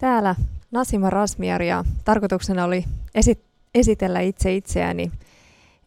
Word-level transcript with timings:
Täällä 0.00 0.34
Nasima 0.70 1.10
Rasmiar 1.10 1.62
ja 1.62 1.84
tarkoituksena 2.04 2.64
oli 2.64 2.84
esi- 3.14 3.44
esitellä 3.74 4.20
itse 4.20 4.54
itseäni. 4.54 5.10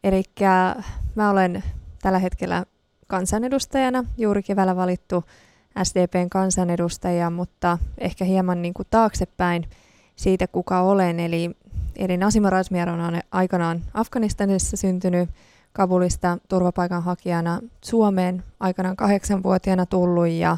Eli 0.03 0.23
mä 1.15 1.29
olen 1.29 1.63
tällä 2.01 2.19
hetkellä 2.19 2.65
kansanedustajana, 3.07 4.03
juuri 4.17 4.43
keväällä 4.43 4.75
valittu 4.75 5.23
SDPn 5.83 6.29
kansanedustaja, 6.29 7.29
mutta 7.29 7.77
ehkä 7.97 8.25
hieman 8.25 8.61
niin 8.61 8.73
kuin 8.73 8.87
taaksepäin 8.89 9.69
siitä, 10.15 10.47
kuka 10.47 10.81
olen. 10.81 11.19
Eli, 11.19 11.51
eli 11.95 12.17
Nasima 12.17 12.49
Rasmiar 12.49 12.89
on 12.89 13.21
aikanaan 13.31 13.81
Afganistanissa 13.93 14.77
syntynyt, 14.77 15.29
Kabulista 15.73 16.37
turvapaikanhakijana 16.49 17.59
Suomeen 17.81 18.43
aikanaan 18.59 18.95
kahdeksanvuotiaana 18.95 19.85
tullut 19.85 20.27
ja 20.27 20.57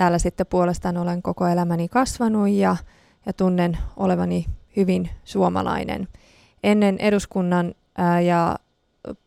täällä 0.00 0.18
sitten 0.18 0.46
puolestaan 0.46 0.96
olen 0.96 1.22
koko 1.22 1.46
elämäni 1.46 1.88
kasvanut 1.88 2.48
ja, 2.48 2.76
ja 3.26 3.32
tunnen 3.32 3.78
olevani 3.96 4.46
hyvin 4.76 5.10
suomalainen. 5.24 6.08
Ennen 6.64 6.98
eduskunnan 6.98 7.74
ää, 7.98 8.20
ja 8.20 8.58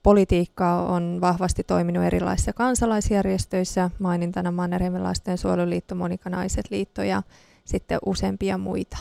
politiikkaa 0.03 0.85
on 0.85 1.17
vahvasti 1.21 1.63
toiminut 1.63 2.03
erilaisissa 2.03 2.53
kansalaisjärjestöissä, 2.53 3.89
mainintana 3.99 4.51
Mannerheimilaisten 4.51 5.37
suojeluliitto, 5.37 5.95
Monikanaiset 5.95 6.71
liitto 6.71 7.03
ja 7.03 7.23
sitten 7.65 7.99
useampia 8.05 8.57
muita. 8.57 8.97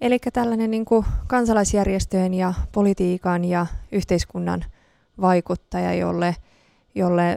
Eli 0.00 0.18
tällainen 0.32 0.70
niin 0.70 0.84
kuin 0.84 1.06
kansalaisjärjestöjen 1.26 2.34
ja 2.34 2.54
politiikan 2.72 3.44
ja 3.44 3.66
yhteiskunnan 3.92 4.64
vaikuttaja, 5.20 5.94
jolle, 5.94 6.36
jolle 6.94 7.36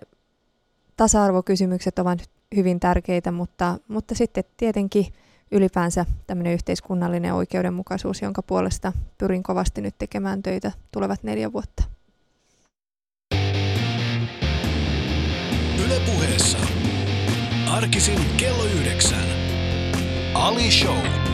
tasa-arvokysymykset 0.97 1.99
ovat 1.99 2.40
hyvin 2.55 2.79
tärkeitä, 2.79 3.31
mutta, 3.31 3.77
mutta 3.87 4.15
sitten 4.15 4.43
tietenkin 4.57 5.05
ylipäänsä 5.51 6.05
tämmöinen 6.27 6.53
yhteiskunnallinen 6.53 7.33
oikeudenmukaisuus, 7.33 8.21
jonka 8.21 8.43
puolesta 8.43 8.93
pyrin 9.17 9.43
kovasti 9.43 9.81
nyt 9.81 9.95
tekemään 9.97 10.43
töitä 10.43 10.71
tulevat 10.91 11.23
neljä 11.23 11.51
vuotta. 11.53 11.83
Ylepuheessa 15.85 16.57
arkisin 17.71 18.19
kello 18.37 18.65
yhdeksän. 18.65 19.25
Ali 20.33 20.71
Show. 20.71 21.30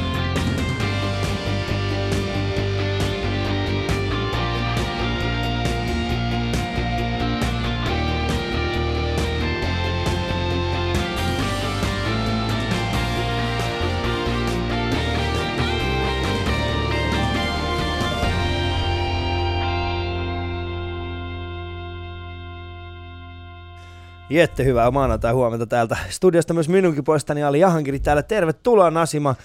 Jette, 24.30 24.64
hyvää 24.64 24.92
maanantai 24.92 25.34
huomenta 25.34 25.68
täältä 25.68 25.98
studiosta 26.10 26.54
myös 26.54 26.70
minunkin 26.70 27.04
puolestani 27.04 27.44
Ali 27.44 27.60
Jahankiri 27.60 28.00
täällä. 28.00 28.24
Tervetuloa 28.24 28.92
Nasima. 28.92 29.36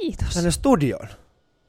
Kiitos. 0.00 0.34
Tänne 0.34 0.50
studioon. 0.50 1.08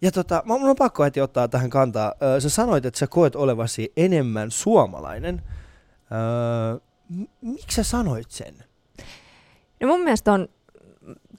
Ja 0.01 0.11
tota, 0.11 0.43
mun 0.45 0.69
on 0.69 0.75
pakko 0.75 1.03
heti 1.03 1.21
ottaa 1.21 1.47
tähän 1.47 1.69
kantaa. 1.69 2.13
Sä 2.39 2.49
sanoit, 2.49 2.85
että 2.85 2.99
sä 2.99 3.07
koet 3.07 3.35
olevasi 3.35 3.93
enemmän 3.97 4.51
suomalainen. 4.51 5.41
Öö, 6.11 6.79
miksi 7.41 7.75
sä 7.75 7.83
sanoit 7.83 8.31
sen? 8.31 8.53
No 9.81 9.87
mun 9.87 10.01
mielestä 10.03 10.33
on, 10.33 10.47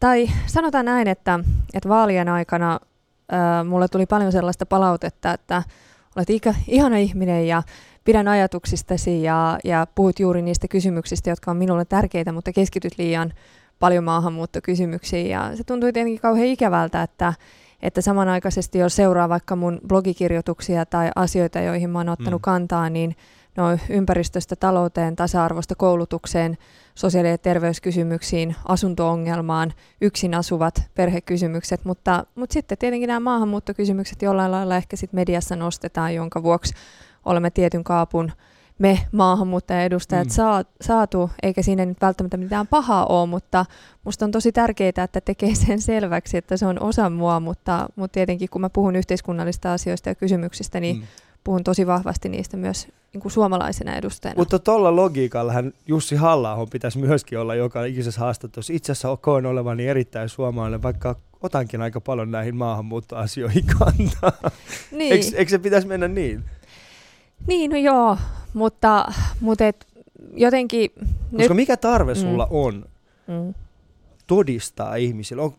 tai 0.01 0.31
sanotaan 0.47 0.85
näin, 0.85 1.09
että, 1.09 1.41
että 1.75 1.89
vaalien 1.89 2.29
aikana 2.29 2.81
äh, 3.33 3.67
mulle 3.67 3.89
tuli 3.89 4.07
paljon 4.07 4.33
sellaista 4.33 4.67
palautetta, 4.67 5.33
että 5.33 5.63
olet 6.17 6.31
ikä, 6.31 6.55
ihana 6.69 6.97
ihminen 6.97 7.47
ja 7.49 7.63
pidän 8.05 8.28
ajatuksistasi 8.28 9.22
ja, 9.22 9.58
ja 9.64 9.86
puhut 9.95 10.20
juuri 10.20 10.42
niistä 10.42 10.68
kysymyksistä, 10.68 11.30
jotka 11.30 11.51
on 11.51 11.57
minulle 11.57 11.85
tärkeitä, 11.85 12.33
mutta 12.33 12.52
keskityt 12.52 12.98
liian 12.98 13.33
paljon 13.79 14.05
maahanmuuttokysymyksiin. 14.05 15.30
Ja 15.30 15.57
se 15.57 15.64
tuntui 15.64 15.92
tietenkin 15.92 16.20
kauhean 16.20 16.46
ikävältä, 16.46 17.02
että, 17.02 17.35
että 17.83 18.01
samanaikaisesti 18.01 18.79
jos 18.79 18.96
seuraa 18.96 19.29
vaikka 19.29 19.57
mun 19.57 19.80
blogikirjoituksia 19.89 20.86
tai 20.86 21.11
asioita, 21.17 21.61
joihin 21.61 21.91
mä 21.91 21.98
oon 21.98 22.08
ottanut 22.08 22.41
mm. 22.41 22.45
kantaa, 22.45 22.91
niin 22.91 23.17
no 23.57 23.64
ympäristöstä, 23.89 24.57
talouteen, 24.57 25.17
tasa-arvosta, 25.17 25.74
koulutukseen, 25.74 26.58
sosiaali- 26.95 27.30
ja 27.30 27.39
terveyskysymyksiin, 27.39 28.57
asuntoongelmaan, 28.68 29.73
yksin 30.01 30.35
asuvat 30.35 30.83
perhekysymykset, 30.95 31.85
mutta, 31.85 32.27
mutta 32.35 32.52
sitten 32.52 32.79
tietenkin 32.79 33.08
nämä 33.08 33.20
maahanmuuttokysymykset 33.20 34.23
jollain 34.23 34.52
lailla 34.52 34.77
ehkä 34.77 34.96
sit 34.96 35.12
mediassa 35.12 35.57
nostetaan, 35.57 36.14
jonka 36.14 36.42
vuoksi 36.42 36.74
olemme 37.25 37.51
tietyn 37.51 37.85
kaapun 37.85 38.33
me 38.83 38.99
maahanmuuttajaedustajat 39.13 40.27
mm. 40.27 40.31
saa, 40.31 40.65
saatu, 40.81 41.31
eikä 41.43 41.63
siinä 41.63 41.87
nyt 41.87 42.01
välttämättä 42.01 42.37
mitään 42.37 42.67
pahaa 42.67 43.07
ole, 43.07 43.27
mutta 43.27 43.67
musta 44.05 44.25
on 44.25 44.31
tosi 44.31 44.53
tärkeää, 44.53 45.05
että 45.05 45.21
tekee 45.21 45.55
sen 45.67 45.81
selväksi, 45.81 46.37
että 46.37 46.57
se 46.57 46.67
on 46.67 46.83
osa 46.83 47.11
mua, 47.11 47.41
mutta, 47.41 47.89
mutta 47.97 48.15
tietenkin 48.15 48.49
kun 48.49 48.61
mä 48.61 48.71
puhun 48.71 48.97
yhteiskunnallista 48.97 49.73
asioista 49.73 50.09
ja 50.09 50.15
kysymyksistä, 50.15 50.81
niin 50.81 50.97
mm. 50.97 51.03
puhun 51.45 51.65
tosi 51.65 51.87
vahvasti 51.87 52.29
niistä 52.29 52.57
myös 52.57 52.89
niin 53.13 53.21
kuin 53.21 53.33
suomalaisena 53.33 53.97
edustajana. 53.97 54.39
Mutta 54.39 54.59
tuolla 54.59 54.97
logiikallahan 54.97 55.73
Jussi 55.87 56.17
halla 56.17 56.67
pitäisi 56.73 56.99
myöskin 56.99 57.39
olla 57.39 57.55
joka 57.55 57.85
ikisessä 57.85 58.21
haastattelussa. 58.21 58.73
Itse 58.73 58.93
asiassa 58.93 59.17
koen 59.17 59.47
olevani 59.47 59.87
erittäin 59.87 60.29
suomalainen, 60.29 60.83
vaikka 60.83 61.17
otankin 61.43 61.83
aika 61.83 62.01
paljon 62.01 62.31
näihin 62.31 62.57
maahanmuuttoasioihin 62.57 63.65
kantaa. 63.79 64.51
Niin. 64.93 65.13
eikö, 65.13 65.27
eikö 65.37 65.51
se 65.51 65.59
pitäisi 65.59 65.87
mennä 65.87 66.09
niin? 66.09 66.45
Niin, 67.47 67.70
no 67.70 67.77
joo, 67.77 68.17
mutta, 68.55 69.13
mutta 69.41 69.67
et 69.67 69.86
jotenkin... 70.35 70.91
Koska 71.36 71.55
nyt... 71.55 71.57
mikä 71.57 71.77
tarve 71.77 72.14
mm. 72.14 72.20
sulla 72.20 72.45
mm. 72.51 72.57
on 72.57 72.85
mm. 73.27 73.55
todistaa 74.27 74.95
ihmisille? 74.95 75.42
On, 75.42 75.55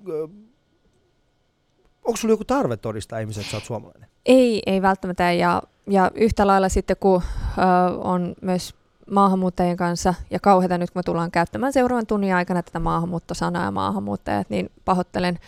onko 2.05 2.17
sulla 2.17 2.33
joku 2.33 2.45
tarve 2.45 2.77
todistaa 2.77 3.19
ihmisille, 3.19 3.41
että 3.41 3.51
sä 3.51 3.57
oot 3.57 3.63
suomalainen? 3.63 4.09
Ei, 4.25 4.61
ei 4.66 4.81
välttämättä. 4.81 5.31
Ja, 5.31 5.61
ja 5.88 6.11
yhtä 6.16 6.47
lailla 6.47 6.69
sitten, 6.69 6.97
kun 6.99 7.21
ö, 7.57 7.61
on 7.97 8.35
myös 8.41 8.75
maahanmuuttajien 9.11 9.77
kanssa, 9.77 10.13
ja 10.31 10.39
kauheita 10.39 10.77
nyt 10.77 10.91
kun 10.91 11.00
me 11.00 11.03
tullaan 11.03 11.31
käyttämään 11.31 11.73
seuraavan 11.73 12.07
tunnin 12.07 12.35
aikana 12.35 12.63
tätä 12.63 12.79
maahanmuuttosanaa 12.79 13.65
ja 13.65 13.71
maahanmuuttajat, 13.71 14.50
niin 14.50 14.71
pahoittelen 14.85 15.39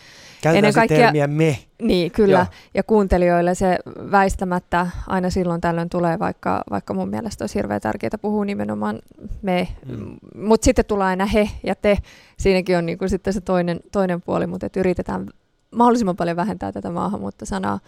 Käytetään 0.46 0.64
ennen 0.64 0.74
kaikkea, 0.74 0.98
termiä 0.98 1.26
me. 1.26 1.58
Niin, 1.82 2.10
kyllä. 2.10 2.38
Joo. 2.38 2.46
Ja 2.74 2.82
kuuntelijoille 2.82 3.54
se 3.54 3.78
väistämättä 4.10 4.86
aina 5.06 5.30
silloin 5.30 5.60
tällöin 5.60 5.88
tulee, 5.88 6.18
vaikka, 6.18 6.64
vaikka 6.70 6.94
mun 6.94 7.08
mielestä 7.08 7.42
olisi 7.42 7.54
hirveän 7.54 7.80
tärkeää 7.80 8.18
puhua 8.22 8.44
nimenomaan 8.44 8.98
me. 9.42 9.68
Mm. 9.86 10.16
Mutta 10.34 10.64
sitten 10.64 10.84
tulee 10.84 11.06
aina 11.06 11.26
he 11.26 11.50
ja 11.62 11.74
te. 11.74 11.98
Siinäkin 12.38 12.78
on 12.78 12.86
niinku 12.86 13.08
sitten 13.08 13.32
se 13.32 13.40
toinen, 13.40 13.80
toinen 13.92 14.22
puoli, 14.22 14.46
mutta 14.46 14.66
yritetään 14.76 15.26
mahdollisimman 15.74 16.16
paljon 16.16 16.36
vähentää 16.36 16.72
tätä 16.72 16.90
maahanmuuttosanaa. 16.90 17.80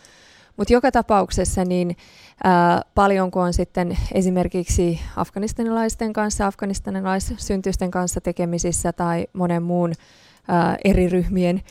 Mutta 0.56 0.72
joka 0.72 0.92
tapauksessa 0.92 1.64
niin 1.64 1.97
ää, 2.44 2.82
paljonko 2.94 3.41
on 3.41 3.52
sitten 3.52 3.98
esimerkiksi 4.12 5.00
afganistanilaisten 5.16 6.12
kanssa, 6.12 6.47
afganistanilaissyntyisten 6.47 7.91
kanssa 7.91 8.20
tekemisissä 8.20 8.92
tai 8.92 9.26
monen 9.32 9.62
muun 9.62 9.92
ää, 10.48 10.76
eri 10.84 11.08
ryhmien 11.08 11.62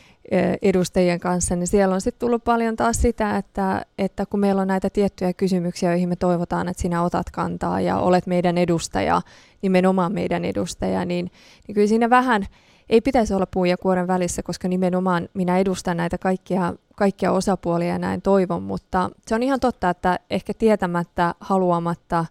edustajien 0.61 1.19
kanssa, 1.19 1.55
niin 1.55 1.67
siellä 1.67 1.95
on 1.95 2.01
sitten 2.01 2.19
tullut 2.19 2.43
paljon 2.43 2.75
taas 2.75 3.01
sitä, 3.01 3.37
että, 3.37 3.85
että 3.97 4.25
kun 4.25 4.39
meillä 4.39 4.61
on 4.61 4.67
näitä 4.67 4.89
tiettyjä 4.89 5.33
kysymyksiä, 5.33 5.91
joihin 5.91 6.09
me 6.09 6.15
toivotaan, 6.15 6.67
että 6.67 6.81
sinä 6.81 7.03
otat 7.03 7.29
kantaa 7.31 7.81
ja 7.81 7.97
olet 7.97 8.27
meidän 8.27 8.57
edustaja, 8.57 9.21
nimenomaan 9.61 10.13
meidän 10.13 10.45
edustaja, 10.45 11.05
niin, 11.05 11.31
niin 11.67 11.75
kyllä 11.75 11.87
siinä 11.87 12.09
vähän 12.09 12.45
ei 12.89 13.01
pitäisi 13.01 13.33
olla 13.33 13.47
puun 13.53 13.69
ja 13.69 13.77
kuoren 13.77 14.07
välissä, 14.07 14.43
koska 14.43 14.67
nimenomaan 14.67 15.29
minä 15.33 15.57
edustan 15.57 15.97
näitä 15.97 16.17
kaikkia, 16.17 16.73
kaikkia 16.95 17.31
osapuolia 17.31 17.87
ja 17.87 17.99
näin 17.99 18.21
toivon, 18.21 18.63
mutta 18.63 19.09
se 19.27 19.35
on 19.35 19.43
ihan 19.43 19.59
totta, 19.59 19.89
että 19.89 20.19
ehkä 20.29 20.53
tietämättä, 20.53 21.35
haluamatta 21.39 22.25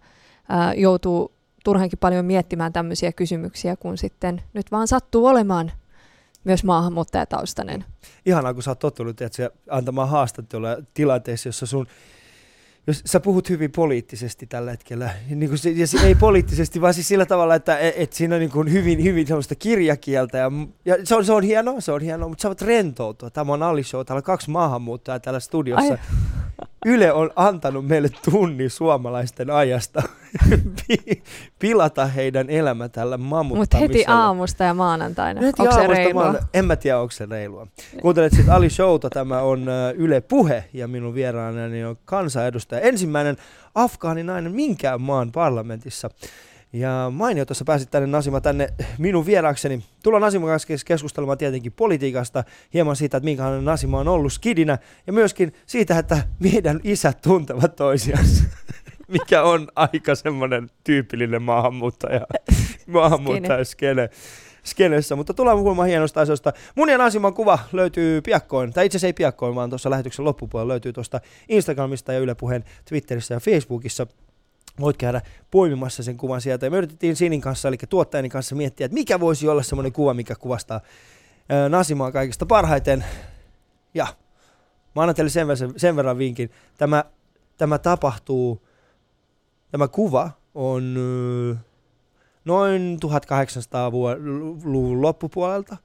ää, 0.48 0.75
joutuu 0.75 1.32
turhankin 1.64 1.98
paljon 1.98 2.25
miettimään 2.25 2.72
tämmöisiä 2.72 3.12
kysymyksiä, 3.12 3.76
kun 3.76 3.98
sitten 3.98 4.43
nyt 4.54 4.72
vaan 4.72 4.88
sattuu 4.88 5.26
olemaan 5.26 5.72
myös 6.46 6.64
maahanmuuttajataustainen. 6.64 7.84
Ihanaa, 8.26 8.54
kun 8.54 8.62
sä 8.62 8.70
oot 8.70 8.78
tottunut 8.78 9.20
että 9.20 9.50
antamaan 9.70 10.08
haastattelua 10.08 10.76
tilanteessa, 10.94 11.48
jossa 11.48 11.66
sun 11.66 11.87
jos 12.87 13.02
sä 13.06 13.20
puhut 13.20 13.50
hyvin 13.50 13.72
poliittisesti 13.72 14.46
tällä 14.46 14.70
hetkellä, 14.70 15.10
niin 15.28 15.48
kuin 15.48 15.58
se, 15.58 15.70
ja 15.70 15.87
se, 15.87 15.98
ei 16.06 16.14
poliittisesti, 16.14 16.81
vaan 16.81 16.94
siis 16.94 17.08
sillä 17.08 17.26
tavalla, 17.26 17.54
että 17.54 17.78
et, 17.78 17.94
et 17.96 18.12
siinä 18.12 18.34
on 18.34 18.40
niin 18.40 18.50
kuin 18.50 18.72
hyvin, 18.72 19.04
hyvin 19.04 19.26
sellaista 19.26 19.54
kirjakieltä, 19.54 20.38
ja, 20.38 20.50
ja 20.84 20.96
se, 21.04 21.14
on, 21.14 21.25
se 21.25 21.32
on 21.32 21.43
hienoa, 21.43 21.81
se 21.81 21.93
on 21.93 22.00
hienoa, 22.00 22.28
mutta 22.28 22.43
sä 22.43 22.48
voit 22.48 22.62
rentoutua. 22.62 23.31
Tämä 23.31 23.52
on 23.52 23.62
Ali 23.62 23.82
Show, 23.82 24.06
täällä 24.06 24.19
on 24.19 24.22
kaksi 24.22 24.50
maahanmuuttajaa 24.50 25.20
täällä 25.20 25.40
studiossa. 25.40 25.93
Ai. 25.93 25.98
Yle 26.87 27.12
on 27.12 27.31
antanut 27.37 27.87
meille 27.87 28.08
tunni 28.31 28.69
suomalaisten 28.69 29.50
ajasta 29.50 30.03
pilata 31.58 32.06
heidän 32.06 32.50
elämä 32.50 32.88
tällä 32.88 33.17
mammuttamisella. 33.19 33.81
Mutta 33.82 33.99
heti 33.99 34.05
aamusta 34.08 34.64
ja 34.64 34.75
maanantaina. 34.75 35.41
Heti 35.41 35.62
Onko 35.62 35.75
se 35.75 35.87
reilua? 35.87 36.25
maan- 36.25 36.38
En 36.55 36.64
mä 36.64 36.76
tiedä, 36.76 36.99
onko 36.99 37.11
se 37.11 37.26
reilua. 37.26 37.67
Kuuntelet 38.03 38.32
sitten 38.32 38.55
Ali 38.55 38.70
Showta, 38.70 39.11
tämä 39.11 39.41
on 39.41 39.69
ö, 39.69 39.94
Yle 39.97 40.20
Puhe 40.20 40.64
ja 40.73 40.88
minun 40.88 41.14
vieraanani 41.14 41.85
on 41.85 41.97
kansanedustaja. 42.05 42.81
Ensimmäinen 42.81 43.37
afgaaninainen 43.75 44.53
minkään 44.53 45.00
maan 45.00 45.32
parlamentissa. 45.32 46.11
Ja 46.76 47.12
mainio, 47.14 47.44
tuossa 47.44 47.64
pääsit 47.64 47.90
tänne 47.90 48.06
Nasima 48.06 48.40
tänne 48.40 48.69
minun 48.99 49.26
vieraakseni. 49.26 49.84
Tullaan 50.02 50.23
Nasiman 50.23 50.49
kanssa 50.49 50.69
kes- 50.69 50.84
keskustelemaan 50.84 51.38
tietenkin 51.38 51.73
politiikasta, 51.73 52.44
hieman 52.75 52.96
siitä, 52.96 53.17
että 53.17 53.25
minkälainen 53.25 53.64
Nasima 53.64 54.00
on 54.00 54.08
ollut 54.08 54.32
skidinä, 54.32 54.78
ja 55.06 55.12
myöskin 55.12 55.52
siitä, 55.67 55.99
että 55.99 56.19
meidän 56.38 56.81
isät 56.84 57.23
tuntevat 57.23 57.76
toisiansa, 57.76 58.44
mikä 59.08 59.43
on 59.43 59.69
aika 59.76 60.14
semmoinen 60.14 60.70
tyypillinen 60.84 61.43
maahanmuuttaja, 61.43 62.20
maahanmuuttaja 62.87 63.64
skene. 63.64 64.11
Skenessä, 64.64 65.17
mutta 65.17 65.34
tullaan 65.34 65.58
puhumaan 65.58 65.88
hienosta 65.88 66.20
asioista. 66.20 66.52
Mun 66.75 66.88
ja 66.88 66.99
Nasiman 66.99 67.34
kuva 67.34 67.58
löytyy 67.72 68.22
piakkoin, 68.22 68.72
tai 68.72 68.87
itse 68.87 68.96
asiassa 68.96 69.06
ei 69.06 69.12
piakkoin, 69.12 69.55
vaan 69.55 69.70
tuossa 69.70 69.90
lähetyksen 69.90 70.25
loppupuolella 70.25 70.72
löytyy 70.72 70.93
tuosta 70.93 71.20
Instagramista 71.49 72.12
ja 72.12 72.19
Yle 72.19 72.34
Puheen 72.34 72.64
Twitterissä 72.88 73.34
ja 73.34 73.40
Facebookissa 73.40 74.06
voit 74.81 74.96
käydä 74.96 75.23
poimimassa 75.50 76.02
sen 76.02 76.17
kuvan 76.17 76.40
sieltä. 76.40 76.67
Ja 76.67 76.70
me 76.70 76.76
yritettiin 76.76 77.17
Sinin 77.17 77.40
kanssa, 77.40 77.69
eli 77.69 77.76
tuottajani 77.88 78.28
kanssa 78.28 78.55
miettiä, 78.55 78.84
että 78.84 78.94
mikä 78.94 79.20
voisi 79.20 79.49
olla 79.49 79.62
semmoinen 79.62 79.93
kuva, 79.93 80.14
mikä 80.14 80.34
kuvastaa 80.34 80.81
Nasimaa 81.69 82.12
kaikista 82.12 82.46
parhaiten. 82.46 83.05
Ja 83.94 84.06
mä 84.96 85.02
annan 85.02 85.14
teille 85.14 85.31
sen, 85.31 85.46
verran- 85.46 85.75
sen 85.76 85.96
verran 85.96 86.19
vinkin. 86.19 86.50
Tämä, 86.78 87.05
tämä 87.56 87.78
tapahtuu, 87.78 88.69
tämä 89.70 89.88
kuva 89.88 90.31
on 90.55 90.94
noin 92.44 92.99
1800-luvun 93.05 95.02
loppupuolelta. 95.02 95.76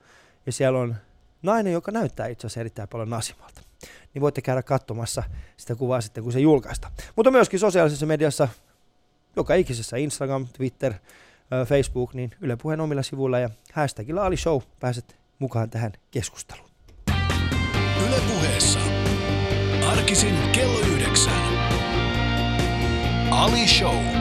Ja 0.46 0.52
siellä 0.52 0.80
on 0.80 0.96
nainen, 1.42 1.74
joka 1.74 1.92
näyttää 1.92 2.28
itse 2.28 2.48
asiassa 2.48 2.60
erittäin 2.60 2.88
paljon 2.88 3.10
Nasimalta. 3.10 3.62
Niin 4.14 4.22
voitte 4.22 4.42
käydä 4.42 4.64
katsomassa 4.64 5.24
sitä 5.58 5.76
kuvaa 5.76 6.02
sitten, 6.02 6.24
kun 6.24 6.34
se 6.34 6.40
julkaistaan. 6.40 6.94
Mutta 7.16 7.32
myöskin 7.32 7.60
sosiaalisessa 7.60 8.06
mediassa, 8.06 8.48
joka 9.36 9.56
ikisessä 9.56 9.98
Instagram, 9.98 10.48
Twitter, 10.58 10.94
Facebook, 11.68 12.14
niin 12.14 12.32
Yle 12.42 12.56
Puheen 12.56 12.82
omilla 12.82 13.04
sivuilla 13.04 13.40
ja 13.40 13.50
hashtagilla 13.74 14.26
Ali 14.26 14.38
Show 14.38 14.62
pääset 14.80 15.16
mukaan 15.40 15.70
tähän 15.70 15.92
keskusteluun. 16.12 16.70
Yle 18.08 18.22
Puheessa. 18.34 18.80
Arkisin 19.88 20.36
kello 20.52 20.80
yhdeksän. 20.80 21.42
Ali 23.32 23.68
Show. 23.68 24.21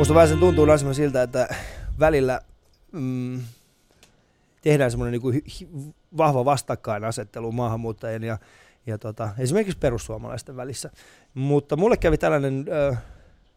Musta 0.00 0.14
vähän 0.14 0.28
sen 0.28 0.38
tuntuu 0.38 0.64
Nasima 0.64 0.92
siltä, 0.92 1.22
että 1.22 1.54
välillä 1.98 2.40
mm, 2.92 3.40
tehdään 4.62 4.90
semmoinen 4.90 5.12
niinku 5.12 5.30
hi- 5.30 5.68
vahva 6.16 6.44
vastakkainasettelu 6.44 7.52
maahanmuuttajien 7.52 8.22
ja, 8.22 8.38
ja 8.86 8.98
tota, 8.98 9.28
esimerkiksi 9.38 9.78
perussuomalaisten 9.78 10.56
välissä. 10.56 10.90
Mutta 11.34 11.76
mulle 11.76 11.96
kävi 11.96 12.18
tällainen, 12.18 12.64
ö, 12.68 12.96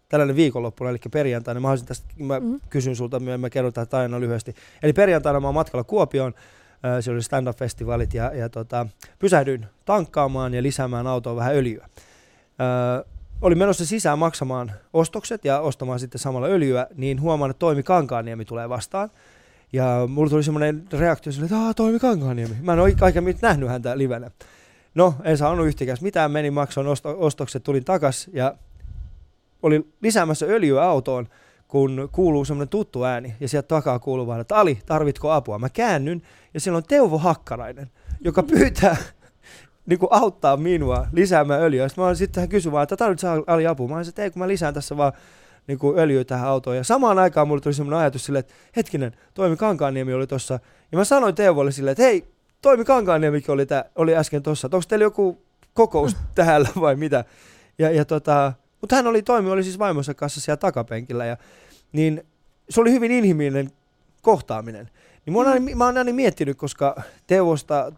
tällainen 0.09 0.35
viikonloppuna, 0.35 0.89
eli 0.89 0.97
perjantaina, 1.11 1.59
mä, 1.59 1.77
tästä, 1.85 2.07
mä 2.17 2.39
Mhm. 2.39 2.55
kysyn 2.69 2.95
sulta, 2.95 3.19
mä 3.19 3.37
mä 3.37 3.49
kerron 3.49 3.73
tätä 3.73 3.97
aina 3.97 4.19
lyhyesti. 4.19 4.55
Eli 4.83 4.93
perjantaina 4.93 5.39
mä 5.39 5.47
oon 5.47 5.55
matkalla 5.55 5.83
Kuopioon, 5.83 6.33
ö, 6.97 7.01
siellä 7.01 7.15
oli 7.17 7.23
stand-up-festivaalit 7.23 8.13
ja, 8.13 8.31
ja 8.35 8.49
tota, 8.49 8.87
pysähdyin 9.19 9.65
tankkaamaan 9.85 10.53
ja 10.53 10.63
lisäämään 10.63 11.07
autoon 11.07 11.35
vähän 11.35 11.55
öljyä. 11.55 11.89
Ö, 12.99 13.05
olin 13.43 13.57
menossa 13.57 13.85
sisään 13.85 14.19
maksamaan 14.19 14.71
ostokset 14.93 15.45
ja 15.45 15.59
ostamaan 15.59 15.99
sitten 15.99 16.19
samalla 16.19 16.47
öljyä, 16.47 16.87
niin 16.95 17.21
huomaan, 17.21 17.51
että 17.51 17.59
Toimi 17.59 17.83
Kankaaniemi 17.83 18.45
tulee 18.45 18.69
vastaan. 18.69 19.09
Ja 19.73 20.07
mulla 20.07 20.29
tuli 20.29 20.43
semmoinen 20.43 20.83
reaktio 20.93 21.33
että 21.43 21.57
Aa, 21.57 21.73
Toimi 21.73 21.99
Kankaaniemi. 21.99 22.55
Mä 22.61 22.73
en 22.73 22.79
ole 22.79 22.87
aikaisemmin 22.87 23.37
nähnyt 23.41 23.69
häntä 23.69 23.97
livenä. 23.97 24.31
No, 24.95 25.15
en 25.23 25.37
saanut 25.37 25.67
yhtikäs 25.67 26.01
mitään, 26.01 26.31
menin 26.31 26.53
maksoin 26.53 26.87
osto- 26.87 27.15
ostokset, 27.19 27.63
tulin 27.63 27.85
takas 27.85 28.29
ja 28.33 28.55
olin 29.61 29.93
lisäämässä 30.01 30.45
öljyä 30.45 30.83
autoon, 30.83 31.27
kun 31.67 32.09
kuuluu 32.11 32.45
semmoinen 32.45 32.69
tuttu 32.69 33.03
ääni 33.03 33.35
ja 33.39 33.47
sieltä 33.47 33.67
takaa 33.67 33.99
kuuluu 33.99 34.27
vaan, 34.27 34.41
että 34.41 34.55
Ali, 34.55 34.79
tarvitko 34.85 35.31
apua? 35.31 35.59
Mä 35.59 35.69
käännyn 35.69 36.21
ja 36.53 36.59
siellä 36.59 36.77
on 36.77 36.83
Teuvo 36.83 37.17
Hakkarainen, 37.17 37.91
joka 38.21 38.43
pyytää 38.43 38.97
niin 39.85 39.99
kuin 39.99 40.09
auttaa 40.11 40.57
minua 40.57 41.07
lisäämään 41.11 41.61
öljyä. 41.61 41.87
Sitten 41.87 42.01
mä 42.01 42.07
olin 42.07 42.15
sitten 42.15 42.41
hän 42.41 42.49
kysyi 42.49 42.71
vaan, 42.71 42.83
että 42.83 42.97
tarvitsetko 42.97 43.43
Ali 43.47 43.67
apua? 43.67 43.87
Mä 43.87 43.95
olin, 43.95 44.09
että 44.09 44.23
ei, 44.23 44.31
kun 44.31 44.39
mä 44.39 44.47
lisään 44.47 44.73
tässä 44.73 44.97
vaan 44.97 45.13
niin 45.67 45.79
kuin 45.79 45.99
öljyä 45.99 46.23
tähän 46.23 46.47
autoon. 46.47 46.77
Ja 46.77 46.83
samaan 46.83 47.19
aikaan 47.19 47.47
mulle 47.47 47.61
tuli 47.61 47.73
semmoinen 47.73 47.99
ajatus 47.99 48.25
silleen, 48.25 48.39
että 48.39 48.53
hetkinen, 48.75 49.11
Toimi 49.33 49.55
Kankaaniemi 49.55 50.13
oli 50.13 50.27
tossa. 50.27 50.59
Ja 50.91 50.97
mä 50.97 51.03
sanoin 51.03 51.35
Teuvolle 51.35 51.71
silleen, 51.71 51.91
että 51.91 52.03
hei, 52.03 52.25
Toimi 52.61 52.85
Kankaaniemikin 52.85 53.51
oli, 53.51 53.65
tää, 53.65 53.85
oli 53.95 54.15
äsken 54.15 54.43
tossa. 54.43 54.67
Että 54.67 54.77
onko 54.77 54.85
teillä 54.89 55.03
joku 55.03 55.41
kokous 55.73 56.17
täällä 56.35 56.69
vai 56.79 56.95
mitä? 56.95 57.25
Ja, 57.79 57.91
ja 57.91 58.05
tota, 58.05 58.53
mutta 58.81 58.95
hän 58.95 59.07
oli, 59.07 59.21
Toimi 59.21 59.49
oli 59.49 59.63
siis 59.63 59.79
vaimonsa 59.79 60.13
kanssa 60.13 60.41
siellä 60.41 60.57
takapenkillä. 60.57 61.25
Ja, 61.25 61.37
niin 61.91 62.23
se 62.69 62.81
oli 62.81 62.91
hyvin 62.91 63.11
inhimillinen 63.11 63.71
kohtaaminen. 64.21 64.89
Niin 65.25 65.33
mä 65.33 65.39
oon, 65.39 65.47
aina, 65.47 65.75
mä 65.75 65.85
oon 65.85 65.97
aina 65.97 66.13
miettinyt, 66.13 66.57
koska 66.57 67.01
Teuvosta 67.27 67.91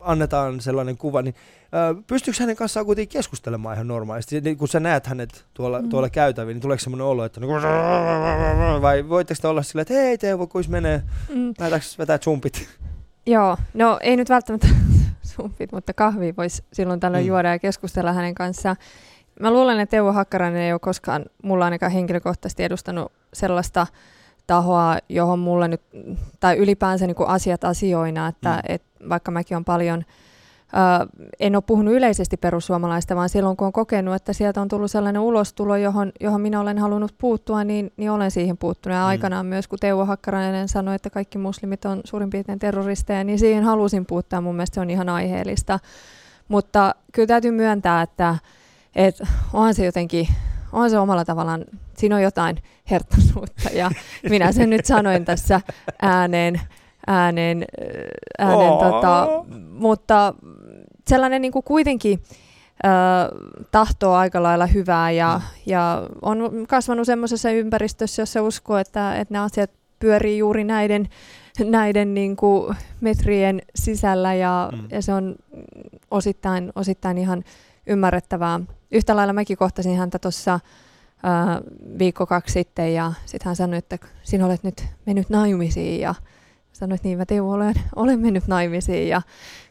annetaan 0.00 0.60
sellainen 0.60 0.96
kuva, 0.96 1.22
niin 1.22 1.34
pystyykö 2.06 2.36
hänen 2.40 2.56
kanssaan 2.56 2.86
kuitenkin 2.86 3.12
keskustelemaan 3.18 3.74
ihan 3.74 3.88
normaalisti? 3.88 4.40
Niin 4.40 4.56
kun 4.58 4.68
sä 4.68 4.80
näet 4.80 5.06
hänet 5.06 5.44
tuolla, 5.54 5.82
Mm. 5.82 5.88
tuolla 5.88 6.10
käytävin, 6.10 6.54
niin 6.54 6.60
tuleeko 6.62 6.80
semmoinen 6.80 7.06
olo, 7.06 7.24
että 7.24 7.40
niinku, 7.40 7.54
vai 8.82 9.08
voitteko 9.08 9.38
te 9.42 9.48
olla 9.48 9.62
silleen, 9.62 9.82
että 9.82 9.94
hei 9.94 10.18
Teuvo, 10.18 10.46
kuis 10.46 10.68
menee, 10.68 11.02
Mm, 11.34 11.46
lähdetäänkö 11.58 11.86
vetää 11.98 12.18
chumpit? 12.18 12.68
joo, 13.26 13.56
no 13.74 13.98
ei 14.02 14.16
nyt 14.16 14.28
välttämättä 14.28 14.68
sumpit, 15.36 15.72
mutta 15.72 15.92
kahvia 15.94 16.32
voisi 16.36 16.64
silloin 16.72 17.00
tällöin 17.00 17.24
Mm. 17.24 17.28
juoda 17.28 17.48
ja 17.48 17.58
keskustella 17.58 18.12
hänen 18.12 18.34
kanssaan. 18.34 18.76
Mä 19.40 19.50
luulen, 19.50 19.80
että 19.80 19.90
Teuvo 19.90 20.12
Hakkarainen 20.12 20.62
ei 20.62 20.72
ole 20.72 20.78
koskaan 20.80 21.24
mulla 21.42 21.64
ainakaan 21.64 21.92
henkilökohtaisesti 21.92 22.64
edustanut 22.64 23.12
sellaista 23.32 23.86
tahoa, 24.46 24.96
johon 25.08 25.38
mulle 25.38 25.68
nyt, 25.68 25.80
tai 26.40 26.56
ylipäänsä 26.56 27.06
niin 27.06 27.14
kuin 27.14 27.28
asiat 27.28 27.64
asioina, 27.64 28.28
että 28.28 28.54
Mm. 28.54 28.74
et 28.74 28.82
vaikka 29.08 29.30
mäkin 29.30 29.56
on 29.56 29.64
paljon, 29.64 30.04
ö, 30.72 31.08
en 31.40 31.56
ole 31.56 31.62
puhunut 31.66 31.94
yleisesti 31.94 32.36
perussuomalaista, 32.36 33.16
vaan 33.16 33.28
silloin 33.28 33.56
kun 33.56 33.66
on 33.66 33.72
kokenut, 33.72 34.14
että 34.14 34.32
sieltä 34.32 34.60
on 34.60 34.68
tullut 34.68 34.90
sellainen 34.90 35.22
ulostulo, 35.22 35.76
johon, 35.76 36.12
johon 36.20 36.40
minä 36.40 36.60
olen 36.60 36.78
halunnut 36.78 37.14
puuttua, 37.18 37.64
niin, 37.64 37.92
niin 37.96 38.10
olen 38.10 38.30
siihen 38.30 38.58
puuttunut. 38.58 38.96
Ja 38.96 39.02
Mm. 39.02 39.08
aikanaan 39.08 39.46
myös, 39.46 39.68
kun 39.68 39.78
Teuvo 39.78 40.04
Hakkarainen 40.04 40.68
sanoi, 40.68 40.94
että 40.94 41.10
kaikki 41.10 41.38
muslimit 41.38 41.84
on 41.84 42.00
suurin 42.04 42.30
piirtein 42.30 42.58
terroristeja, 42.58 43.24
niin 43.24 43.38
siihen 43.38 43.64
halusin 43.64 44.06
puuttua. 44.06 44.40
Mun 44.40 44.54
mielestä 44.56 44.74
se 44.74 44.80
on 44.80 44.90
ihan 44.90 45.08
aiheellista. 45.08 45.78
Mutta 46.48 46.94
kyllä 47.12 47.26
täytyy 47.26 47.50
myöntää, 47.50 48.02
että, 48.02 48.36
että 48.94 49.26
onhan 49.52 49.74
se 49.74 49.84
jotenkin, 49.84 50.28
onhan 50.72 50.90
se 50.90 50.98
omalla 50.98 51.24
tavallaan, 51.24 51.64
siinä 51.96 52.16
on 52.16 52.22
jotain 52.22 52.56
herttaisuutta 52.90 53.70
ja 53.72 53.90
minä 54.30 54.52
sen 54.52 54.70
nyt 54.70 54.84
sanoin 54.86 55.24
tässä 55.24 55.60
ääneen, 56.02 56.60
ääneen, 57.08 57.64
äh, 57.82 58.48
ääneen 58.48 58.70
Oo. 58.72 58.90
tota, 58.90 59.28
mutta 59.70 60.34
sellainen 61.06 61.42
niin 61.42 61.52
kuin 61.52 61.62
kuitenkin 61.62 62.22
äh, 62.86 62.92
tahtoo 63.70 64.14
aika 64.14 64.42
lailla 64.42 64.66
hyvää 64.66 65.10
ja, 65.10 65.40
ja 65.66 66.08
on 66.22 66.66
kasvanut 66.68 67.06
semmoisessa 67.06 67.50
ympäristössä, 67.50 68.22
jossa 68.22 68.42
uskoo, 68.42 68.76
että, 68.76 69.16
että 69.16 69.34
ne 69.34 69.38
asiat 69.38 69.70
pyörii 69.98 70.38
juuri 70.38 70.64
näiden, 70.64 71.08
näiden 71.64 72.14
niin 72.14 72.36
kuin 72.36 72.76
metrien 73.00 73.62
sisällä 73.74 74.34
ja, 74.34 74.68
Mm. 74.72 74.88
ja 74.90 75.02
se 75.02 75.12
on 75.12 75.36
osittain, 76.10 76.72
osittain 76.74 77.18
ihan 77.18 77.44
ymmärrettävää. 77.86 78.60
Yhtä 78.90 79.16
lailla 79.16 79.32
mäkin 79.32 79.56
kohtasin 79.56 79.96
häntä 79.96 80.18
tuossa 80.18 80.60
viikko 81.98 82.26
kaksi 82.26 82.52
sitten 82.52 82.94
ja 82.94 83.12
sitten 83.26 83.46
hän 83.46 83.56
sanoi, 83.56 83.78
että 83.78 83.98
sinä 84.22 84.46
olet 84.46 84.62
nyt 84.62 84.86
mennyt 85.06 85.30
naimisiin 85.30 86.00
ja 86.00 86.14
sanoin, 86.78 86.94
että 86.94 87.08
niin 87.08 87.18
mä 87.18 87.26
Teuvo 87.26 87.52
olen, 87.52 87.74
olen 87.96 88.20
mennyt 88.20 88.46
naimisiin 88.46 89.08
ja 89.08 89.22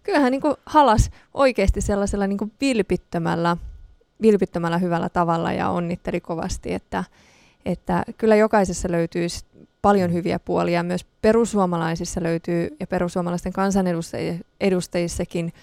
kyllä 0.03 0.19
hän 0.19 0.31
niin 0.31 0.41
kuin 0.41 0.55
halas 0.65 1.11
oikeasti 1.33 1.81
sellaisella 1.81 2.27
niin 2.27 2.37
kuin 2.37 2.51
vilpittömällä, 2.61 3.57
vilpittömällä 4.21 4.77
hyvällä 4.77 5.09
tavalla 5.09 5.53
ja 5.53 5.69
onnitteli 5.69 6.21
kovasti, 6.21 6.73
että, 6.73 7.03
että 7.65 8.03
kyllä 8.17 8.35
jokaisessa 8.35 8.91
löytyy 8.91 9.27
paljon 9.81 10.13
hyviä 10.13 10.39
puolia. 10.39 10.83
Myös 10.83 11.05
perussuomalaisissa 11.21 12.23
löytyy 12.23 12.75
ja 12.79 12.87
perussuomalaisten 12.87 13.53
kansanedustajissakin 13.53 15.53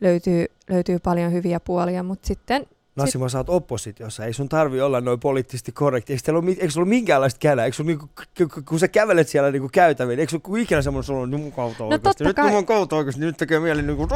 löytyy, 0.00 0.46
löytyy 0.70 0.98
paljon 0.98 1.32
hyviä 1.32 1.60
puolia, 1.60 2.02
mutta 2.02 2.26
sitten 2.26 2.66
Nasima, 2.96 3.28
sä 3.28 3.38
oot 3.38 3.48
oppositiossa, 3.50 4.24
ei 4.24 4.32
sun 4.32 4.48
tarvi 4.48 4.80
olla 4.80 5.00
noin 5.00 5.20
poliittisesti 5.20 5.72
korrekti. 5.72 6.12
Eikö, 6.12 6.22
teillä 6.24 6.38
ole, 6.38 6.50
eikö 6.50 6.70
sulla 6.70 6.84
ole 6.84 6.88
minkäänlaista 6.88 7.38
kälää? 7.38 7.64
Eikö 7.64 7.76
sulla, 7.76 7.88
niinku, 7.88 8.08
kun 8.68 8.78
sä 8.78 8.88
kävelet 8.88 9.28
siellä 9.28 9.50
niinku 9.50 9.68
käytäviin, 9.72 10.20
eikö 10.20 10.30
sulla 10.30 10.58
ikinä 10.58 10.82
semmoinen 10.82 11.04
sulla 11.06 11.20
on 11.20 11.30
niin 11.30 11.52
kautta 11.52 11.82
No 11.84 11.88
oikeasti? 11.88 12.24
Nyt 12.24 12.36
kai. 12.36 12.54
on 12.54 12.66
kautta 12.66 12.96
oikeasti, 12.96 13.20
nyt 13.20 13.36
tekee 13.36 13.60
mieli 13.60 13.82
niinku... 13.82 14.06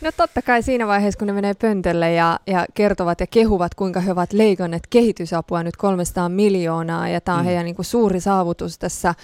No 0.00 0.10
totta 0.16 0.42
kai 0.42 0.62
siinä 0.62 0.86
vaiheessa, 0.86 1.18
kun 1.18 1.26
ne 1.26 1.32
menee 1.32 1.54
pöntölle 1.54 2.12
ja, 2.12 2.40
ja 2.46 2.66
kertovat 2.74 3.20
ja 3.20 3.26
kehuvat, 3.26 3.74
kuinka 3.74 4.00
he 4.00 4.12
ovat 4.12 4.32
leikanneet 4.32 4.86
kehitysapua 4.90 5.62
nyt 5.62 5.76
300 5.76 6.28
miljoonaa 6.28 7.08
ja 7.08 7.20
tämä 7.20 7.36
on 7.38 7.42
Mm. 7.42 7.46
heidän 7.46 7.64
niin 7.64 7.76
kuin 7.76 7.86
suuri 7.86 8.20
saavutus 8.20 8.78
tässä, 8.78 9.14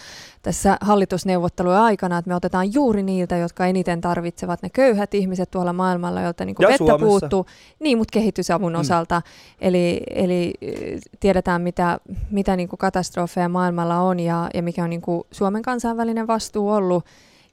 tässä 0.49 0.79
hallitusneuvottelujen 0.81 1.81
aikana, 1.81 2.19
että 2.19 2.29
me 2.29 2.35
otetaan 2.35 2.75
juuri 2.75 3.03
niiltä, 3.03 3.37
jotka 3.37 3.67
eniten 3.67 4.01
tarvitsevat, 4.01 4.63
ne 4.63 4.69
köyhät 4.71 5.15
ihmiset 5.15 5.51
tuolla 5.51 5.73
maailmalla, 5.73 6.21
joilta 6.21 6.45
niin 6.45 6.57
vettä 6.61 6.77
Suomessa. 6.77 7.07
puuttuu, 7.07 7.47
niin, 7.81 7.99
mutta 7.99 8.13
kehitysavun 8.13 8.73
Mm. 8.73 8.79
osalta. 8.79 9.23
Eli, 9.61 10.01
eli 10.11 10.55
eh, 10.63 11.01
tiedetään, 11.21 11.63
mitä, 11.63 11.99
mitä 12.31 12.57
niin 12.57 12.69
kuin 12.69 12.79
katastrofeja 12.79 13.49
maailmalla 13.49 14.01
on 14.01 14.21
ja, 14.21 14.51
ja 14.55 14.63
mikä 14.63 14.85
on 14.85 14.91
niin 14.91 15.01
kuin 15.01 15.23
Suomen 15.31 15.63
kansainvälinen 15.63 16.27
vastuu 16.27 16.71
ollut 16.71 17.05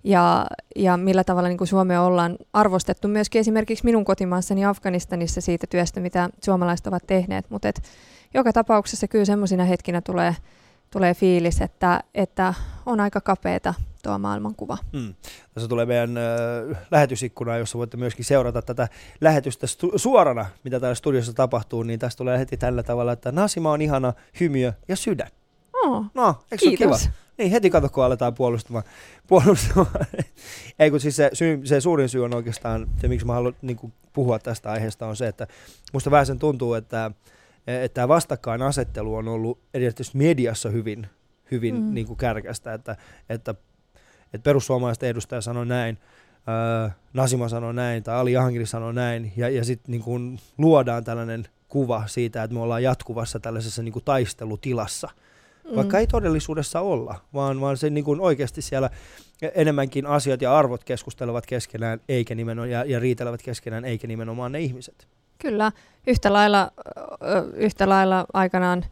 ja, 0.03 0.45
ja 0.75 0.97
millä 0.97 1.23
tavalla 1.23 1.49
niin 1.49 1.57
kuin 1.57 1.67
Suomea 1.67 2.01
ollaan 2.01 2.37
arvostettu 2.53 3.07
myöskin 3.07 3.39
esimerkiksi 3.39 3.85
minun 3.85 4.05
kotimaassani 4.05 4.65
Afganistanissa 4.65 5.41
siitä 5.41 5.67
työstä, 5.67 5.99
mitä 5.99 6.29
suomalaiset 6.45 6.87
ovat 6.87 7.03
tehneet. 7.07 7.45
Mutta 7.49 7.67
joka 8.33 8.53
tapauksessa 8.53 9.07
kyllä 9.07 9.25
semmoisina 9.25 9.63
hetkinä 9.63 10.01
tulee, 10.01 10.35
tulee 10.91 11.13
fiilis, 11.13 11.61
että, 11.61 12.03
että 12.13 12.53
on 12.85 12.99
aika 12.99 13.21
kapeeta 13.21 13.73
tuo 14.03 14.19
maailmankuva. 14.19 14.77
Mm. 14.93 15.13
Tässä 15.53 15.67
tulee 15.67 15.85
meidän 15.85 16.17
äh, 16.17 16.77
lähetysikkuna, 16.91 17.57
jossa 17.57 17.77
voitte 17.77 17.97
myöskin 17.97 18.25
seurata 18.25 18.61
tätä 18.61 18.87
lähetystä 19.21 19.67
stu- 19.67 19.97
suorana, 19.97 20.45
mitä 20.63 20.79
täällä 20.79 20.95
studiossa 20.95 21.33
tapahtuu, 21.33 21.83
niin 21.83 21.99
tästä 21.99 22.17
tulee 22.17 22.39
heti 22.39 22.57
tällä 22.57 22.83
tavalla, 22.83 23.11
että 23.11 23.31
Nasima 23.31 23.71
on 23.71 23.81
ihana, 23.81 24.13
hymiö 24.39 24.73
ja 24.87 24.95
sydän. 24.95 25.29
Oh, 25.73 26.05
No, 26.13 26.35
eikö 26.51 26.63
se 26.63 26.69
ole 26.69 26.77
kiva? 26.77 26.97
Niin, 27.37 27.51
heti 27.51 27.69
kato, 27.69 27.89
kun 27.89 28.03
aletaan 28.03 28.33
puolustamaan. 28.33 28.83
puolustamaan. 29.27 30.05
Ei, 30.79 30.91
kun 30.91 30.99
siis 30.99 31.15
se, 31.15 31.29
syy, 31.33 31.61
se 31.63 31.81
suurin 31.81 32.09
syy 32.09 32.23
on 32.23 32.33
oikeastaan, 32.35 32.87
se 33.01 33.07
miksi 33.07 33.25
mä 33.25 33.33
haluan 33.33 33.55
niin 33.61 33.77
kuin, 33.77 33.93
puhua 34.13 34.39
tästä 34.39 34.71
aiheesta, 34.71 35.07
on 35.07 35.15
se, 35.15 35.27
että 35.27 35.47
musta 35.93 36.11
vähän 36.11 36.25
sen 36.25 36.39
tuntuu, 36.39 36.73
että, 36.73 37.11
että 37.67 37.93
tämä 37.93 38.07
vastakkainasettelu 38.07 39.15
on 39.15 39.27
ollut 39.27 39.59
erityisesti 39.73 40.17
mediassa 40.17 40.69
hyvin, 40.69 41.07
hyvin 41.51 41.75
Mm. 41.75 41.81
mm. 41.81 41.93
niin 41.93 42.07
kuin 42.07 42.17
kärkästä, 42.17 42.73
että, 42.73 42.95
että, 43.29 43.55
että 44.33 44.43
perussuomalaisten 44.43 45.09
edustaja 45.09 45.41
sanoi 45.41 45.65
näin, 45.65 45.97
ää, 46.47 46.91
Nasima 47.13 47.49
sanoi 47.49 47.73
näin, 47.73 48.03
tai 48.03 48.15
Ali 48.15 48.31
Jahangiri 48.31 48.65
sanoi 48.65 48.93
näin, 48.93 49.33
ja, 49.37 49.49
ja 49.49 49.65
sitten 49.65 49.91
niin 49.91 50.01
kuin 50.01 50.39
luodaan 50.57 51.03
tällainen 51.03 51.47
kuva 51.67 52.03
siitä, 52.07 52.43
että 52.43 52.53
me 52.53 52.59
ollaan 52.59 52.83
jatkuvassa 52.83 53.39
tällaisessa 53.39 53.83
niin 53.83 53.93
kuin 53.93 54.05
taistelutilassa 54.05 55.09
vaikka 55.75 55.99
ei 55.99 56.07
todellisuudessa 56.07 56.81
olla, 56.81 57.15
vaan, 57.33 57.61
vaan 57.61 57.77
se 57.77 57.89
niin 57.89 58.03
kuin 58.03 58.21
oikeasti 58.21 58.61
siellä 58.61 58.89
enemmänkin 59.55 60.05
asiat 60.05 60.41
ja 60.41 60.57
arvot 60.57 60.83
keskustelevat 60.83 61.45
keskenään 61.45 61.99
eikä 62.09 62.35
nimenomaan, 62.35 62.69
ja, 62.69 62.83
ja 62.85 62.99
riitelevät 62.99 63.41
keskenään 63.41 63.85
eikä 63.85 64.07
nimenomaan 64.07 64.51
ne 64.51 64.59
ihmiset. 64.59 65.07
Kyllä, 65.37 65.71
yhtä 66.07 66.33
lailla, 66.33 66.71
yhtä 67.53 67.89
lailla 67.89 68.25
aikanaan 68.33 68.85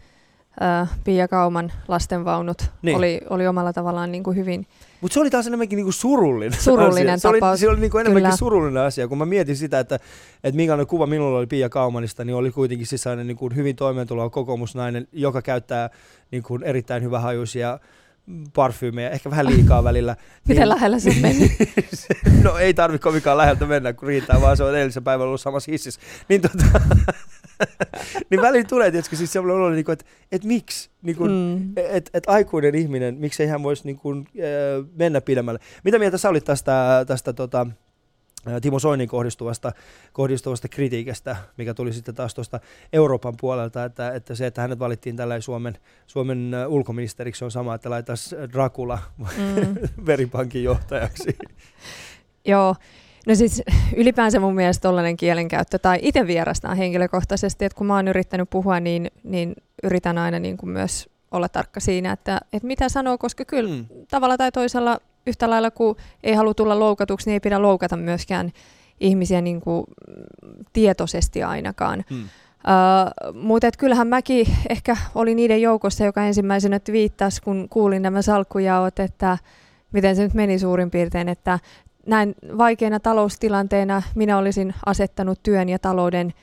Pia 1.04 1.28
Kauman 1.28 1.72
lastenvaunut 1.88 2.62
Niin. 2.62 2.70
niin. 2.82 2.98
oli, 2.98 3.22
oli 3.30 3.48
omalla 3.48 3.74
tavallaan 3.74 4.12
niin 4.12 4.24
kuin 4.24 4.38
hyvin 4.38 4.68
Mutta 5.02 5.14
se 5.14 5.20
oli 5.20 5.30
taas 5.30 5.48
enemmänkin 5.48 5.78
niinku 5.78 5.92
surullinen, 5.92 6.60
Surullinen 6.62 7.14
asia. 7.14 7.18
Se 7.18 7.28
oli, 7.28 7.58
se 7.58 7.70
oli 7.70 7.80
niinku 7.80 7.98
enemmänkin 7.98 8.28
kyllä. 8.28 8.38
surullinen 8.38 8.84
asia. 8.84 9.08
Kun 9.08 9.18
mä 9.18 9.26
mietin 9.26 9.58
sitä, 9.58 9.80
että, 9.80 9.96
että 10.44 10.56
minkälainen 10.56 10.88
kuva 10.88 11.06
minulla 11.08 11.38
oli 11.40 11.48
Pia 11.48 11.70
Kaumanista, 11.70 12.26
niin 12.26 12.36
oli 12.36 12.52
kuitenkin 12.52 12.88
siis 12.88 13.04
sellainen 13.04 13.28
niinku 13.28 13.50
hyvin 13.56 13.76
toimeentuloa 13.76 14.30
kokoomusnainen, 14.30 15.08
joka 15.12 15.42
käyttää 15.42 15.90
niinku 16.32 16.60
erittäin 16.64 17.04
hyvähajuisia 17.04 17.80
parfyymejä, 18.54 19.10
ehkä 19.10 19.30
vähän 19.30 19.46
liikaa 19.46 19.84
välillä. 19.90 20.16
Miten 20.48 20.62
Niin- 20.62 20.70
lähellä 20.70 21.00
se 21.00 21.14
meni? 21.22 21.58
no 22.44 22.58
ei 22.58 22.74
tarvi 22.74 23.00
kovinkaan 23.00 23.38
läheltä 23.38 23.66
mennä, 23.66 23.94
kun 23.94 24.08
riittää, 24.08 24.42
vaan 24.42 24.58
se 24.58 24.64
on 24.64 24.76
eilisen 24.78 25.04
päivän 25.04 25.28
ollut 25.28 25.42
samassa 25.42 25.72
hississä. 25.72 26.02
Niin, 26.30 26.42
tota, 26.42 26.66
niin 28.30 28.42
väliin 28.42 28.68
tulee 28.68 28.92
tietysti 28.92 29.16
siis 29.16 29.34
semmoinen 29.34 29.58
olo, 29.58 29.70
niin 29.70 29.92
että, 29.92 30.06
että 30.32 30.48
miksi? 30.48 30.90
Niin 31.02 31.16
kuin, 31.16 31.32
Mm. 31.32 31.74
että 31.78 32.12
et 32.14 32.24
aikuinen 32.28 32.76
ihminen, 32.76 33.16
miksei 33.16 33.48
hän 33.48 33.64
voisi 33.64 33.84
niin 33.86 33.98
kuin, 33.98 34.18
äh, 34.40 34.86
mennä 34.96 35.22
pidemmälle. 35.22 35.60
Mitä 35.84 36.00
mieltä 36.00 36.18
sä 36.18 36.30
olit 36.30 36.44
tästä, 36.44 37.04
tästä 37.08 37.34
tota, 37.34 37.68
ää, 38.46 38.60
Timo 38.60 38.80
Soinin 38.80 39.10
kohdistuvasta, 39.10 39.72
kohdistuvasta 40.14 40.68
kritiikistä, 40.68 41.36
mikä 41.58 41.74
tuli 41.74 41.94
sitten 41.94 42.16
taas 42.16 42.34
tuosta 42.36 42.60
Euroopan 42.94 43.34
puolelta, 43.42 43.84
että, 43.86 44.12
että 44.16 44.36
se, 44.36 44.48
että 44.48 44.62
hänet 44.62 44.80
valittiin 44.80 45.16
tällä 45.16 45.42
Suomen, 45.42 45.78
Suomen 46.08 46.54
ä, 46.54 46.68
ulkoministeriksi 46.68 47.46
on 47.46 47.52
sama, 47.52 47.76
että 47.76 47.90
laitaisi 47.90 48.36
Dracula 48.54 49.00
Mm. 49.18 49.26
veripankin 50.06 50.64
johtajaksi. 50.64 51.38
Joo, 52.46 52.76
no 53.28 53.36
siis 53.36 53.62
ylipäänsä 53.96 54.40
mun 54.40 54.56
mielestä 54.56 54.82
tollainen 54.82 55.18
kielenkäyttö, 55.18 55.80
tai 55.80 56.00
itse 56.02 56.28
vierastaan 56.28 56.78
henkilökohtaisesti, 56.78 57.66
että 57.66 57.78
kun 57.78 57.88
mä 57.88 57.96
oon 57.96 58.08
yrittänyt 58.08 58.50
puhua, 58.50 58.80
niin, 58.80 59.12
niin 59.24 59.56
yritän 59.84 60.18
aina 60.18 60.40
niin 60.40 60.58
kuin 60.58 60.70
myös 60.70 61.10
olla 61.32 61.50
tarkka 61.50 61.80
siinä, 61.80 62.12
että, 62.12 62.40
että 62.54 62.68
mitä 62.68 62.90
sanoo, 62.90 63.18
koska 63.18 63.46
kyllä 63.46 63.70
Mm. 63.76 63.86
tavalla 64.10 64.38
tai 64.38 64.52
toisella 64.52 65.00
yhtä 65.28 65.50
lailla 65.50 65.72
kuin 65.72 65.98
ei 66.24 66.34
halua 66.34 66.54
tulla 66.54 66.80
loukatuksi, 66.80 67.30
niin 67.30 67.34
ei 67.34 67.40
pidä 67.40 67.62
loukata 67.62 67.98
myöskään 67.98 68.52
ihmisiä 69.00 69.42
niin 69.42 69.62
kuin 69.62 69.86
tietoisesti 70.74 71.44
ainakaan. 71.44 72.04
Mm. 72.10 72.24
Uh, 72.24 73.42
mutta 73.42 73.68
et 73.68 73.78
kyllähän 73.78 74.08
mäkin 74.08 74.46
ehkä 74.70 74.98
oli 75.16 75.36
niiden 75.36 75.62
joukossa, 75.62 76.06
joka 76.06 76.24
ensimmäisenä 76.26 76.80
viittasi, 76.92 77.42
kun 77.42 77.68
kuulin 77.70 78.02
nämä 78.02 78.22
salkkujaot, 78.22 79.00
että 79.00 79.38
miten 79.92 80.16
se 80.16 80.24
nyt 80.24 80.34
meni 80.34 80.60
suurin 80.60 80.92
piirtein, 80.92 81.30
että 81.30 81.60
näin 82.06 82.36
vaikeina 82.58 83.00
taloustilanteena 83.00 84.02
minä 84.16 84.38
olisin 84.38 84.74
asettanut 84.86 85.40
työn 85.44 85.70
ja 85.70 85.80
talouden 85.80 86.34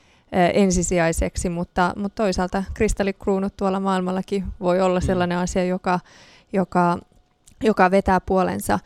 ensisijaiseksi, 0.55 1.49
mutta, 1.49 1.93
mutta 1.97 2.23
toisaalta 2.23 2.65
kristallikruunut 2.75 3.57
tuolla 3.57 3.81
maailmallakin 3.81 4.45
voi 4.61 4.81
olla 4.81 5.01
Mm. 5.01 5.07
sellainen 5.07 5.39
asia, 5.39 5.65
joka, 5.65 6.01
joka, 6.53 6.99
joka 7.65 7.91
vetää 7.91 8.21
puolensa. 8.21 8.79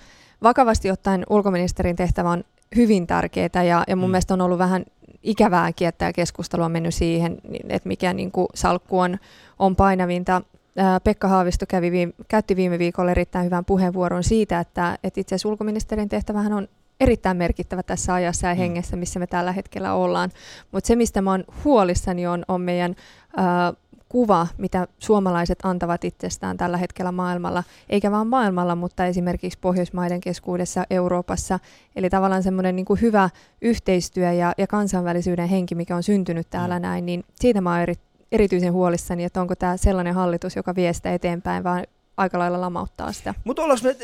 Vakavasti 0.42 0.90
ottaen 0.90 1.26
ulkoministerin 1.30 1.96
tehtävä 1.96 2.30
on 2.30 2.44
hyvin 2.76 3.06
tärkeää 3.06 3.62
ja, 3.68 3.84
ja 3.88 3.96
mun 3.96 4.04
Mm. 4.04 4.08
mm. 4.08 4.10
mielestä 4.10 4.34
on 4.34 4.40
ollut 4.40 4.58
vähän 4.58 4.84
ikävääkin, 5.22 5.88
että 5.88 5.98
tämä 5.98 6.12
keskustelu 6.12 6.62
on 6.62 6.72
mennyt 6.72 6.94
siihen, 6.94 7.38
niin, 7.48 7.70
että 7.70 7.88
mikä 7.88 8.12
niin 8.12 8.30
kuin 8.32 8.46
salkku 8.54 8.98
on, 8.98 9.18
on 9.58 9.76
painavinta. 9.76 10.42
Ää, 10.76 11.00
Pekka 11.00 11.28
Haavisto 11.28 11.66
kävi 11.68 11.90
viime, 11.92 12.12
käytti 12.28 12.56
viime 12.56 12.78
viikolla 12.78 13.10
erittäin 13.10 13.44
hyvän 13.44 13.64
puheenvuoron 13.64 14.24
siitä, 14.24 14.60
että, 14.60 14.98
että 15.04 15.20
itse 15.20 15.34
asiassa 15.34 15.48
ulkoministerin 15.48 16.08
tehtävähän 16.08 16.52
on 16.52 16.68
erittäin 17.00 17.36
merkittävä 17.36 17.82
tässä 17.82 18.14
ajassa 18.14 18.46
ja 18.46 18.54
Mm. 18.54 18.58
hengessä, 18.58 18.96
missä 18.96 19.18
me 19.18 19.26
tällä 19.26 19.52
hetkellä 19.52 19.94
ollaan. 19.94 20.30
Mutta 20.72 20.88
se, 20.88 20.96
mistä 20.96 21.22
mä 21.22 21.30
oon 21.30 21.44
huolissani, 21.64 22.26
on, 22.26 22.44
on 22.48 22.60
meidän 22.60 22.94
ää, 23.36 23.72
kuva, 24.08 24.46
mitä 24.58 24.88
suomalaiset 24.98 25.58
antavat 25.62 26.04
itsestään 26.04 26.56
tällä 26.56 26.76
hetkellä 26.76 27.12
maailmalla, 27.12 27.64
eikä 27.88 28.10
vaan 28.10 28.26
maailmalla, 28.26 28.74
mutta 28.76 29.06
esimerkiksi 29.06 29.58
Pohjoismaiden 29.58 30.20
keskuudessa, 30.20 30.84
Euroopassa. 30.90 31.58
Eli 31.96 32.10
tavallaan 32.10 32.42
semmoinen 32.42 32.76
niin 32.76 32.86
hyvä 33.00 33.30
yhteistyö 33.62 34.32
ja, 34.32 34.52
ja 34.58 34.66
kansainvälisyyden 34.66 35.48
henki, 35.48 35.74
mikä 35.74 35.96
on 35.96 36.02
syntynyt 36.02 36.50
täällä 36.50 36.78
Mm. 36.78 36.82
näin, 36.82 37.06
niin 37.06 37.24
siitä 37.34 37.60
mä 37.60 37.70
oon 37.72 37.80
eri, 37.80 37.94
erityisen 38.32 38.72
huolissani, 38.72 39.24
että 39.24 39.40
onko 39.40 39.56
tämä 39.56 39.76
sellainen 39.76 40.14
hallitus, 40.14 40.56
joka 40.56 40.74
vie 40.74 40.92
sitä 40.92 41.14
eteenpäin, 41.14 41.64
vaan 41.64 41.86
aika 42.16 42.38
lailla 42.38 42.60
lamauttaa 42.60 43.12
sitä. 43.12 43.34
Mutta 43.44 43.62
ollaanko 43.62 43.88
me... 43.88 43.96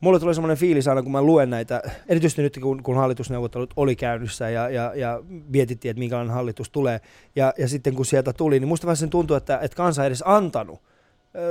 Mulle 0.00 0.20
tulee 0.20 0.34
semmoinen 0.34 0.56
fiilis 0.56 0.88
aina, 0.88 1.02
kun 1.02 1.12
mä 1.12 1.22
luen 1.22 1.50
näitä, 1.50 1.82
erityisesti 2.08 2.42
nyt 2.42 2.58
kun, 2.62 2.82
kun 2.82 2.96
hallitusneuvottelut 2.96 3.74
oli 3.76 3.96
käynnissä 3.96 4.50
ja, 4.50 4.68
ja, 4.68 4.92
ja 4.94 5.22
mietittiin, 5.48 5.90
että 5.90 5.98
minkälainen 5.98 6.34
hallitus 6.34 6.70
tulee. 6.70 7.00
Ja, 7.36 7.54
ja 7.58 7.68
sitten 7.68 7.94
kun 7.94 8.06
sieltä 8.06 8.32
tuli, 8.32 8.60
niin 8.60 8.68
musta 8.68 8.86
vähän 8.86 8.96
sen 8.96 9.10
tuntuu, 9.10 9.36
että, 9.36 9.58
että 9.58 9.76
kansa 9.76 10.02
ei 10.02 10.06
edes 10.06 10.22
antanut 10.26 10.80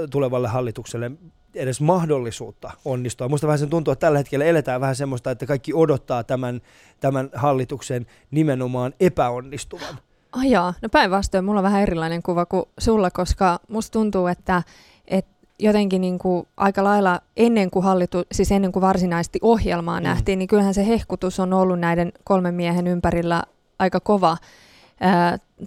tulevalle 0.09 0.47
hallitukselle 0.47 1.11
edes 1.56 1.82
mahdollisuutta 1.82 2.72
onnistua. 2.86 3.30
Musta 3.30 3.48
vähän 3.48 3.60
sen 3.60 3.70
tuntuu, 3.70 3.92
että 3.92 4.06
tällä 4.06 4.18
hetkellä 4.18 4.46
eletään 4.46 4.82
vähän 4.82 4.96
semmoista, 4.96 5.32
että 5.32 5.46
kaikki 5.46 5.74
odottaa 5.74 6.24
tämän, 6.24 6.62
tämän 7.00 7.30
hallituksen 7.36 8.06
nimenomaan 8.32 8.94
epäonnistuvan. 9.00 9.98
Ajaa, 10.32 10.74
no 10.82 10.89
päinvastoin, 10.89 11.46
mulla 11.46 11.60
on 11.60 11.63
vähän 11.63 11.82
erilainen 11.82 12.24
kuva 12.24 12.46
kuin 12.46 12.63
sulla, 12.77 13.12
koska 13.12 13.60
musta 13.68 13.94
tuntuu, 13.94 14.27
että, 14.27 14.63
että 15.08 15.32
jotenkin 15.60 16.01
niin 16.01 16.20
kuin 16.20 16.48
aika 16.58 16.84
lailla 16.84 17.22
ennen 17.38 17.72
kuin 17.72 17.84
hallitu, 17.84 18.24
siis 18.32 18.51
ennen 18.51 18.72
kuin 18.72 18.82
varsinaisesti 18.82 19.39
ohjelmaa 19.42 20.00
Mm. 20.00 20.04
mm. 20.04 20.10
nähtiin, 20.10 20.39
niin 20.39 20.48
kyllähän 20.48 20.74
se 20.74 20.88
hehkutus 20.88 21.39
on 21.39 21.54
ollut 21.54 21.80
näiden 21.80 22.12
kolmen 22.24 22.54
miehen 22.54 22.88
ympärillä 22.88 23.44
aika 23.80 24.00
kova 24.00 24.38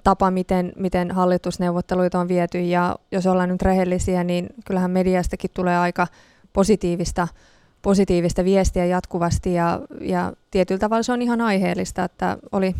tapa, 0.04 0.30
miten, 0.30 0.72
miten 0.76 1.10
hallitusneuvotteluita 1.10 2.20
on 2.20 2.28
viety. 2.28 2.60
Ja 2.60 2.96
jos 3.12 3.26
ollaan 3.26 3.48
nyt 3.48 3.62
rehellisiä, 3.62 4.24
niin 4.24 4.46
kyllähän 4.66 4.90
mediastakin 4.90 5.50
tulee 5.54 5.78
aika 5.78 6.06
positiivista 6.52 7.28
positiivista 7.82 8.44
viestiä 8.44 8.86
jatkuvasti. 8.86 9.54
Ja, 9.54 9.80
ja 10.00 10.32
tietyllä 10.50 10.78
tavalla 10.78 11.02
se 11.02 11.12
on 11.12 11.22
ihan 11.22 11.40
aiheellista, 11.40 12.04
että 12.04 12.36
oli 12.52 12.74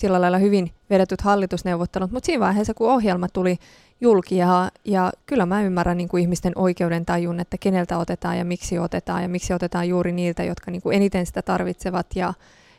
sillä 0.00 0.20
lailla 0.20 0.38
hyvin 0.38 0.70
vedetyt 0.90 1.20
hallitusneuvottelut, 1.20 2.12
mutta 2.12 2.26
siinä 2.26 2.40
vaiheessa, 2.40 2.74
kun 2.74 2.90
ohjelma 2.90 3.28
tuli 3.28 3.58
julki 4.00 4.36
ja, 4.36 4.70
ja 4.84 5.12
kyllä 5.26 5.46
mä 5.46 5.62
ymmärrän 5.62 5.96
niin 5.96 6.08
kuin 6.08 6.20
ihmisten 6.20 6.52
oikeuden 6.54 7.06
tajun, 7.06 7.40
että 7.40 7.56
keneltä 7.60 7.98
otetaan 7.98 8.38
ja 8.38 8.44
miksi 8.44 8.78
otetaan 8.78 9.22
ja 9.22 9.28
miksi 9.28 9.52
otetaan 9.52 9.88
juuri 9.88 10.12
niiltä, 10.12 10.44
jotka 10.44 10.70
niin 10.70 10.82
kuin 10.82 10.96
eniten 10.96 11.26
sitä 11.26 11.42
tarvitsevat. 11.42 12.06
Ja 12.14 12.34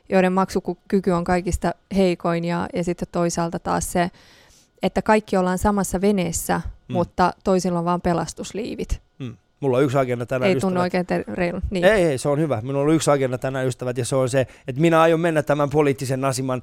joiden 0.10 0.34
maksukyky 0.34 1.12
on 1.12 1.24
kaikista 1.24 1.72
heikoin 1.96 2.46
ja, 2.46 2.68
ja 2.74 2.84
sitten 2.84 3.08
toisaalta 3.12 3.60
taas 3.60 3.92
se, 3.92 4.12
että 4.84 5.02
kaikki 5.02 5.38
ollaan 5.38 5.58
samassa 5.58 6.02
veneessä, 6.02 6.62
mm. 6.88 6.94
mutta 6.94 7.34
toisilla 7.44 7.80
on 7.80 7.86
vain 7.86 8.02
pelastusliivit. 8.02 9.02
Mm. 9.20 9.38
Mulla 9.60 9.78
on 9.78 9.84
yksi 9.84 9.98
agenda 9.98 10.26
tänään 10.26 10.50
Ei 10.50 10.56
ystävät. 10.56 10.70
tunnu 10.70 10.82
oikein 10.82 11.06
ter- 11.06 11.24
reilu. 11.28 11.60
Niin. 11.70 11.86
Ei, 11.86 12.04
ei, 12.04 12.18
se 12.18 12.30
on 12.30 12.40
hyvä. 12.40 12.62
Minulla 12.62 12.90
on 12.90 12.96
yksi 12.96 13.12
agenda 13.12 13.38
tänään 13.38 13.68
ystävät 13.68 13.98
ja 13.98 14.06
se 14.06 14.16
on 14.16 14.30
se, 14.30 14.48
että 14.68 14.82
minä 14.82 15.02
aion 15.02 15.20
mennä 15.20 15.44
tämän 15.44 15.70
poliittisen 15.70 16.22
Nasiman, 16.22 16.62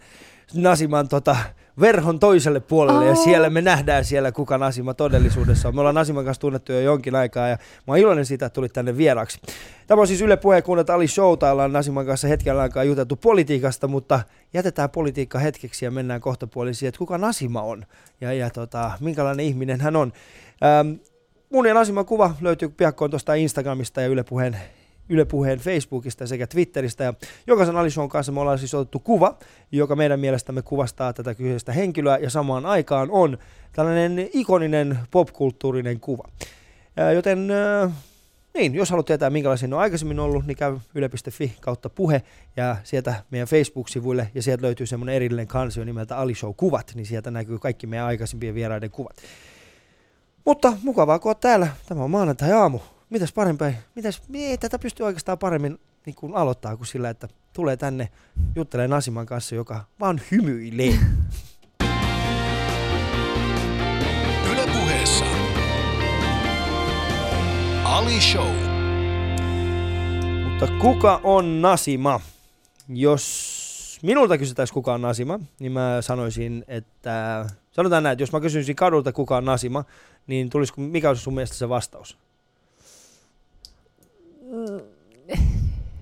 Nasiman 0.54 1.08
tota, 1.08 1.36
verhon 1.80 2.18
toiselle 2.18 2.60
puolelle 2.60 3.04
oh. 3.04 3.08
ja 3.08 3.14
siellä 3.14 3.50
me 3.50 3.60
nähdään 3.60 4.04
siellä, 4.04 4.32
kuka 4.32 4.58
Nasima 4.58 4.94
todellisuudessa 4.94 5.68
on. 5.68 5.74
Me 5.74 5.80
ollaan 5.80 5.94
Nasiman 5.94 6.24
kanssa 6.24 6.40
tunnettu 6.40 6.72
jo 6.72 6.80
jonkin 6.80 7.14
aikaa 7.14 7.48
ja 7.48 7.56
mä 7.56 7.92
oon 7.92 7.98
iloinen 7.98 8.26
siitä, 8.26 8.46
että 8.46 8.54
tulit 8.54 8.72
tänne 8.72 8.96
vieraksi. 8.96 9.40
Tämä 9.86 10.00
on 10.00 10.06
siis 10.06 10.20
Yle 10.20 10.36
Puheen 10.36 10.62
kuunnat 10.62 10.90
Ali 10.90 11.08
Showta, 11.08 11.50
ollaan 11.50 11.72
Nasiman 11.72 12.06
kanssa 12.06 12.28
hetken 12.28 12.60
aikaa 12.60 12.84
juteltu 12.84 13.16
politiikasta, 13.16 13.88
mutta 13.88 14.20
jätetään 14.54 14.90
politiikka 14.90 15.38
hetkeksi 15.38 15.84
ja 15.84 15.90
mennään 15.90 16.20
kohta 16.20 16.46
puolin 16.46 16.74
siihen, 16.74 16.88
että 16.88 16.98
kuka 16.98 17.18
Nasima 17.18 17.62
on 17.62 17.86
ja, 18.20 18.32
ja 18.32 18.50
tota, 18.50 18.90
minkälainen 19.00 19.46
ihminen 19.46 19.80
hän 19.80 19.96
on. 19.96 20.12
Ähm, 20.64 20.94
mun 21.50 21.66
ja 21.66 21.74
Nasiman 21.74 22.06
kuva 22.06 22.34
löytyy 22.40 22.68
piakkoon 22.68 23.10
tuosta 23.10 23.34
Instagramista 23.34 24.00
ja 24.00 24.06
Yle 24.06 24.22
Puheen 24.22 24.56
Yle 25.08 25.25
Puheen 25.25 25.58
Facebookista 25.58 26.26
sekä 26.26 26.46
Twitteristä. 26.46 27.04
Ja 27.04 27.14
jokaisen 27.46 27.76
Alishon 27.76 28.08
kanssa 28.08 28.32
me 28.32 28.40
ollaan 28.40 28.58
siis 28.58 28.75
otettu 28.75 28.99
kuva, 28.99 29.38
joka 29.73 29.96
meidän 29.96 30.20
mielestämme 30.20 30.62
kuvastaa 30.62 31.12
tätä 31.12 31.34
kyseistä 31.34 31.73
henkilöä 31.73 32.18
ja 32.18 32.30
samaan 32.30 32.66
aikaan 32.66 33.08
on 33.11 33.38
tällainen 33.73 34.28
ikoninen 34.32 34.99
popkulttuurinen 35.11 36.00
kuva. 36.00 36.28
Joten 37.14 37.49
niin, 38.54 38.75
jos 38.75 38.90
haluat 38.90 39.06
tietää 39.06 39.30
minkälaisia 39.30 39.68
ne 39.68 39.75
on 39.75 39.80
aikaisemmin 39.80 40.20
ollut, 40.20 40.46
niin 40.46 40.56
käy 40.56 40.78
yle.fi 40.94 41.56
kautta 41.61 41.90
puhe 41.90 42.23
ja 42.56 42.76
sieltä 42.84 43.14
meidän 43.30 43.49
Facebook-sivuille 43.49 44.30
ja 44.34 44.42
sieltä 44.42 44.62
löytyy 44.62 44.87
semmoinen 44.87 45.14
erillinen 45.14 45.46
kansio 45.46 45.84
nimeltä 45.84 46.16
Ali 46.16 46.34
Show 46.34 46.52
kuvat, 46.56 46.92
niin 46.94 47.06
sieltä 47.06 47.30
näkyy 47.30 47.58
kaikki 47.58 47.87
meidän 47.87 48.06
aikaisempien 48.06 48.54
vieraiden 48.54 48.90
kuvat. 48.90 49.16
Mutta 50.44 50.73
mukavaa, 50.82 51.18
kun 51.18 51.34
täällä. 51.40 51.68
Tämä 51.87 52.04
on 52.04 52.11
maanantai-aamu 52.11 52.78
mitäs 53.11 53.32
parempi, 53.32 53.64
mitäs, 53.94 54.23
ei 54.34 54.58
tätä 54.58 54.78
pystyy 54.78 55.06
oikeastaan 55.06 55.38
paremmin 55.38 55.78
niin 56.06 56.16
kuin 56.16 56.34
aloittaa 56.34 56.76
kuin 56.76 56.87
sillä, 56.87 57.11
että 57.11 57.28
tulee 57.52 57.76
tänne 57.76 58.08
juttelemaan 58.56 58.90
Nasiman 58.90 59.26
kanssa, 59.26 59.54
joka 59.54 59.84
vaan 60.00 60.20
hymyilee. 60.30 60.88
Yle 64.52 64.66
puheessa. 64.73 65.25
Ali 67.84 68.20
Show. 68.20 68.54
Mutta 70.44 70.66
kuka 70.80 71.20
on 71.25 71.62
Nasima? 71.62 72.20
Jos 72.88 73.99
minulta 74.02 74.38
kysyttäisiin 74.38 74.75
kuka 74.75 74.94
on 74.94 75.02
Nasima, 75.02 75.40
niin 75.61 75.73
mä 75.73 75.99
sanoisin, 76.00 76.64
että 76.68 77.46
sanotaan 77.70 78.02
näin, 78.02 78.12
että 78.12 78.23
jos 78.23 78.32
mä 78.32 78.40
kysyisin 78.40 78.76
kadulta 78.76 79.12
kuka 79.12 79.37
on 79.37 79.44
Nasima, 79.44 79.84
niin 80.26 80.50
tulisiko, 80.50 80.80
mikä 80.80 81.08
olisi 81.08 81.23
sun 81.23 81.34
mielestä 81.34 81.56
se 81.56 81.68
vastaus? 81.68 82.23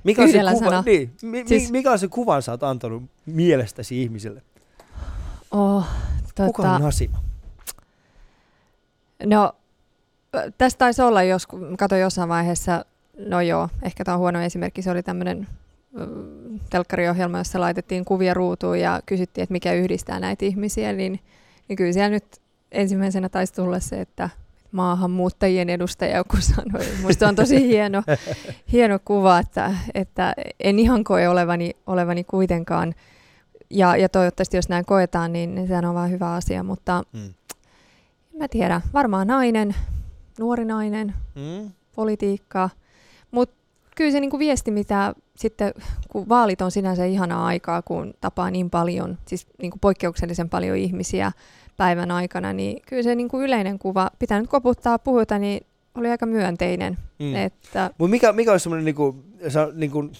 Mikä 0.04 0.22
on, 0.22 0.28
se 0.28 0.38
kuva, 0.58 0.82
niin, 0.86 1.12
mi, 1.22 1.44
siis, 1.46 1.72
mikä 1.72 1.90
on 1.90 1.98
se 1.98 2.08
kuvan 2.08 2.42
sä 2.42 2.52
oot 2.52 2.62
antanut 2.62 3.02
mielestäsi 3.26 4.02
ihmisille? 4.02 4.42
Oh, 5.50 5.86
tota, 6.34 6.46
Kuka 6.46 6.72
on 6.72 6.82
Nasima? 6.82 7.22
No, 9.24 9.52
tästä 10.58 10.78
taisi 10.78 11.02
olla, 11.02 11.22
jos 11.22 11.46
katsoin 11.78 12.00
jossain 12.00 12.28
vaiheessa, 12.28 12.84
no 13.18 13.40
joo, 13.40 13.68
ehkä 13.82 14.04
tämä 14.04 14.14
on 14.14 14.20
huono 14.20 14.40
esimerkki, 14.40 14.82
se 14.82 14.90
oli 14.90 15.02
tämmöinen 15.02 15.46
telkkariohjelma, 16.70 17.38
jossa 17.38 17.60
laitettiin 17.60 18.04
kuvia 18.04 18.34
ruutuun 18.34 18.80
ja 18.80 19.00
kysyttiin, 19.06 19.42
että 19.42 19.52
mikä 19.52 19.72
yhdistää 19.72 20.20
näitä 20.20 20.44
ihmisiä, 20.44 20.92
niin, 20.92 21.20
niin 21.68 21.76
kyllä 21.76 21.92
siellä 21.92 22.10
nyt 22.10 22.24
ensimmäisenä 22.72 23.28
taisi 23.28 23.54
tulla 23.54 23.80
se, 23.80 24.00
että 24.00 24.30
maahanmuuttajien 24.72 25.70
edustaja 25.70 26.16
joku 26.16 26.36
sanoi. 26.40 26.86
Minusta 26.98 27.28
on 27.28 27.36
tosi 27.36 27.68
hieno, 27.68 28.02
hieno 28.72 28.98
kuva, 29.04 29.38
että, 29.38 29.74
että 29.94 30.34
en 30.60 30.78
ihan 30.78 31.04
koe 31.04 31.28
olevani, 31.28 31.70
olevani 31.86 32.24
kuitenkaan. 32.24 32.94
Ja, 33.70 33.96
ja 33.96 34.08
toivottavasti 34.08 34.56
jos 34.56 34.68
näin 34.68 34.84
koetaan, 34.84 35.32
niin, 35.32 35.68
sehän 35.68 35.84
on 35.84 35.94
vaan 35.94 36.10
hyvä 36.10 36.34
asia. 36.34 36.62
Mutta 36.62 37.02
mm. 37.12 37.24
en 38.32 38.38
mä 38.38 38.48
tiedä, 38.48 38.80
varmaan 38.92 39.26
nainen, 39.26 39.74
nuori 40.38 40.64
nainen, 40.64 41.14
mm. 41.34 41.70
politiikkaa. 41.94 42.70
Mutta 43.30 43.56
kyllä 43.96 44.10
se 44.10 44.20
niinku 44.20 44.38
viesti, 44.38 44.70
mitä 44.70 45.14
sitten, 45.36 45.72
kun 46.08 46.28
vaalit 46.28 46.62
on 46.62 46.70
sinänsä 46.70 47.04
ihanaa 47.04 47.46
aikaa, 47.46 47.82
kun 47.82 48.14
tapaa 48.20 48.50
niin 48.50 48.70
paljon, 48.70 49.18
siis 49.28 49.46
niinku 49.62 49.78
poikkeuksellisen 49.80 50.48
paljon 50.48 50.76
ihmisiä, 50.76 51.32
päivän 51.76 52.10
aikana, 52.10 52.52
niin 52.52 52.82
kyllä 52.86 53.02
se 53.02 53.14
niin 53.14 53.28
kuin 53.28 53.44
yleinen 53.44 53.78
kuva, 53.78 54.10
pitää 54.18 54.40
nyt 54.40 54.50
koputtaa 54.50 54.98
puhuta, 54.98 55.38
niin 55.38 55.66
oli 55.94 56.08
aika 56.08 56.26
myönteinen. 56.26 56.98
Mm. 57.18 57.34
Että... 57.34 57.90
Mut 57.98 58.10
mikä, 58.10 58.32
mikä 58.32 58.50
olisi 58.50 58.62
semmoinen, 58.62 58.84
niin 58.84 58.94
kuin, 58.94 59.24
niin 59.74 59.90
kuin, 59.90 60.12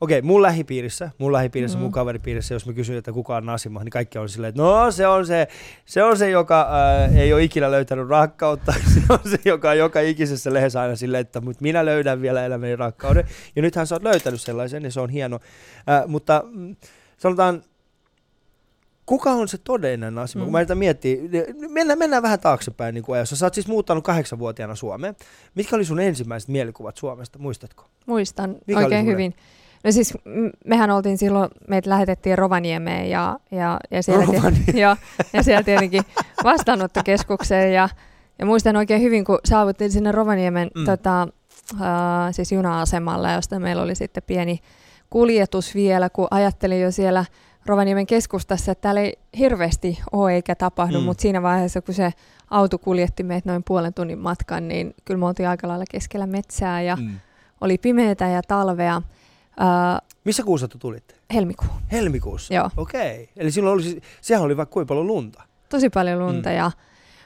okei, 0.00 0.22
mun 0.22 0.42
lähipiirissä, 0.42 1.10
mun 1.18 1.32
lähipiirissä, 1.32 1.78
mm. 1.78 1.82
mun 1.82 1.92
kaveripiirissä, 1.92 2.54
jos 2.54 2.66
mä 2.66 2.72
kysyn, 2.72 2.96
että 2.96 3.12
kuka 3.12 3.36
on 3.36 3.46
Nasima, 3.46 3.84
niin 3.84 3.90
kaikki 3.90 4.18
on 4.18 4.28
silleen, 4.28 4.48
että 4.48 4.62
no 4.62 4.90
se 4.90 5.06
on 5.06 5.26
se, 5.26 5.48
se, 5.84 6.02
on 6.02 6.18
se 6.18 6.30
joka 6.30 6.70
äh, 7.06 7.16
ei 7.16 7.32
ole 7.32 7.42
ikinä 7.42 7.70
löytänyt 7.70 8.08
rakkautta, 8.08 8.74
se 8.94 9.00
on 9.08 9.18
se, 9.30 9.38
joka 9.44 9.70
on 9.70 9.78
joka 9.78 10.00
ikisessä 10.00 10.52
lehdessä 10.52 10.80
aina 10.80 10.96
silleen, 10.96 11.20
että 11.20 11.40
mut 11.40 11.60
minä 11.60 11.84
löydän 11.84 12.22
vielä 12.22 12.44
elämäni 12.44 12.76
rakkauden. 12.76 13.24
Ja 13.56 13.62
nythän 13.62 13.86
sä 13.86 13.94
oot 13.94 14.02
löytänyt 14.02 14.40
sellaisen, 14.40 14.82
ja 14.82 14.90
se 14.90 15.00
on 15.00 15.10
hieno. 15.10 15.38
Äh, 15.88 16.06
mutta 16.06 16.44
mm, 16.52 16.76
sanotaan, 17.18 17.62
kuka 19.06 19.30
on 19.30 19.48
se 19.48 19.58
todellinen 19.58 20.18
asia? 20.18 20.40
Mm. 20.40 20.44
Kun 20.44 20.52
mä 20.52 20.58
yritän 20.58 20.78
miettiä, 20.78 21.16
mennään, 21.68 21.98
mennään 21.98 22.22
vähän 22.22 22.40
taaksepäin 22.40 22.94
niin 22.94 23.04
ajassa. 23.08 23.36
Sä 23.36 23.46
oot 23.46 23.54
siis 23.54 23.68
muuttanut 23.68 24.04
kahdeksanvuotiaana 24.04 24.74
Suomeen. 24.74 25.16
Mitkä 25.54 25.76
oli 25.76 25.84
sun 25.84 26.00
ensimmäiset 26.00 26.48
mielikuvat 26.48 26.96
Suomesta, 26.96 27.38
muistatko? 27.38 27.84
Muistan 28.06 28.56
Mikä 28.66 28.80
oikein 28.80 29.06
hyvin. 29.06 29.34
No 29.84 29.92
siis 29.92 30.14
mehän 30.66 30.90
oltiin 30.90 31.18
silloin, 31.18 31.50
meitä 31.68 31.90
lähetettiin 31.90 32.38
Rovaniemeen 32.38 33.10
ja, 33.10 33.38
ja, 33.50 33.80
ja, 33.90 34.02
siellä, 34.02 34.24
Rovaniemeen. 34.24 34.78
ja, 34.84 34.96
ja 35.32 35.42
siellä 35.42 35.62
tietenkin 35.62 36.02
vastaanottokeskukseen 36.44 37.72
ja, 37.72 37.88
ja 38.38 38.46
muistan 38.46 38.76
oikein 38.76 39.02
hyvin, 39.02 39.24
kun 39.24 39.38
saavuttiin 39.44 39.92
sinne 39.92 40.12
Rovaniemen 40.12 40.70
mm. 40.74 40.84
tota, 40.84 41.28
uh, 41.72 41.78
siis 42.30 42.52
juna-asemalle, 42.52 43.32
josta 43.32 43.58
meillä 43.58 43.82
oli 43.82 43.94
sitten 43.94 44.22
pieni 44.26 44.60
kuljetus 45.10 45.74
vielä, 45.74 46.10
kun 46.10 46.28
ajattelin 46.30 46.80
jo 46.80 46.90
siellä– 46.90 47.24
Rovaniemen 47.66 48.06
keskustassa, 48.06 48.72
että 48.72 48.82
täällä 48.82 49.00
ei 49.00 49.18
hirveästi 49.38 49.98
ole 50.12 50.34
eikä 50.34 50.54
tapahdu, 50.54 50.98
mm. 50.98 51.04
mutta 51.04 51.22
siinä 51.22 51.42
vaiheessa, 51.42 51.82
kun 51.82 51.94
se 51.94 52.12
auto 52.50 52.78
kuljetti 52.78 53.22
meitä 53.22 53.50
noin 53.50 53.62
puolen 53.66 53.94
tunnin 53.94 54.18
matkan, 54.18 54.68
niin 54.68 54.94
kyllä 55.04 55.20
me 55.20 55.26
oltiin 55.26 55.48
aika 55.48 55.68
lailla 55.68 55.84
keskellä 55.90 56.26
metsää 56.26 56.82
ja 56.82 56.96
mm. 56.96 57.20
oli 57.60 57.78
pimeätä 57.78 58.28
ja 58.28 58.42
talvea. 58.42 58.96
Uh, 58.96 60.08
Missä 60.24 60.42
kuussa 60.42 60.68
te 60.68 60.78
tulitte? 60.78 61.14
Helmikuu. 61.34 61.68
Helmikuussa? 61.92 62.54
Joo. 62.54 62.70
Okei. 62.76 63.22
Okay. 63.22 63.26
Eli 63.36 63.50
silloin 63.50 63.74
oli, 63.74 63.82
siis- 63.82 64.02
sehän 64.20 64.42
oli 64.42 64.56
vaikka 64.56 64.72
kuinka 64.72 64.88
paljon 64.88 65.06
lunta. 65.06 65.42
Tosi 65.68 65.90
paljon 65.90 66.18
lunta. 66.18 66.48
Mm. 66.48 66.56
Ja, 66.56 66.70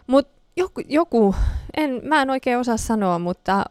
mut 0.07 0.29
joku, 0.57 0.81
joku 0.89 1.35
en, 1.77 2.01
mä 2.05 2.23
en 2.23 2.31
oikein 2.31 2.59
osaa 2.59 2.77
sanoa, 2.77 3.19
mutta, 3.19 3.65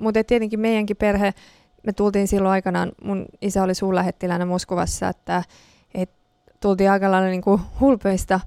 mutta 0.00 0.24
tietenkin 0.24 0.60
meidänkin 0.60 0.96
perhe, 0.96 1.34
me 1.82 1.92
tultiin 1.92 2.28
silloin 2.28 2.52
aikanaan, 2.52 2.92
mun 3.04 3.26
isä 3.42 3.62
oli 3.62 3.74
suunlähettilänä 3.74 4.46
Moskovassa, 4.46 5.08
että 5.08 5.38
et 5.38 5.44
tultiin 6.66 6.90
aika 6.90 7.10
lailla 7.10 7.28
niin 7.28 7.42
kuin 7.42 7.60
hulpeista 7.80 8.40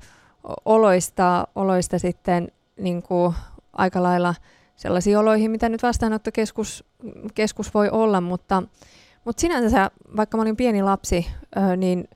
oloista, 0.66 1.48
oloista 1.56 2.00
sitten 2.00 2.52
niin 2.78 3.04
kuin 3.04 3.34
aika 3.74 4.04
lailla 4.04 4.36
sellaisiin 4.76 5.18
oloihin, 5.18 5.52
mitä 5.52 5.70
nyt 5.70 5.84
vastaanottokeskus 5.84 6.84
keskus 7.36 7.74
voi 7.74 7.90
olla, 7.90 8.22
mutta, 8.22 8.64
mutta 9.26 9.42
sinänsä, 9.42 9.92
vaikka 10.16 10.38
mä 10.38 10.42
olin 10.42 10.56
pieni 10.56 10.84
lapsi, 10.84 11.28
niin 11.78 12.08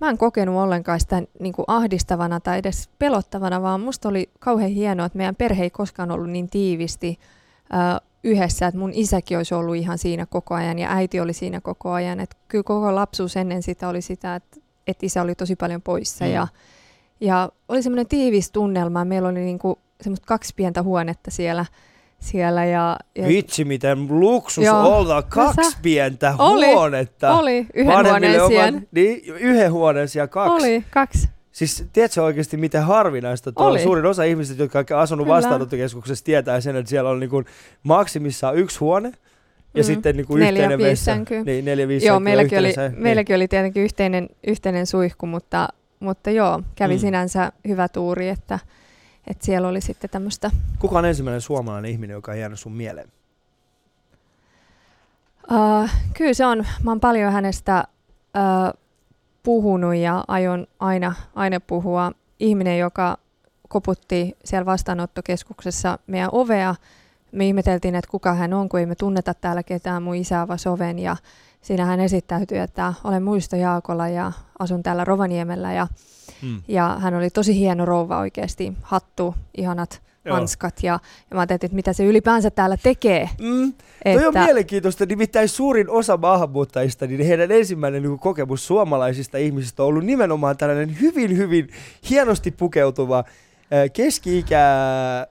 mä 0.00 0.10
en 0.10 0.18
kokenut 0.18 0.56
ollenkaan 0.56 1.00
sitä 1.00 1.22
niin 1.40 1.52
kuin 1.52 1.64
ahdistavana 1.68 2.40
tai 2.40 2.58
edes 2.58 2.90
pelottavana, 2.98 3.62
vaan 3.62 3.80
musta 3.80 4.08
oli 4.08 4.30
kauhean 4.38 4.70
hienoa, 4.70 5.06
että 5.06 5.18
meidän 5.18 5.36
perhe 5.36 5.62
ei 5.62 5.70
koskaan 5.70 6.10
ollut 6.10 6.30
niin 6.30 6.50
tiivisti 6.50 7.18
yhdessä, 8.24 8.66
että 8.66 8.80
mun 8.80 8.92
isäkin 8.94 9.36
olisi 9.36 9.54
ollut 9.54 9.76
ihan 9.76 9.98
siinä 9.98 10.26
koko 10.26 10.54
ajan 10.54 10.78
ja 10.78 10.92
äiti 10.92 11.20
oli 11.20 11.32
siinä 11.32 11.60
koko 11.60 11.92
ajan. 11.92 12.20
Että 12.20 12.36
kyllä 12.48 12.64
koko 12.64 12.94
lapsuus 12.94 13.36
ennen 13.36 13.62
sitä 13.62 13.88
oli 13.88 14.02
sitä, 14.02 14.34
että 14.34 14.69
että 14.86 15.06
isä 15.06 15.22
oli 15.22 15.34
tosi 15.34 15.56
paljon 15.56 15.82
poissa 15.82 16.24
mm. 16.24 16.30
ja, 16.30 16.48
ja 17.20 17.48
oli 17.68 17.82
semmoinen 17.82 18.06
tiivis 18.06 18.50
tunnelma. 18.50 19.04
Meillä 19.04 19.28
oli 19.28 19.40
niinku 19.40 19.78
semmoista 20.00 20.26
kaksi 20.26 20.54
pientä 20.56 20.82
huonetta 20.82 21.30
siellä, 21.30 21.64
siellä. 22.18 22.64
Ja, 22.64 22.96
ja 23.16 23.28
Vitsi, 23.28 23.64
miten 23.64 24.06
luksus 24.20 24.64
Joo. 24.64 24.98
olla. 24.98 25.22
Kaksi 25.22 25.70
Sä- 25.70 25.78
pientä 25.82 26.34
Oli, 26.38 26.72
huonetta. 26.72 27.38
oli 27.38 27.66
yhden 27.74 28.06
huoneen 28.06 28.46
sijaan. 28.46 28.86
Niin, 28.92 29.22
yhden 29.26 29.72
huoneen 29.72 30.08
sijaan 30.08 30.28
kaksi. 30.28 30.66
Oli, 30.66 30.84
kaksi. 30.90 31.28
Siis 31.52 31.84
tiedätkö 31.92 32.22
oikeasti, 32.22 32.56
miten 32.56 32.82
harvinaista 32.82 33.52
tuo. 33.52 33.78
Suurin 33.78 34.06
osa 34.06 34.24
ihmisistä, 34.24 34.62
jotka 34.62 34.78
on 34.78 35.00
asunut 35.00 35.24
Kyllä. 35.24 35.36
vastaanottokeskuksessa, 35.36 36.24
tietää 36.24 36.60
sen, 36.60 36.76
että 36.76 36.90
siellä 36.90 37.10
on 37.10 37.20
niin 37.20 37.30
kuin 37.30 37.44
maksimissaan 37.82 38.56
yksi 38.56 38.78
huone 38.78 39.12
ja 39.74 39.82
Mm. 39.82 39.86
sitten 39.86 40.16
niin 40.16 40.26
kuin 40.26 40.40
Neljä, 40.40 40.62
yhteinen 40.62 40.78
vessa. 40.90 41.12
Niin, 41.44 41.64
neljä, 41.64 41.88
viisi 41.88 42.06
Joo, 42.06 42.20
meilläkin 42.20 42.58
oli, 42.58 42.68
niin. 42.76 43.02
meilläkin 43.02 43.36
oli 43.36 43.48
tietenkin 43.48 43.82
yhteinen, 43.82 44.28
yhteinen 44.46 44.86
suihku, 44.86 45.26
mutta, 45.26 45.68
mutta 46.00 46.30
joo, 46.30 46.62
kävi 46.74 46.94
Mm. 46.94 47.00
sinänsä 47.00 47.52
hyvä 47.68 47.88
tuuri, 47.88 48.28
että, 48.28 48.58
että 49.26 49.46
siellä 49.46 49.68
oli 49.68 49.80
sitten 49.80 50.10
tämmöistä. 50.10 50.50
Kuka 50.78 50.98
on 50.98 51.04
ensimmäinen 51.04 51.40
suomalainen 51.40 51.90
ihminen, 51.90 52.14
joka 52.14 52.32
on 52.32 52.38
jäänyt 52.38 52.60
sun 52.60 52.72
mieleen? 52.72 53.08
Uh, 55.52 55.88
kyllä 56.16 56.34
se 56.34 56.46
on. 56.46 56.66
Mä 56.82 56.90
oon 56.90 57.00
paljon 57.00 57.32
hänestä 57.32 57.84
uh, 58.36 58.80
puhunut 59.42 59.94
ja 59.94 60.24
aion 60.28 60.66
aina, 60.78 61.14
aina 61.34 61.60
puhua. 61.60 62.12
Ihminen, 62.40 62.78
joka 62.78 63.18
koputti 63.68 64.36
siellä 64.44 64.66
vastaanottokeskuksessa 64.66 65.98
meidän 66.06 66.28
ovea. 66.32 66.74
Me 67.32 67.46
ihmeteltiin, 67.46 67.94
että 67.94 68.10
kuka 68.10 68.34
hän 68.34 68.54
on, 68.54 68.68
kun 68.68 68.80
ei 68.80 68.86
me 68.86 68.94
tunneta 68.94 69.34
täällä 69.34 69.62
ketään. 69.62 70.02
Mun 70.02 70.14
isä 70.14 70.40
avasi 70.40 70.68
oven 70.68 70.98
ja 70.98 71.16
siinä 71.62 71.84
hän 71.84 72.00
esittäytyi, 72.00 72.58
että 72.58 72.94
olen 73.04 73.22
Muisto 73.22 73.56
Jaakola 73.56 74.08
ja 74.08 74.32
asun 74.58 74.82
täällä 74.82 75.04
Rovaniemellä. 75.04 75.72
Ja, 75.72 75.86
Hmm. 76.42 76.62
ja 76.68 76.96
hän 77.00 77.14
oli 77.14 77.30
tosi 77.30 77.56
hieno 77.58 77.84
rouva 77.84 78.18
oikeasti. 78.18 78.72
Hattu, 78.82 79.34
ihanat 79.56 80.02
Joo. 80.24 80.34
hanskat. 80.36 80.74
Ja, 80.82 80.92
ja 81.30 81.34
mä 81.34 81.40
ajattelin, 81.40 81.58
että 81.62 81.74
mitä 81.74 81.92
se 81.92 82.04
ylipäänsä 82.04 82.50
täällä 82.50 82.76
tekee. 82.82 83.30
Mm, 83.40 83.72
Toi 84.04 84.16
on 84.26 84.36
Että, 84.36 84.44
mielenkiintoista, 84.44 85.06
nimittäin 85.06 85.48
suurin 85.48 85.90
osa 85.90 86.16
maahanmuuttajista, 86.16 87.06
niin 87.06 87.26
heidän 87.26 87.50
ensimmäinen 87.50 88.02
niin 88.02 88.18
kokemus 88.18 88.66
suomalaisista 88.66 89.38
ihmisistä 89.38 89.82
on 89.82 89.88
ollut 89.88 90.04
nimenomaan 90.04 90.56
tällainen 90.56 91.00
hyvin, 91.00 91.36
hyvin 91.36 91.68
hienosti 92.10 92.50
pukeutuva, 92.50 93.24
keski-ikää 93.92 95.26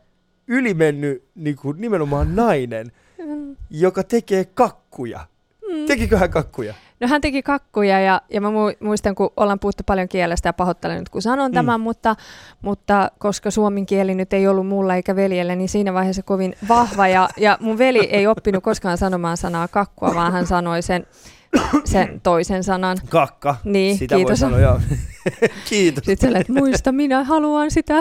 ylimennyt 0.50 1.24
niin 1.36 1.56
kuin, 1.56 1.82
nimenomaan 1.82 2.36
nainen, 2.36 2.92
Mm. 3.26 3.56
joka 3.70 4.04
tekee 4.04 4.46
kakkuja. 4.46 5.20
Mm. 5.72 5.86
Tekikö 5.86 6.18
hän 6.18 6.30
kakkuja? 6.30 6.74
No 7.00 7.08
hän 7.08 7.22
teki 7.22 7.44
kakkuja 7.44 8.00
ja, 8.00 8.22
ja 8.30 8.42
mä 8.42 8.48
mu- 8.48 8.78
muistan, 8.86 9.16
kun 9.16 9.30
ollaan 9.38 9.60
puhuttu 9.60 9.84
paljon 9.86 10.08
kielestä 10.08 10.50
ja 10.50 10.54
pahoittelen 10.54 11.00
nyt, 11.00 11.10
kun 11.10 11.22
sanon 11.22 11.52
Mm. 11.52 11.56
tämän, 11.56 11.80
mutta, 11.82 12.16
mutta 12.62 13.12
koska 13.18 13.52
suomen 13.52 13.86
kieli 13.86 14.16
nyt 14.16 14.34
ei 14.34 14.48
ollut 14.48 14.68
mulla 14.68 14.96
eikä 14.96 15.16
veljellä, 15.16 15.56
niin 15.56 15.70
siinä 15.70 15.94
vaiheessa 15.94 16.24
kovin 16.24 16.56
vahva. 16.70 17.08
Ja, 17.08 17.30
ja 17.38 17.58
mun 17.62 17.78
veli 17.78 18.00
ei 18.12 18.28
oppinut 18.28 18.64
koskaan 18.64 18.98
sanomaan 18.98 19.38
sanaa 19.38 19.68
kakkua, 19.68 20.16
vaan 20.16 20.32
hän 20.32 20.48
sanoi 20.48 20.82
sen, 20.82 21.08
sen 21.86 22.22
toisen 22.24 22.64
sanan. 22.64 22.98
Kakka. 23.10 23.56
Niin, 23.64 23.98
Sitä 23.98 24.16
kiitos. 24.16 24.30
voi 24.30 24.38
sanoa, 24.38 24.60
joo. 24.60 24.80
Kiitos. 25.70 26.04
Sitten 26.06 26.32
sä 26.32 26.54
muista, 26.54 26.92
minä 26.92 27.24
haluan 27.24 27.72
sitä. 27.72 28.00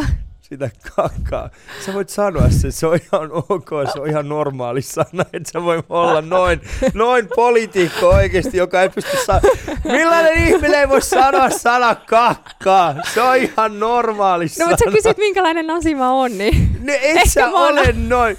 Sitä 0.48 0.70
kakkaa. 0.96 1.50
Sä 1.86 1.94
voit 1.94 2.08
sanoa 2.08 2.50
se, 2.50 2.70
se 2.70 2.86
on 2.86 2.98
ihan 3.12 3.30
ok, 3.32 3.68
se 3.92 4.00
on 4.00 4.08
ihan 4.08 4.28
normaali 4.28 4.82
sana, 4.82 5.24
että 5.32 5.50
sä 5.52 5.62
voi 5.62 5.82
olla 5.88 6.20
noin, 6.20 6.60
noin 6.94 7.28
poliitikko 7.36 8.08
oikeasti, 8.08 8.56
joka 8.56 8.82
ei 8.82 8.88
pysty 8.88 9.16
saa... 9.26 9.40
Millainen 9.84 10.48
ihminen 10.48 10.80
ei 10.80 10.88
voi 10.88 11.02
sanoa 11.02 11.50
sana 11.50 11.94
kakkaa? 11.94 12.94
Se 13.14 13.22
on 13.22 13.36
ihan 13.36 13.80
normaali 13.80 14.44
No 14.44 14.48
sana. 14.48 14.70
mutta 14.70 14.84
sä 14.84 14.90
kysyt, 14.96 15.18
minkälainen 15.18 15.70
asima 15.70 16.10
on, 16.12 16.38
niin 16.38 16.78
Ne, 16.80 16.94
et 16.94 17.00
Ehkä 17.02 17.26
sä 17.28 17.40
mä 17.40 17.52
oon- 17.52 17.72
ole 17.78 17.92
noin. 18.08 18.36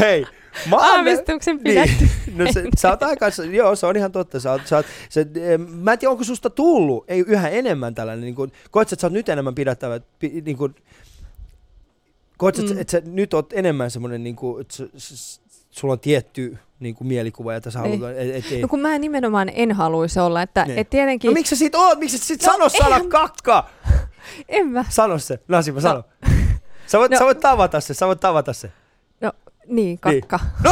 Hei, 0.00 0.26
mä 0.70 0.76
oon- 0.76 0.84
aavistuksen. 0.84 1.60
Niin. 1.64 2.10
No 2.34 2.52
se, 2.52 2.62
sä 2.78 2.90
oot 2.90 3.02
aika, 3.02 3.26
joo 3.52 3.76
se 3.76 3.86
on 3.86 3.96
ihan 3.96 4.12
totta. 4.12 4.40
Sä 4.40 4.52
oot, 4.52 4.66
sä 4.66 4.76
oot, 4.76 4.86
se, 5.08 5.26
mä 5.68 5.92
en 5.92 5.98
tiedä, 5.98 6.10
onko 6.10 6.24
susta 6.24 6.50
tullut 6.50 7.04
ei, 7.08 7.24
yhä 7.26 7.48
enemmän 7.48 7.94
tällainen, 7.94 8.24
niin 8.24 8.34
kuin, 8.34 8.52
koet 8.70 8.88
sä, 8.88 8.94
että 8.94 9.00
sä 9.00 9.06
oot 9.06 9.12
nyt 9.12 9.28
enemmän 9.28 9.54
pidättävä, 9.54 10.00
pi, 10.18 10.42
niin 10.44 10.56
kuin, 10.56 10.74
koet 12.40 12.54
sä, 12.56 12.62
Mm. 12.62 12.80
että 12.80 12.90
sä 12.90 13.02
nyt 13.06 13.34
oot 13.34 13.52
enemmän 13.52 13.90
semmoinen, 13.90 14.24
niin 14.24 14.36
kuin, 14.36 14.60
että 14.60 14.76
sulla 15.70 15.92
on 15.92 16.00
tietty 16.00 16.58
niin 16.80 16.94
kuin 16.94 17.08
mielikuva, 17.08 17.54
että 17.54 17.70
sä 17.70 17.78
haluat, 17.78 18.10
et, 18.16 18.34
et, 18.36 18.52
ei. 18.52 18.62
No 18.62 18.68
kun 18.68 18.80
mä 18.80 18.98
nimenomaan 18.98 19.50
en 19.54 19.72
haluaisi 19.72 20.20
olla, 20.20 20.42
että 20.42 20.64
Niin. 20.64 20.78
et 20.78 20.90
tietenkin, 20.90 21.28
No 21.28 21.32
miksi 21.34 21.50
sä 21.50 21.58
siitä 21.58 21.78
oot? 21.78 21.98
Miksi 21.98 22.18
sä 22.18 22.24
sit 22.24 22.42
No 22.42 22.52
sano 22.52 22.68
sana 22.68 22.86
eihän- 22.96 23.08
kakka? 23.08 23.66
en 24.48 24.66
mä, 24.68 24.84
Sano 24.88 25.18
se. 25.18 25.38
Nasima, 25.48 25.80
sano. 25.80 26.04
Sä 26.86 26.98
voit, 26.98 27.10
No. 27.12 27.18
sä 27.18 27.24
voit 27.24 27.40
tavata 27.40 27.80
se, 27.80 27.94
sä 27.94 28.06
voit 28.06 28.20
tavata 28.20 28.52
se. 28.52 28.72
niin 29.66 29.98
kakka. 29.98 30.40
No 30.64 30.70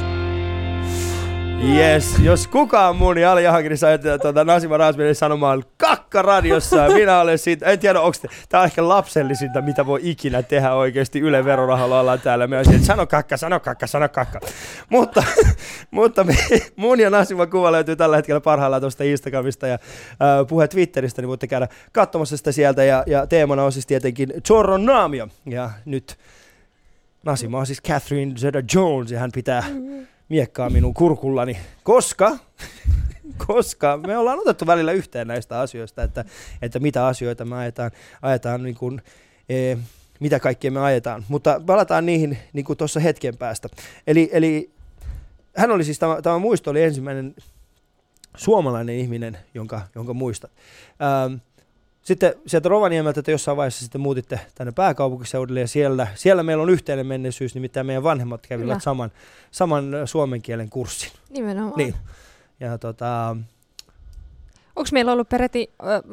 Yes, 1.63 2.19
jos 2.23 2.47
kukaan 2.47 2.97
muu, 2.97 3.13
niin 3.13 3.29
Ali 3.29 3.45
Jahankiri 3.45 3.77
sai 3.77 3.99
tuota, 3.99 4.45
Nasima 4.45 4.77
Rasminen 4.77 5.15
sanomaan 5.15 5.65
kakka 5.77 6.23
radiossa. 6.23 6.77
ja 6.77 6.91
Minä 6.91 7.21
olen 7.21 7.39
siitä, 7.39 7.67
en 7.67 7.79
tiedä, 7.79 8.01
onko 8.01 8.19
tämä 8.49 8.61
on 8.61 8.67
ehkä 8.67 8.89
lapsellisinta, 8.89 9.63
mitä 9.63 9.87
voi 9.87 10.01
ikinä 10.03 10.43
tehdä 10.43 10.75
oikeasti 10.75 11.21
Yle 11.21 11.45
verorahalla 11.45 12.01
ollaan 12.01 12.21
täällä. 12.21 12.47
Me 12.47 12.57
olisin, 12.57 12.75
että 12.75 12.87
sano 12.87 13.07
kakka, 13.07 13.37
sano 13.37 13.61
kakka, 13.61 13.87
sano 13.87 14.09
kakka. 14.09 14.41
Mutta, 14.89 15.25
mutta 15.91 16.25
me, 16.25 16.37
mun 16.77 17.01
ja 17.01 17.11
Nasima 17.11 17.47
kuva 17.47 17.73
löytyy 17.73 17.97
tällä 17.97 18.17
hetkellä 18.17 18.41
parhaillaan 18.41 18.83
tuosta 18.83 19.05
Instagramista 19.05 19.67
ja 19.67 19.75
äh, 19.75 20.47
puhe 20.49 20.69
Twitteristä, 20.69 21.23
niin 21.23 21.29
voitte 21.29 21.47
käydä 21.47 21.69
katsomassa 21.93 22.37
sitä 22.37 22.53
sieltä. 22.53 22.85
Ja, 22.85 23.05
ja 23.07 23.27
teemana 23.27 23.65
on 23.65 23.73
siis 23.73 23.87
tietenkin 23.87 24.33
Choronaamio. 24.47 25.29
Ja 25.47 25.71
nyt 25.85 26.19
Nasima 27.25 27.59
on 27.59 27.67
siis 27.67 27.83
Catherine 27.83 28.35
Zeta-Jones 28.35 29.11
ja 29.13 29.19
hän 29.19 29.31
pitää 29.35 29.65
miekkaa 30.29 30.71
minun 30.71 30.95
kurkullani, 30.95 31.59
koska, 31.83 32.39
koska 33.47 33.97
me 33.97 34.19
ollaan 34.19 34.39
otettu 34.39 34.67
välillä 34.67 34.93
yhteen 34.93 35.29
näistä 35.29 35.61
asioista, 35.61 36.03
että, 36.03 36.25
että 36.63 36.79
mitä 36.79 37.07
asioita 37.07 37.45
me 37.45 37.57
ajetaan, 37.57 37.91
ajetaan 38.23 38.63
niin 38.63 38.75
kuin, 38.75 39.03
e, 39.49 39.77
mitä 40.21 40.41
kaikkea 40.41 40.71
me 40.71 40.81
ajetaan. 40.81 41.25
Mutta 41.29 41.61
palataan 41.67 42.07
niihin 42.07 42.39
niin 42.53 42.65
kuin 42.65 42.77
tuossa 42.77 43.01
hetken 43.01 43.37
päästä. 43.37 43.69
Eli, 44.07 44.31
eli 44.33 44.71
hän 45.57 45.71
oli 45.71 45.85
siis, 45.85 45.99
tämä, 45.99 46.23
tämä 46.23 46.39
muisto 46.39 46.71
oli 46.71 46.83
ensimmäinen 46.83 47.35
suomalainen 48.37 48.95
ihminen, 48.95 49.39
jonka, 49.55 49.81
jonka 49.95 50.15
muistat. 50.15 50.51
Ähm, 51.03 51.35
sitten 52.09 52.35
sieltä 52.47 52.69
Rovaniemeltä 52.69 53.23
te 53.23 53.33
jossain 53.33 53.57
vaiheessa 53.57 53.81
sitten 53.85 54.01
muutitte 54.01 54.41
tänne 54.55 54.73
pääkaupunkiseudulle 54.73 55.61
ja 55.61 55.69
siellä, 55.69 56.07
siellä 56.15 56.43
meillä 56.43 56.63
on 56.63 56.71
yhteinen 56.71 57.07
menneisyys, 57.07 57.55
nimittäin 57.55 57.87
meidän 57.87 58.03
vanhemmat 58.03 58.47
kävivät 58.47 58.67
Kyllä. 58.69 58.81
saman, 58.81 59.11
saman 59.51 59.85
suomen 60.05 60.43
kielen 60.43 60.71
kurssin. 60.71 61.11
Nimenomaan. 61.31 61.73
Niin. 61.77 61.95
Ja 62.61 62.79
tota, 62.79 63.37
Onko 64.77 64.89
meillä 64.93 65.13
ollut 65.13 65.29
peräti, 65.29 65.71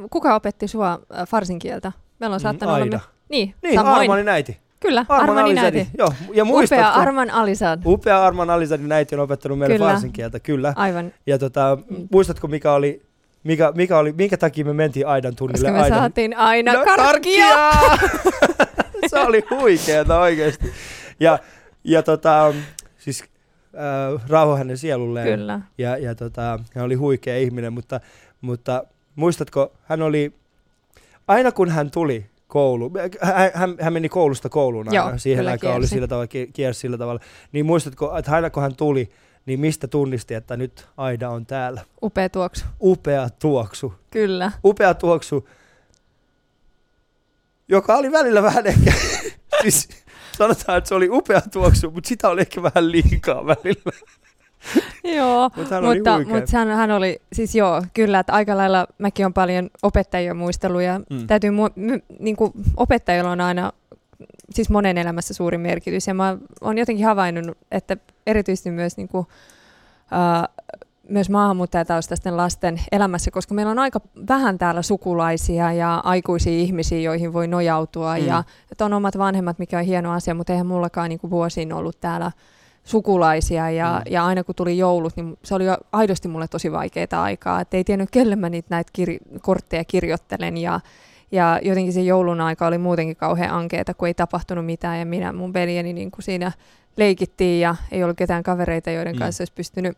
kuka 0.09 0.35
opetti 0.35 0.67
sua 0.67 0.99
farsin 1.27 1.59
kieltä? 1.59 1.91
Meillä 2.19 2.33
on 2.33 2.39
mm, 2.39 2.43
saattanut 2.43 2.75
Aida. 2.75 2.85
olla... 2.85 2.97
Me... 2.97 3.15
Niin, 3.29 3.55
Niin. 3.63 3.79
Armanin 3.79 4.29
äiti. 4.29 4.57
Kyllä, 4.79 5.05
Arman 5.09 5.29
Armanin 5.29 5.57
Alisadi. 5.59 5.77
äiti. 5.79 5.89
Joo, 5.97 6.07
ja 6.21 6.23
Upea 6.31 6.45
muistatko? 6.45 6.99
Arman 6.99 7.29
Alisad. 7.31 7.81
Upea 7.85 8.25
Arman 8.25 8.49
Alisadin 8.49 8.91
äiti 8.91 9.15
on 9.15 9.21
opettanut 9.21 9.59
meille 9.59 9.75
Kyllä. 9.75 9.91
farsin 9.91 10.11
kieltä, 10.11 10.39
kyllä. 10.39 10.73
Aivan, 10.75 11.13
Ja 11.25 11.37
tota, 11.39 11.77
Mm. 11.89 12.07
muistatko 12.11 12.47
mikä 12.47 12.73
oli, 12.73 13.01
mikä, 13.45 13.71
mikä 13.75 13.97
oli, 13.97 14.13
minkä 14.13 14.37
takia 14.37 14.65
me 14.65 14.73
mentiin 14.73 15.07
Aidan 15.07 15.35
tunnille? 15.35 15.57
koska 15.67 15.71
me 15.77 15.83
Aidan, 15.83 15.99
saatiin 15.99 16.37
aina 16.37 16.73
No, 16.73 16.83
karkkia. 16.85 17.71
Se 19.09 19.19
oli 19.19 19.43
huikeeta 19.49 20.19
oikeesti. 20.19 20.71
Ja, 21.19 21.39
ja 21.83 22.03
tota, 22.03 22.53
siis 22.97 23.23
äh, 23.23 24.21
rauha 24.29 24.57
hänen 24.57 24.77
sielulleen. 24.77 25.39
Kyllä. 25.39 25.61
Ja, 25.77 25.97
ja 25.97 26.15
tota, 26.15 26.59
hän 26.75 26.85
oli 26.85 26.95
huikea 26.95 27.37
ihminen, 27.37 27.73
mutta, 27.73 27.99
mutta 28.41 28.83
muistatko, 29.15 29.73
hän 29.83 30.01
oli, 30.01 30.33
aina 31.27 31.51
kun 31.51 31.69
hän 31.69 31.91
tuli 31.91 32.25
koulu, 32.47 32.91
hän, 33.21 33.75
hän, 33.79 33.93
meni 33.93 34.09
koulusta 34.09 34.49
kouluun 34.49 34.87
aina, 34.89 35.09
Joo, 35.09 35.17
siihen 35.17 35.47
aikaan 35.47 35.73
oli 35.75 35.79
kiersi. 35.81 35.95
sillä 35.95 36.07
tavalla, 36.07 36.27
ki- 36.27 36.49
kiersi 36.53 36.79
sillä 36.79 36.97
tavalla, 36.97 37.19
niin 37.51 37.65
muistatko, 37.65 38.17
että 38.17 38.31
aina 38.31 38.49
kun 38.49 38.63
hän 38.63 38.75
tuli, 38.75 39.09
niin 39.45 39.59
mistä 39.59 39.87
tunnisti, 39.87 40.33
että 40.33 40.57
nyt 40.57 40.87
Aida 40.97 41.29
on 41.29 41.45
täällä? 41.45 41.81
Upea 42.03 42.29
tuoksu. 42.29 42.65
Upea 42.81 43.29
tuoksu, 43.29 43.93
Kyllä. 44.11 44.51
upea 44.65 44.93
tuoksu, 44.93 45.49
joka 47.67 47.95
oli 47.95 48.11
välillä 48.11 48.43
vähän 48.43 48.67
ehkä, 48.67 48.93
siis 49.61 49.89
sanotaan, 50.37 50.77
että 50.77 50.87
se 50.87 50.95
oli 50.95 51.09
upea 51.09 51.41
tuoksu, 51.41 51.91
mutta 51.91 52.07
sitä 52.07 52.29
oli 52.29 52.41
ehkä 52.41 52.63
vähän 52.63 52.91
liikaa 52.91 53.45
välillä. 53.45 53.91
Joo, 55.03 55.49
Mutta 55.57 55.75
hän 55.75 55.85
oli 55.85 55.95
mutta, 55.95 56.19
mutta 56.19 56.57
hän, 56.57 56.67
hän 56.67 56.91
oli, 56.91 57.21
siis 57.33 57.55
joo, 57.55 57.83
kyllä, 57.93 58.19
että 58.19 58.33
aika 58.33 58.57
lailla 58.57 58.87
mäkin 58.97 59.25
on 59.25 59.33
paljon 59.33 59.69
opettajia 59.83 60.33
muistellut 60.33 60.81
ja 60.81 60.99
Mm. 60.99 61.05
mm. 61.17 61.27
täytyy, 61.27 61.49
mu- 61.49 61.73
m- 61.75 62.01
niin 62.23 62.35
kuin 62.35 62.51
opettajilla 62.77 63.31
on 63.31 63.41
aina 63.41 63.71
siis 64.49 64.69
monen 64.69 64.97
elämässä 64.97 65.33
suuri 65.33 65.57
merkitys 65.57 66.07
ja 66.07 66.13
mä 66.13 66.37
oon 66.61 66.77
jotenkin 66.77 67.05
havainnut, 67.05 67.57
että 67.71 67.97
erityisesti 68.27 68.71
myös 68.71 68.97
niin 68.97 69.07
kuin, 69.07 69.27
ää, 70.11 70.49
myös 71.09 71.29
maahanmuuttajataustaisten 71.29 72.37
lasten 72.37 72.81
elämässä, 72.91 73.31
koska 73.31 73.53
meillä 73.53 73.71
on 73.71 73.79
aika 73.79 74.01
vähän 74.29 74.57
täällä 74.57 74.81
sukulaisia 74.81 75.73
ja 75.73 76.01
aikuisia 76.03 76.53
ihmisiä, 76.53 76.99
joihin 76.99 77.33
voi 77.33 77.47
nojautua. 77.47 78.17
Mm. 78.17 78.25
Ja 78.25 78.43
että 78.71 78.85
on 78.85 78.93
omat 78.93 79.17
vanhemmat, 79.17 79.59
mikä 79.59 79.79
on 79.79 79.85
hieno 79.85 80.11
asia, 80.11 80.33
mutta 80.35 80.53
eihän 80.53 80.67
mullakaan 80.67 81.09
niin 81.09 81.19
kuin 81.19 81.31
vuosiin 81.31 81.73
ollut 81.73 81.99
täällä 81.99 82.31
sukulaisia 82.83 83.69
ja, 83.69 84.01
mm. 84.05 84.11
ja 84.11 84.25
aina 84.25 84.43
kun 84.43 84.55
tuli 84.55 84.77
joulut, 84.77 85.15
niin 85.15 85.37
se 85.43 85.55
oli 85.55 85.65
jo 85.65 85.77
aidosti 85.91 86.27
mulle 86.27 86.47
tosi 86.47 86.71
vaikeaa 86.71 87.23
aikaa, 87.23 87.61
että 87.61 87.77
ei 87.77 87.83
tiennyt 87.83 88.11
kelle 88.11 88.35
mä 88.35 88.49
niitä 88.49 88.67
näitä 88.69 88.91
kir- 88.99 89.39
kortteja 89.39 89.85
kirjoittelen 89.85 90.57
ja, 90.57 90.79
ja 91.31 91.59
jotenkin 91.63 91.93
se 91.93 92.01
joulun 92.01 92.41
aika 92.41 92.67
oli 92.67 92.77
muutenkin 92.77 93.15
kauhean 93.15 93.51
ankeeta, 93.51 93.93
kun 93.93 94.07
ei 94.07 94.13
tapahtunut 94.13 94.65
mitään 94.65 94.99
ja 94.99 95.05
minä 95.05 95.33
mun 95.33 95.53
veljeni 95.53 95.93
niin 95.93 96.11
kuin 96.11 96.23
siinä 96.23 96.51
leikittiin 96.97 97.61
ja 97.61 97.75
ei 97.91 98.03
ollut 98.03 98.17
ketään 98.17 98.43
kavereita, 98.43 98.91
joiden 98.91 99.15
mm. 99.15 99.19
kanssa 99.19 99.41
olisi 99.41 99.53
pystynyt 99.53 99.97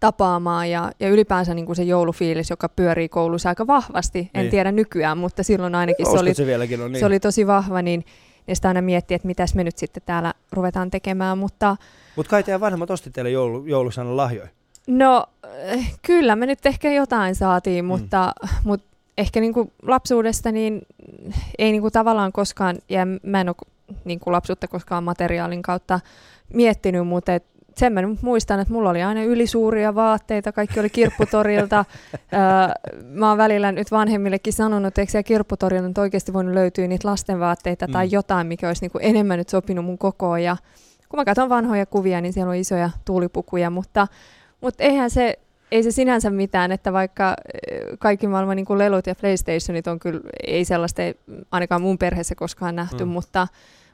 tapaamaan 0.00 0.70
ja, 0.70 0.92
ja 1.00 1.08
ylipäänsä 1.08 1.54
niin 1.54 1.66
kuin 1.66 1.76
se 1.76 1.82
joulufiilis, 1.82 2.50
joka 2.50 2.68
pyörii 2.68 3.08
koulussa 3.08 3.48
aika 3.48 3.66
vahvasti, 3.66 4.30
en 4.34 4.40
niin. 4.40 4.50
tiedä 4.50 4.72
nykyään, 4.72 5.18
mutta 5.18 5.42
silloin 5.42 5.74
ainakin 5.74 6.06
se 6.06 6.18
oli, 6.18 6.34
se, 6.34 6.46
vieläkin 6.46 6.80
on, 6.80 6.92
niin. 6.92 7.00
se 7.00 7.06
oli 7.06 7.20
tosi 7.20 7.46
vahva, 7.46 7.82
niin 7.82 8.04
ja 8.48 8.56
sitä 8.56 8.68
aina 8.68 8.82
miettii, 8.82 9.14
että 9.14 9.26
mitäs 9.26 9.54
me 9.54 9.64
nyt 9.64 9.78
sitten 9.78 10.02
täällä 10.06 10.34
ruvetaan 10.52 10.90
tekemään, 10.90 11.38
mutta... 11.38 11.76
Mutta 12.16 12.30
kai 12.30 12.42
teidän 12.42 12.60
vanhemmat 12.60 12.90
osti 12.90 13.10
teille 13.10 13.30
joulu, 13.30 13.66
joulusana 13.66 14.16
lahjoja? 14.16 14.48
No 14.86 15.26
eh, 15.54 15.94
kyllä 16.02 16.36
me 16.36 16.46
nyt 16.46 16.66
ehkä 16.66 16.92
jotain 16.92 17.34
saatiin, 17.34 17.84
mm. 17.84 17.88
mutta, 17.88 18.32
mutta 18.64 18.95
ehkä 19.18 19.40
niin 19.40 19.52
kuin 19.52 19.72
lapsuudesta 19.82 20.52
niin 20.52 20.82
ei 21.58 21.72
niin 21.72 21.82
kuin 21.82 21.92
tavallaan 21.92 22.32
koskaan, 22.32 22.76
ja 22.88 23.06
mä 23.22 23.40
en 23.40 23.48
ole 23.48 23.56
niin 24.04 24.20
kuin 24.20 24.32
lapsuutta 24.32 24.68
koskaan 24.68 25.04
materiaalin 25.04 25.62
kautta 25.62 26.00
miettinyt, 26.54 27.06
mutta 27.06 27.34
et 27.34 27.46
sen 27.76 27.92
mä 27.92 28.02
nyt 28.02 28.22
muistan, 28.22 28.60
että 28.60 28.74
mulla 28.74 28.90
oli 28.90 29.02
aina 29.02 29.22
ylisuuria 29.22 29.94
vaatteita, 29.94 30.52
kaikki 30.52 30.80
oli 30.80 30.90
kirpputorilta. 30.90 31.84
mä 33.20 33.28
oon 33.28 33.38
välillä 33.38 33.72
nyt 33.72 33.90
vanhemmillekin 33.90 34.52
sanonut, 34.52 34.88
että 34.88 35.00
eikö 35.00 35.10
siellä 35.10 35.22
kirpputorilta 35.22 35.88
nyt 35.88 35.98
oikeasti 35.98 36.32
voinut 36.32 36.54
löytyä 36.54 36.86
niitä 36.86 37.08
lastenvaatteita 37.08 37.86
mm. 37.86 37.92
tai 37.92 38.08
jotain, 38.10 38.46
mikä 38.46 38.68
olisi 38.68 38.82
niinku 38.82 38.98
enemmän 39.02 39.38
nyt 39.38 39.48
sopinut 39.48 39.84
mun 39.84 39.98
kokoon. 39.98 40.42
Ja 40.42 40.56
kun 41.08 41.20
mä 41.20 41.24
katson 41.24 41.48
vanhoja 41.48 41.86
kuvia, 41.86 42.20
niin 42.20 42.32
siellä 42.32 42.50
on 42.50 42.56
isoja 42.56 42.90
tuulipukuja, 43.04 43.70
mutta, 43.70 44.06
mutta 44.60 44.84
eihän 44.84 45.10
se, 45.10 45.38
ei 45.70 45.82
se 45.82 45.90
sinänsä 45.90 46.30
mitään, 46.30 46.72
että 46.72 46.92
vaikka 46.92 47.36
kaikki 47.98 48.26
maailman 48.26 48.56
niin 48.56 48.66
kuin 48.66 48.78
lelut 48.78 49.06
ja 49.06 49.14
PlayStationit 49.14 49.86
on 49.86 49.98
kyllä, 49.98 50.20
ei 50.46 50.64
sellaista 50.64 51.02
ei 51.02 51.14
ainakaan 51.50 51.82
mun 51.82 51.98
perheessä 51.98 52.34
koskaan 52.34 52.76
nähty, 52.76 53.04
mm. 53.04 53.10
mutta, 53.10 53.48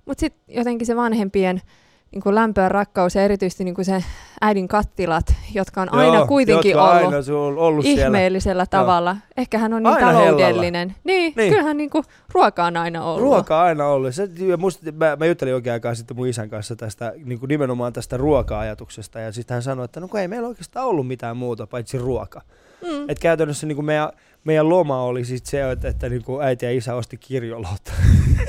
mutta 0.05 0.21
sitten 0.21 0.57
jotenkin 0.57 0.87
se 0.87 0.97
vanhempien 0.97 1.63
niin 2.13 2.23
kuin 2.23 2.35
lämpöä, 2.35 2.69
rakkaus 2.69 3.15
ja 3.15 3.23
erityisesti 3.23 3.65
niin 3.65 3.75
kuin 3.75 3.85
se 3.85 4.05
äidin 4.41 4.69
kattilat, 4.69 5.35
jotka 5.55 5.83
on 5.83 5.89
Joo, 5.93 6.01
aina 6.01 6.27
kuitenkin 6.27 6.77
ollut, 6.77 6.93
aina 6.93 7.17
ollut 7.57 7.85
ihmeellisellä 7.85 8.65
siellä. 8.65 8.85
tavalla. 8.85 9.11
Joo. 9.11 9.33
Ehkä 9.37 9.59
hän 9.59 9.73
on 9.73 9.83
niin 9.83 9.95
aina 9.95 10.13
taloudellinen. 10.13 10.95
Niin, 11.05 11.33
niin, 11.37 11.51
kyllähän 11.53 11.77
niin 11.77 11.91
kuin, 11.91 12.05
ruoka 12.35 12.65
on 12.65 12.77
aina 12.77 13.05
ollut. 13.05 13.23
Ruoka 13.23 13.59
on 13.59 13.67
aina 13.67 13.87
ollut. 13.87 14.15
Se, 14.15 14.29
musta, 14.59 14.93
mä, 14.93 15.17
mä 15.17 15.27
juttelin 15.27 15.55
oikein 15.55 15.73
aikaa 15.73 15.95
sitten 15.95 16.17
mun 16.17 16.27
isän 16.27 16.51
kanssa 16.51 16.77
tästä, 16.77 17.13
niin 17.25 17.39
kuin 17.39 17.49
nimenomaan 17.49 17.93
tästä 17.93 18.17
ruoka-ajatuksesta. 18.17 19.21
Ja 19.21 19.33
sitten 19.33 19.55
hän 19.55 19.63
sanoi, 19.63 19.85
että 19.85 20.01
no 20.01 20.09
kun 20.09 20.21
ei 20.21 20.29
meillä 20.29 20.49
oikeastaan 20.49 20.87
ollut 20.87 21.07
mitään 21.07 21.37
muuta 21.37 21.67
paitsi 21.67 21.99
ruoka. 21.99 22.43
Mm. 22.83 23.05
Et 23.09 23.19
käytännössä 23.19 23.67
niin 23.67 23.77
kuin 23.77 23.87
meidän, 23.87 24.09
meidän 24.45 24.69
loma 24.69 25.03
oli 25.03 25.25
sit 25.25 25.47
se, 25.47 25.71
että, 25.71 25.89
että 25.89 26.09
niin 26.09 26.25
kuin 26.25 26.45
äiti 26.45 26.67
ja 26.67 26.73
isä 26.73 26.95
osti 26.95 27.17
kirjolota. 27.17 27.93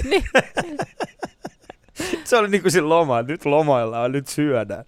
niin. 0.09 0.23
se 2.23 2.37
oli 2.37 2.49
niinku 2.49 2.69
se 2.69 2.81
loma, 2.81 3.21
nyt 3.21 3.45
lomaillaan, 3.45 4.11
nyt 4.11 4.27
syödään. 4.27 4.85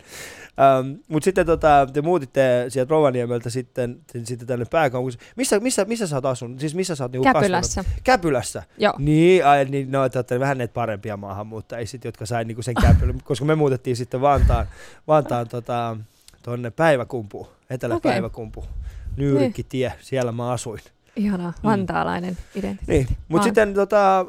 Um, 0.79 0.97
Mutta 1.07 1.25
sitten 1.25 1.45
tota, 1.45 1.87
te 1.93 2.01
muutitte 2.01 2.65
sieltä 2.69 2.91
Rovaniemeltä 2.91 3.49
sitten, 3.49 3.99
sitten 4.23 4.47
tänne 4.47 4.65
pääkaupunkiin. 4.71 5.21
Missä, 5.35 5.59
missä, 5.59 5.85
missä 5.85 6.07
sä 6.07 6.15
oot 6.15 6.25
asunut? 6.25 6.59
Siis 6.59 6.75
missä 6.75 6.95
sä 6.95 7.03
oot 7.03 7.11
niinku 7.11 7.33
Käpylässä. 7.33 7.83
Kasvanut? 7.83 8.01
Käpylässä? 8.03 8.63
Joo. 8.77 8.93
Niin, 8.97 9.45
ai, 9.45 9.65
niin 9.65 9.91
no, 9.91 10.09
te 10.09 10.39
vähän 10.39 10.57
näitä 10.57 10.73
parempia 10.73 11.17
maahanmuuttajia 11.17 11.85
jotka 12.03 12.25
sai 12.25 12.45
niinku 12.45 12.61
sen 12.61 12.75
käpylän, 12.81 13.21
koska 13.23 13.45
me 13.45 13.55
muutettiin 13.55 13.95
sitten 13.95 14.21
Vantaan, 14.21 14.67
Vantaan 15.07 15.47
tota, 15.47 15.97
tonne 16.41 16.71
Päiväkumpuun, 16.71 17.47
Etelä-Päiväkumpu, 17.69 18.59
okay. 18.59 18.73
Nyyrikitie, 19.17 19.89
niin. 19.89 19.99
siellä 20.01 20.31
mä 20.31 20.51
asuin. 20.51 20.81
Ihanaa, 21.15 21.51
mm. 21.51 21.69
vantaalainen 21.69 22.33
mm. 22.33 22.59
identiteetti. 22.59 23.13
Niin, 23.13 23.17
mutta 23.27 23.45
sitten 23.45 23.73
tota, 23.73 24.25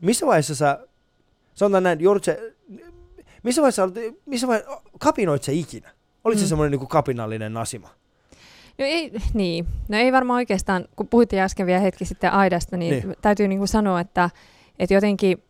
missä 0.00 0.26
vaiheessa 0.26 0.54
sä 0.54 0.78
sanotaan 1.54 1.82
näin, 1.82 2.00
joudut 2.00 2.24
se, 2.24 2.54
missä 3.42 3.62
vaiheessa, 3.62 3.88
missä 4.26 4.46
vaiheessa 4.46 4.82
kapinoit 4.98 5.42
se 5.42 5.52
ikinä? 5.52 5.90
Olit 6.24 6.38
mm. 6.38 6.42
se 6.42 6.48
semmoinen 6.48 6.78
niin 6.80 6.88
kapinallinen 6.88 7.54
nasima? 7.54 7.88
No 8.78 8.84
ei, 8.84 9.12
niin. 9.34 9.66
No 9.88 9.96
ei 9.96 10.12
varmaan 10.12 10.36
oikeastaan, 10.36 10.84
kun 10.96 11.08
puhuttiin 11.08 11.42
äsken 11.42 11.66
vielä 11.66 11.80
hetki 11.80 12.04
sitten 12.04 12.32
Aidasta, 12.32 12.76
niin, 12.76 12.90
niin. 12.90 13.16
täytyy 13.22 13.48
niin 13.48 13.58
kuin 13.58 13.68
sanoa, 13.68 14.00
että, 14.00 14.30
että 14.78 14.94
jotenkin, 14.94 15.42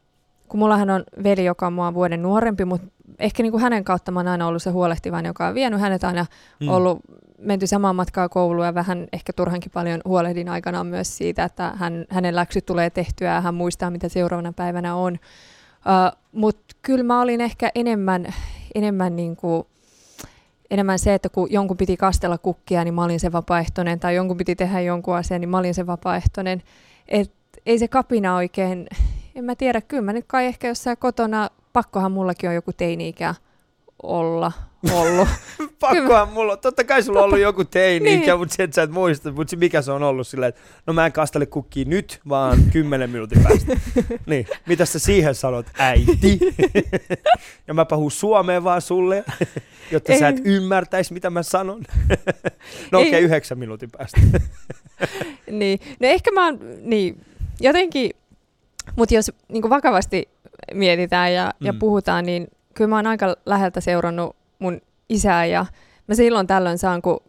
kun 0.48 0.60
mullahan 0.60 0.90
on 0.90 1.04
veli, 1.24 1.44
joka 1.44 1.66
on 1.66 1.72
mua 1.72 1.94
vuoden 1.94 2.22
nuorempi, 2.22 2.64
mutta 2.64 2.86
ehkä 3.18 3.42
niin 3.42 3.50
kuin 3.50 3.62
hänen 3.62 3.84
kautta 3.84 4.12
mä 4.12 4.20
oon 4.20 4.28
aina 4.28 4.46
ollut 4.46 4.62
se 4.62 4.70
huolehtivainen, 4.70 5.30
joka 5.30 5.46
on 5.46 5.54
vienyt 5.54 5.80
hänet 5.80 6.04
aina 6.04 6.26
mm. 6.60 6.68
ollut, 6.68 6.98
menty 7.38 7.66
samaan 7.66 7.96
matkaa 7.96 8.28
kouluun 8.28 8.66
ja 8.66 8.74
vähän 8.74 9.06
ehkä 9.12 9.32
turhankin 9.32 9.72
paljon 9.72 10.00
huolehdin 10.04 10.48
aikanaan 10.48 10.86
myös 10.86 11.16
siitä, 11.16 11.44
että 11.44 11.72
hän, 11.76 12.04
hänen 12.08 12.36
läksyt 12.36 12.66
tulee 12.66 12.90
tehtyä 12.90 13.34
ja 13.34 13.40
hän 13.40 13.54
muistaa, 13.54 13.90
mitä 13.90 14.08
seuraavana 14.08 14.52
päivänä 14.52 14.94
on. 14.94 15.18
Uh, 15.86 16.18
Mutta 16.32 16.76
kyllä 16.82 17.04
mä 17.04 17.20
olin 17.20 17.40
ehkä 17.40 17.70
enemmän, 17.74 18.34
enemmän 18.74 19.16
niin 19.16 19.36
kuin, 19.36 19.66
enemmän 20.70 20.98
se, 20.98 21.14
että 21.14 21.28
kun 21.28 21.52
jonkun 21.52 21.76
piti 21.76 21.96
kastella 21.96 22.38
kukkia, 22.38 22.84
niin 22.84 22.94
mä 22.94 23.04
olin 23.04 23.20
se 23.20 23.32
vapaaehtoinen, 23.32 24.00
tai 24.00 24.14
jonkun 24.14 24.36
piti 24.36 24.56
tehdä 24.56 24.80
jonkun 24.80 25.16
asian, 25.16 25.40
niin 25.40 25.48
mä 25.48 25.58
olin 25.58 25.74
se 25.74 25.86
vapaaehtoinen. 25.86 26.62
Et 27.08 27.32
ei 27.66 27.78
se 27.78 27.88
kapina 27.88 28.36
oikein, 28.36 28.86
en 29.34 29.44
mä 29.44 29.54
tiedä, 29.54 29.80
kyllä 29.80 30.02
mä 30.02 30.12
nyt 30.12 30.24
kai 30.28 30.46
ehkä 30.46 30.68
jossain 30.68 30.96
kotona, 30.96 31.50
pakkohan 31.72 32.12
mullakin 32.12 32.48
on 32.48 32.54
joku 32.54 32.72
teini-ikä 32.72 33.34
olla 34.02 34.52
ollut. 34.90 35.28
Pakkohan 35.80 36.28
mulla, 36.28 36.56
totta 36.56 36.84
kai 36.84 37.02
sulla 37.02 37.18
on 37.18 37.24
ollut 37.24 37.38
joku 37.38 37.64
teini 37.64 38.16
niin. 38.16 38.38
mutta 38.38 38.54
se, 38.54 38.62
että 38.62 38.74
sä 38.74 38.82
et 38.82 38.90
muista, 38.90 39.32
mutta 39.32 39.56
mikä 39.56 39.82
se 39.82 39.92
on 39.92 40.02
ollut 40.02 40.26
silleen, 40.26 40.48
että 40.48 40.60
no 40.86 40.92
mä 40.92 41.06
en 41.06 41.12
kastele 41.12 41.46
kukkia 41.46 41.84
nyt, 41.84 42.20
vaan 42.28 42.58
kymmenen 42.72 43.10
minuutin 43.10 43.42
päästä. 43.42 43.76
niin, 44.26 44.46
mitä 44.66 44.84
sä 44.84 44.98
siihen 44.98 45.34
sanot, 45.34 45.66
äiti? 45.78 46.38
ja 47.66 47.74
mä 47.74 47.84
puhun 47.84 48.10
suomeen 48.10 48.64
vaan 48.64 48.82
sulle, 48.82 49.24
jotta 49.90 50.12
Ei. 50.12 50.18
sä 50.18 50.28
et 50.28 50.40
ymmärtäis, 50.44 51.10
mitä 51.10 51.30
mä 51.30 51.42
sanon. 51.42 51.82
no 52.92 52.98
okei, 52.98 53.10
okay, 53.10 53.20
yhdeksän 53.20 53.58
minuutin 53.58 53.90
päästä. 53.90 54.20
niin, 55.50 55.80
no 56.00 56.08
ehkä 56.08 56.30
mä 56.32 56.44
oon, 56.44 56.58
niin, 56.80 57.20
jotenkin, 57.60 58.10
mutta 58.96 59.14
jos 59.14 59.32
niin 59.48 59.70
vakavasti 59.70 60.28
mietitään 60.74 61.34
ja, 61.34 61.52
mm. 61.60 61.66
ja 61.66 61.74
puhutaan, 61.74 62.26
niin 62.26 62.48
kyllä 62.74 62.88
mä 62.88 62.96
oon 62.96 63.06
aika 63.06 63.36
läheltä 63.46 63.80
seurannut 63.80 64.36
mun 64.62 64.80
isää 65.08 65.46
ja 65.46 65.66
mä 66.06 66.14
silloin 66.14 66.46
tällöin 66.46 66.78
saan, 66.78 67.02
kun, 67.02 67.20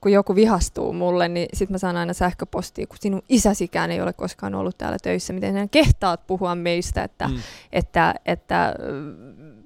kun 0.00 0.12
joku 0.12 0.34
vihastuu 0.34 0.92
mulle, 0.92 1.28
niin 1.28 1.48
sit 1.54 1.70
mä 1.70 1.78
saan 1.78 1.96
aina 1.96 2.12
sähköpostia, 2.12 2.86
kun 2.86 2.96
sinun 3.00 3.22
isäsikään 3.28 3.90
ei 3.90 4.00
ole 4.00 4.12
koskaan 4.12 4.54
ollut 4.54 4.78
täällä 4.78 4.98
töissä, 5.02 5.32
miten 5.32 5.54
hän 5.54 5.68
kehtaat 5.68 6.26
puhua 6.26 6.54
meistä, 6.54 7.04
että, 7.04 7.28
mm. 7.28 7.36
että, 7.72 8.14
että 8.26 8.74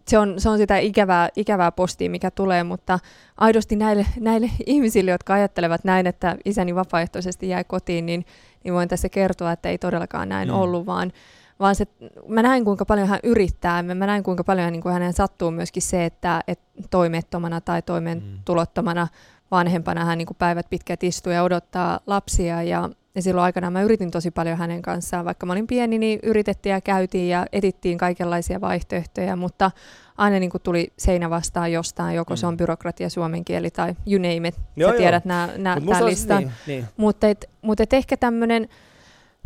se 0.09 0.19
on, 0.19 0.35
se 0.39 0.49
on 0.49 0.59
sitä 0.59 0.79
ikävää, 0.79 1.29
ikävää 1.37 1.73
postia, 1.73 2.11
mikä 2.11 2.31
tulee, 2.31 2.65
mutta 2.65 2.99
aidosti 3.37 3.77
näille, 3.77 4.07
näille 4.21 4.51
ihmisille, 4.67 5.11
jotka 5.11 5.35
ajattelevat 5.35 5.85
näin, 5.85 6.07
että 6.07 6.37
isäni 6.45 6.75
vapaaehtoisesti 6.75 7.49
jäi 7.49 7.65
kotiin, 7.65 8.07
niin, 8.07 8.27
niin 8.65 8.75
voin 8.75 8.89
tässä 8.89 9.09
kertoa, 9.09 9.53
että 9.53 9.69
ei 9.69 9.79
todellakaan 9.79 10.29
näin 10.29 10.49
mm. 10.49 10.55
ollut, 10.55 10.87
vaan 10.87 11.13
vaan 11.61 11.75
se, 11.75 11.87
mä 12.29 12.43
näin 12.43 12.65
kuinka 12.65 12.85
paljon 12.85 13.09
hän 13.09 13.21
yrittää, 13.23 13.83
mä 13.83 14.07
näin 14.07 14.23
kuinka 14.23 14.45
paljon 14.45 14.73
niin 14.73 14.83
kuin 14.83 14.93
hänen 14.93 15.13
sattuu 15.13 15.51
myöskin 15.51 15.83
se, 15.83 16.05
että, 16.05 16.41
että 16.49 16.65
toimettomana 16.91 17.61
tai 17.61 17.83
toimeentulottomana 17.83 19.09
vanhempana 19.51 20.05
hän 20.05 20.19
niin 20.19 20.27
kuin 20.27 20.37
päivät 20.37 20.67
pitkät 20.71 21.05
istuu 21.05 21.33
ja 21.33 21.43
odottaa 21.43 22.01
lapsia 22.07 22.63
ja, 22.63 22.91
ja 23.15 23.23
silloin 23.23 23.45
aikana 23.45 23.71
mä 23.71 23.83
yritin 23.83 24.11
tosi 24.11 24.31
paljon 24.31 24.59
hänen 24.59 24.83
kanssaan, 24.83 25.25
vaikka 25.25 25.47
mä 25.47 25.53
olin 25.53 25.67
pieni, 25.67 25.99
niin 25.99 26.19
yritettiin 26.23 26.71
ja 26.71 26.81
käytiin 26.81 27.29
ja 27.29 27.47
etittiin 27.53 27.99
kaikenlaisia 27.99 28.61
vaihtoehtoja, 28.61 29.37
mutta 29.37 29.71
aina 30.17 30.39
niin 30.39 30.51
kuin 30.51 30.63
tuli 30.63 30.93
seinä 30.99 31.31
vastaan 31.31 31.73
jostain, 31.73 32.17
joko 32.17 32.35
mm. 32.35 32.37
se 32.37 32.47
on 32.47 32.55
mm. 32.55 32.59
byrokratia, 32.59 33.09
suomen 33.09 33.45
kieli 33.45 33.71
tai 33.71 33.95
you 34.07 34.19
name 34.19 34.49
it, 34.49 34.55
joo, 34.77 34.91
sä 34.91 34.97
tiedät 34.97 35.25
nämä 35.25 35.79
listan. 36.05 36.43
Niin, 36.43 36.53
niin. 36.67 36.85
Mutta 36.97 37.29
et, 37.29 37.51
mut 37.63 37.81
et 37.81 37.93
ehkä 37.93 38.17
tämmöinen 38.17 38.69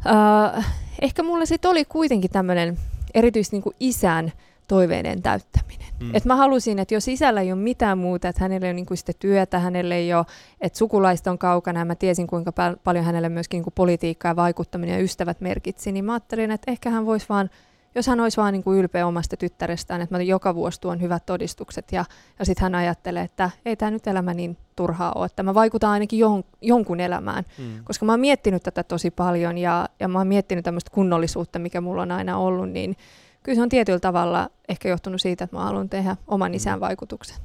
Uh, 0.06 0.64
ehkä 1.02 1.22
mulla 1.22 1.46
sitten 1.46 1.70
oli 1.70 1.84
kuitenkin 1.84 2.30
tämmöinen 2.30 2.78
erityisesti 3.14 3.56
niin 3.56 3.74
isän 3.80 4.32
toiveiden 4.68 5.22
täyttäminen. 5.22 5.88
Mm. 6.00 6.10
Et 6.14 6.24
mä 6.24 6.36
halusin, 6.36 6.78
että 6.78 6.94
jos 6.94 7.08
isällä 7.08 7.40
ei 7.40 7.52
ole 7.52 7.60
mitään 7.60 7.98
muuta, 7.98 8.28
että 8.28 8.44
hänellä 8.44 8.66
ei 8.66 8.70
ole 8.70 8.74
niin 8.74 8.86
kuin 8.86 8.98
sitä 8.98 9.12
työtä, 9.18 9.58
hänelle 9.58 9.94
ei 9.94 10.14
ole, 10.14 10.26
että 10.60 10.78
sukulaista 10.78 11.30
on 11.30 11.38
kaukana, 11.38 11.80
ja 11.80 11.84
mä 11.84 11.94
tiesin 11.94 12.26
kuinka 12.26 12.52
pal- 12.52 12.76
paljon 12.84 13.04
hänelle 13.04 13.28
myöskin 13.28 13.58
niin 13.58 13.64
kuin 13.64 13.74
politiikka 13.74 14.28
ja 14.28 14.36
vaikuttaminen 14.36 14.94
ja 14.94 15.02
ystävät 15.02 15.40
merkitsi, 15.40 15.92
niin 15.92 16.04
mä 16.04 16.12
ajattelin, 16.12 16.50
että 16.50 16.70
ehkä 16.70 16.90
hän 16.90 17.06
voisi 17.06 17.26
vaan 17.28 17.50
jos 17.94 18.06
hän 18.06 18.20
olisi 18.20 18.36
vaan 18.36 18.52
niin 18.52 18.62
kuin 18.62 18.78
ylpeä 18.78 19.06
omasta 19.06 19.36
tyttärestään, 19.36 20.00
että 20.00 20.14
mä 20.14 20.22
joka 20.22 20.54
vuosi 20.54 20.80
tuon 20.80 21.00
hyvät 21.00 21.26
todistukset 21.26 21.92
ja, 21.92 22.04
ja 22.38 22.44
sitten 22.44 22.62
hän 22.62 22.74
ajattelee, 22.74 23.22
että 23.22 23.50
ei 23.64 23.76
tämä 23.76 23.90
nyt 23.90 24.06
elämä 24.06 24.34
niin 24.34 24.56
turhaa 24.76 25.12
ole, 25.12 25.26
että 25.26 25.42
mä 25.42 25.54
vaikutan 25.54 25.90
ainakin 25.90 26.18
johon, 26.18 26.44
jonkun 26.60 27.00
elämään, 27.00 27.44
mm. 27.58 27.84
koska 27.84 28.06
mä 28.06 28.12
oon 28.12 28.20
miettinyt 28.20 28.62
tätä 28.62 28.82
tosi 28.82 29.10
paljon 29.10 29.58
ja, 29.58 29.88
ja 30.00 30.08
mä 30.08 30.18
oon 30.18 30.26
miettinyt 30.26 30.64
tämmöistä 30.64 30.90
kunnollisuutta, 30.94 31.58
mikä 31.58 31.80
mulla 31.80 32.02
on 32.02 32.12
aina 32.12 32.38
ollut, 32.38 32.70
niin 32.70 32.96
kyllä 33.42 33.56
se 33.56 33.62
on 33.62 33.68
tietyllä 33.68 34.00
tavalla 34.00 34.50
ehkä 34.68 34.88
johtunut 34.88 35.20
siitä, 35.20 35.44
että 35.44 35.56
mä 35.56 35.64
haluan 35.64 35.88
tehdä 35.88 36.16
oman 36.26 36.54
isän 36.54 36.78
mm. 36.78 36.80
vaikutuksen. 36.80 37.36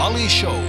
Ali 0.00 0.28
Show. 0.28 0.62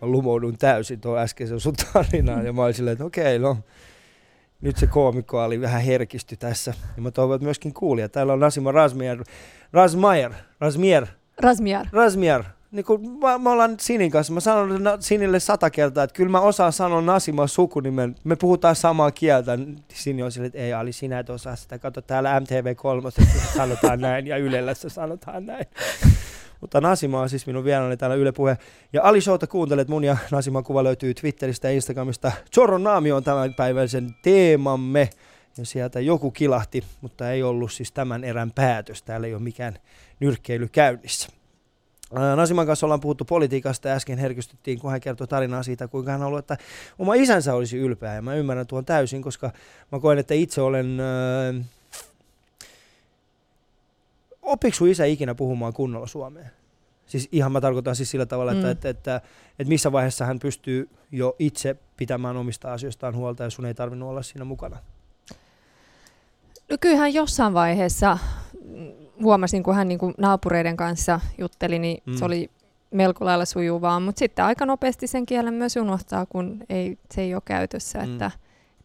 Mä 0.00 0.08
lumoudun 0.08 0.58
täysin 0.58 1.00
tuon 1.00 1.18
äskeisen 1.18 1.60
sun 1.60 1.74
tarinaan 1.92 2.46
ja 2.46 2.52
mä 2.52 2.62
olin 2.62 2.74
silleen, 2.74 2.92
että 2.92 3.04
okei, 3.04 3.38
no 3.38 3.56
nyt 4.60 4.76
se 4.76 4.86
koomikko 4.86 5.44
oli 5.44 5.60
vähän 5.60 5.82
herkisty 5.82 6.36
tässä. 6.36 6.74
Ja 6.96 7.02
mä 7.02 7.10
toivon, 7.10 7.34
että 7.34 7.44
myöskin 7.44 7.74
kuulija. 7.74 8.08
Täällä 8.08 8.32
on 8.32 8.40
Nasima 8.40 8.72
Razmier, 8.72 9.24
Razmaier, 9.72 10.32
Razmier, 10.60 11.06
Razmier. 11.42 11.86
Razmier 11.92 12.44
niin 12.72 12.84
kun 12.84 13.18
mä, 13.18 13.38
mä 13.38 13.52
ollaan 13.52 13.76
Sinin 13.80 14.10
kanssa, 14.10 14.32
mä 14.32 14.40
sanon 14.40 14.82
Sinille 15.00 15.40
sata 15.40 15.70
kertaa, 15.70 16.04
että 16.04 16.14
kyllä 16.14 16.30
mä 16.30 16.40
osaan 16.40 16.72
sanoa 16.72 17.00
Nasima 17.00 17.46
sukunimen, 17.46 18.14
me 18.24 18.36
puhutaan 18.36 18.76
samaa 18.76 19.10
kieltä. 19.10 19.58
Sini 19.94 20.22
on 20.22 20.32
sille, 20.32 20.46
että 20.46 20.58
ei 20.58 20.72
Ali, 20.72 20.92
sinä 20.92 21.18
et 21.18 21.30
osaa 21.30 21.56
sitä, 21.56 21.78
kato 21.78 22.02
täällä 22.02 22.40
MTV3, 22.40 23.24
sanotaan 23.54 24.00
näin 24.10 24.26
ja 24.26 24.36
Ylellä 24.36 24.74
sanotaan 24.74 25.46
näin. 25.46 25.66
Mutta 26.60 26.80
Nasima 26.80 27.20
on 27.20 27.28
siis 27.28 27.46
minun 27.46 27.64
vieraani 27.64 27.96
täällä 27.96 28.16
Yle 28.16 28.32
Puhe. 28.32 28.58
Ja 28.92 29.02
Ali 29.02 29.20
Showta 29.20 29.46
kuuntelet, 29.46 29.88
mun 29.88 30.04
ja 30.04 30.16
Nasiman 30.30 30.64
kuva 30.64 30.84
löytyy 30.84 31.14
Twitteristä 31.14 31.68
ja 31.68 31.74
Instagramista. 31.74 32.32
Choron 32.54 32.82
Naami 32.82 33.12
on 33.12 33.24
tämän 33.24 33.54
päiväisen 33.54 34.14
teemamme. 34.22 35.10
Ja 35.58 35.66
sieltä 35.66 36.00
joku 36.00 36.30
kilahti, 36.30 36.84
mutta 37.00 37.30
ei 37.30 37.42
ollut 37.42 37.72
siis 37.72 37.92
tämän 37.92 38.24
erän 38.24 38.50
päätös. 38.50 39.02
Täällä 39.02 39.26
ei 39.26 39.34
ole 39.34 39.42
mikään 39.42 39.78
nyrkkeily 40.20 40.68
käynnissä. 40.68 41.41
Nasiman 42.36 42.66
kanssa 42.66 42.86
ollaan 42.86 43.00
puhuttu 43.00 43.24
politiikasta 43.24 43.88
ja 43.88 43.94
äsken 43.94 44.18
herkistyttiin, 44.18 44.78
kun 44.78 44.90
hän 44.90 45.00
kertoi 45.00 45.26
tarinaa 45.26 45.62
siitä, 45.62 45.88
kuinka 45.88 46.10
hän 46.10 46.20
haluaa, 46.20 46.38
että 46.38 46.56
oma 46.98 47.14
isänsä 47.14 47.54
olisi 47.54 47.78
ylpeä. 47.78 48.14
Ja 48.14 48.22
mä 48.22 48.34
ymmärrän 48.34 48.66
tuon 48.66 48.84
täysin, 48.84 49.22
koska 49.22 49.50
mä 49.92 50.00
koen, 50.00 50.18
että 50.18 50.34
itse 50.34 50.60
olen... 50.60 50.98
Äh, 51.00 51.66
opiko 54.42 54.76
sun 54.76 54.88
isä 54.88 55.04
ikinä 55.04 55.34
puhumaan 55.34 55.72
kunnolla 55.72 56.06
suomea? 56.06 56.48
Siis 57.06 57.28
ihan 57.32 57.52
mä 57.52 57.60
tarkoitan 57.60 57.96
siis 57.96 58.10
sillä 58.10 58.26
tavalla, 58.26 58.52
että, 58.52 58.64
mm. 58.64 58.70
että, 58.70 58.88
että, 58.88 59.16
että, 59.16 59.28
että 59.58 59.68
missä 59.68 59.92
vaiheessa 59.92 60.26
hän 60.26 60.38
pystyy 60.38 60.88
jo 61.10 61.36
itse 61.38 61.76
pitämään 61.96 62.36
omista 62.36 62.72
asioistaan 62.72 63.16
huolta 63.16 63.44
ja 63.44 63.50
sun 63.50 63.66
ei 63.66 63.74
tarvinnut 63.74 64.08
olla 64.08 64.22
siinä 64.22 64.44
mukana. 64.44 64.76
No 66.70 66.76
kyllähän 66.80 67.14
jossain 67.14 67.54
vaiheessa 67.54 68.18
huomasin, 69.22 69.62
kun 69.62 69.74
hän 69.74 69.88
niin 69.88 69.98
kuin 69.98 70.14
naapureiden 70.18 70.76
kanssa 70.76 71.20
jutteli, 71.38 71.78
niin 71.78 72.02
mm. 72.06 72.14
se 72.16 72.24
oli 72.24 72.50
melko 72.90 73.24
lailla 73.24 73.44
sujuvaa, 73.44 74.00
mutta 74.00 74.18
sitten 74.18 74.44
aika 74.44 74.66
nopeasti 74.66 75.06
sen 75.06 75.26
kielen 75.26 75.54
myös 75.54 75.76
unohtaa, 75.76 76.26
kun 76.26 76.58
ei, 76.68 76.98
se 77.10 77.22
ei 77.22 77.34
ole 77.34 77.42
käytössä. 77.44 77.98
Mm. 77.98 78.12
Että, 78.12 78.30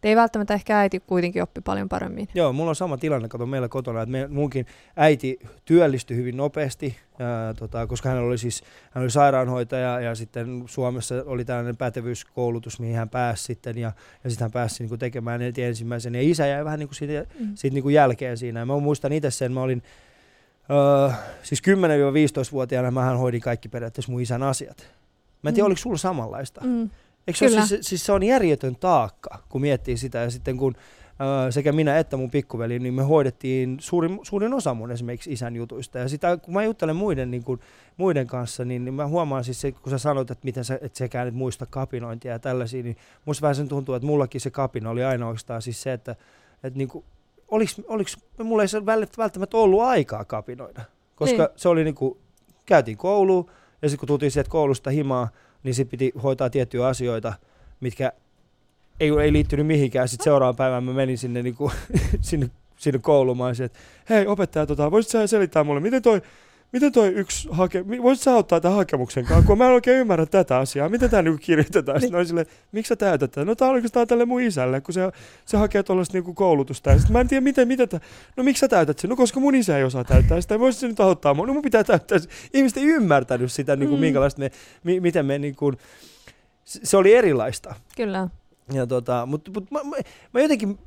ei 0.02 0.16
välttämättä 0.16 0.54
ehkä 0.54 0.78
äiti 0.78 1.00
kuitenkin 1.00 1.42
oppi 1.42 1.60
paljon 1.60 1.88
paremmin. 1.88 2.28
Joo, 2.34 2.52
mulla 2.52 2.68
on 2.68 2.76
sama 2.76 2.96
tilanne, 2.96 3.28
kato 3.28 3.46
meillä 3.46 3.68
kotona, 3.68 4.02
että 4.02 4.10
me, 4.10 4.26
munkin 4.26 4.66
äiti 4.96 5.38
työllistyi 5.64 6.16
hyvin 6.16 6.36
nopeasti, 6.36 6.96
ja, 7.18 7.54
tota, 7.58 7.86
koska 7.86 8.08
hän 8.08 8.18
oli 8.18 8.38
siis 8.38 8.62
hän 8.90 9.02
oli 9.02 9.10
sairaanhoitaja 9.10 10.00
ja 10.00 10.14
sitten 10.14 10.64
Suomessa 10.66 11.14
oli 11.26 11.44
tällainen 11.44 11.76
pätevyyskoulutus, 11.76 12.80
mihin 12.80 12.96
hän 12.96 13.08
pääsi 13.08 13.44
sitten 13.44 13.78
ja, 13.78 13.92
ja 14.24 14.30
sitten 14.30 14.44
hän 14.44 14.52
pääsi 14.52 14.82
niin 14.82 14.88
kuin 14.88 14.98
tekemään 14.98 15.40
ensimmäisen 15.56 16.14
ja 16.14 16.22
isä 16.22 16.46
jäi 16.46 16.64
vähän 16.64 16.78
niin 16.78 16.88
kuin 16.88 16.96
siitä, 16.96 17.26
mm. 17.40 17.52
siitä 17.54 17.74
niin 17.74 17.82
kuin 17.82 17.94
jälkeen 17.94 18.36
siinä. 18.36 18.60
Ja 18.60 18.66
mä 18.66 18.78
muistan 18.78 19.12
itse 19.12 19.30
sen, 19.30 19.52
mä 19.52 19.62
olin 19.62 19.82
Öö, 20.70 21.10
siis 21.42 21.62
10-15-vuotiaana 21.62 22.90
mä 22.90 23.16
hoidin 23.16 23.40
kaikki 23.40 23.68
periaatteessa 23.68 24.12
mun 24.12 24.20
isän 24.20 24.42
asiat. 24.42 24.88
Mä 25.42 25.48
en 25.50 25.54
tiedä, 25.54 25.64
mm. 25.64 25.66
oliko 25.66 25.80
sulla 25.80 25.96
samanlaista? 25.96 26.60
Mm. 26.64 26.90
Eikö 27.26 27.38
se, 27.38 27.46
Kyllä. 27.46 27.66
Siis, 27.66 27.88
siis 27.88 28.06
se 28.06 28.12
on 28.12 28.22
järjetön 28.22 28.76
taakka, 28.76 29.38
kun 29.48 29.60
miettii 29.60 29.96
sitä. 29.96 30.18
Ja 30.18 30.30
sitten 30.30 30.56
kun 30.56 30.74
öö, 31.20 31.52
sekä 31.52 31.72
minä 31.72 31.98
että 31.98 32.16
mun 32.16 32.30
pikkuveli, 32.30 32.78
niin 32.78 32.94
me 32.94 33.02
hoidettiin 33.02 33.76
suurin, 33.80 34.20
suurin 34.22 34.54
osa 34.54 34.74
mun 34.74 34.90
esimerkiksi 34.90 35.32
isän 35.32 35.56
jutuista. 35.56 35.98
Ja 35.98 36.08
sitä, 36.08 36.36
kun 36.36 36.54
mä 36.54 36.64
juttelen 36.64 36.96
muiden, 36.96 37.30
niin 37.30 37.44
kuin, 37.44 37.60
muiden 37.96 38.26
kanssa, 38.26 38.64
niin, 38.64 38.84
niin 38.84 38.94
mä 38.94 39.06
huomaan 39.06 39.44
siis 39.44 39.60
se, 39.60 39.72
kun 39.72 39.90
sä 39.90 39.98
sanoit, 39.98 40.30
että 40.30 40.44
miten 40.44 40.64
sä 40.64 40.78
et 40.82 40.96
sekään 40.96 41.28
et 41.28 41.34
muista 41.34 41.66
kapinointia 41.66 42.32
ja 42.32 42.38
tällaisia, 42.38 42.82
niin 42.82 42.96
musta 43.24 43.42
vähän 43.42 43.54
sen 43.54 43.68
tuntuu, 43.68 43.94
että 43.94 44.06
mullakin 44.06 44.40
se 44.40 44.50
kapina 44.50 44.90
oli 44.90 45.04
aina 45.04 45.28
oikeastaan 45.28 45.62
siis 45.62 45.82
se, 45.82 45.92
että, 45.92 46.16
että 46.64 46.78
niin 46.78 46.88
kuin, 46.88 47.04
oliks, 47.48 47.80
oliks, 47.88 48.16
mulla 48.42 48.62
ei 48.62 48.68
välttämättä 49.16 49.56
ollut 49.56 49.80
aikaa 49.80 50.24
kapinoida, 50.24 50.82
koska 51.16 51.42
niin. 51.42 51.48
se 51.56 51.68
oli 51.68 51.84
niinku, 51.84 52.18
käytiin 52.66 52.96
kouluun 52.96 53.50
ja 53.82 53.88
sitten 53.88 54.00
kun 54.00 54.06
tultiin 54.06 54.30
sieltä 54.30 54.50
koulusta 54.50 54.90
himaa, 54.90 55.28
niin 55.62 55.74
sitten 55.74 55.90
piti 55.90 56.12
hoitaa 56.22 56.50
tiettyjä 56.50 56.86
asioita, 56.86 57.32
mitkä 57.80 58.12
ei, 59.00 59.10
ei 59.22 59.32
liittynyt 59.32 59.66
mihinkään. 59.66 60.08
Sitten 60.08 60.24
seuraavan 60.24 60.56
päivän 60.56 60.84
mä 60.84 60.92
menin 60.92 61.18
sinne, 61.18 61.42
niinku, 61.42 61.72
sinne, 62.20 62.50
sinne 62.76 62.98
koulumaan, 62.98 63.62
että 63.64 63.78
hei 64.10 64.26
opettaja, 64.26 64.66
tota, 64.66 64.90
voisit 64.90 65.10
sä 65.10 65.26
selittää 65.26 65.64
mulle, 65.64 65.80
miten 65.80 66.02
toi 66.02 66.22
miten 66.72 66.92
toi 66.92 67.08
yksi 67.08 67.48
hake, 67.50 67.86
voisit 68.02 68.22
sä 68.22 68.34
ottaa 68.34 68.60
tämän 68.60 68.76
hakemuksen 68.76 69.24
kanssa, 69.24 69.46
kun 69.46 69.58
mä 69.58 69.66
en 69.66 69.72
oikein 69.72 69.98
ymmärrä 69.98 70.26
tätä 70.26 70.58
asiaa, 70.58 70.88
miten 70.88 71.10
tämä 71.10 71.22
niinku 71.22 71.38
kirjoitetaan. 71.42 72.00
Sitten 72.00 72.18
niin. 72.18 72.26
sille, 72.26 72.46
miksi 72.72 72.88
sä 72.88 72.96
täytät 72.96 73.30
tätä? 73.30 73.44
No 73.44 73.54
tää 73.54 73.68
on 73.68 73.74
oikeastaan 73.74 74.06
tälle 74.06 74.24
mun 74.24 74.42
isälle, 74.42 74.80
kun 74.80 74.94
se, 74.94 75.00
se 75.44 75.56
hakee 75.56 75.82
tuollaista 75.82 76.16
niinku 76.16 76.34
koulutusta. 76.34 76.90
Ja 76.90 76.98
sitten 76.98 77.12
mä 77.12 77.20
en 77.20 77.28
tiedä, 77.28 77.40
miten, 77.40 77.68
miten 77.68 77.88
tää, 77.88 78.00
no 78.36 78.44
miksi 78.44 78.60
sä 78.60 78.68
täytät 78.68 78.98
sen? 78.98 79.10
No 79.10 79.16
koska 79.16 79.40
mun 79.40 79.54
isä 79.54 79.78
ei 79.78 79.84
osaa 79.84 80.04
täyttää 80.04 80.40
sitä, 80.40 80.58
voisit 80.58 80.80
se 80.80 80.88
nyt 80.88 81.00
auttaa 81.00 81.34
mua? 81.34 81.46
No 81.46 81.52
mun 81.52 81.62
pitää 81.62 81.84
täyttää. 81.84 82.18
Ihmiset 82.54 82.78
ei 82.78 82.84
ymmärtänyt 82.84 83.52
sitä, 83.52 83.76
niinku, 83.76 83.96
mm. 83.96 84.00
minkälaista 84.00 84.40
me, 84.40 84.50
mi, 84.84 85.00
miten 85.00 85.26
me 85.26 85.38
niinku, 85.38 85.72
se 86.64 86.96
oli 86.96 87.14
erilaista. 87.14 87.74
Kyllä. 87.96 88.28
Ja 88.72 88.86
tota, 88.86 89.26
mutta 89.26 89.50
mut, 89.54 89.70
mä, 89.70 89.80
mä, 89.84 89.96
mä, 90.32 90.40
jotenkin, 90.40 90.78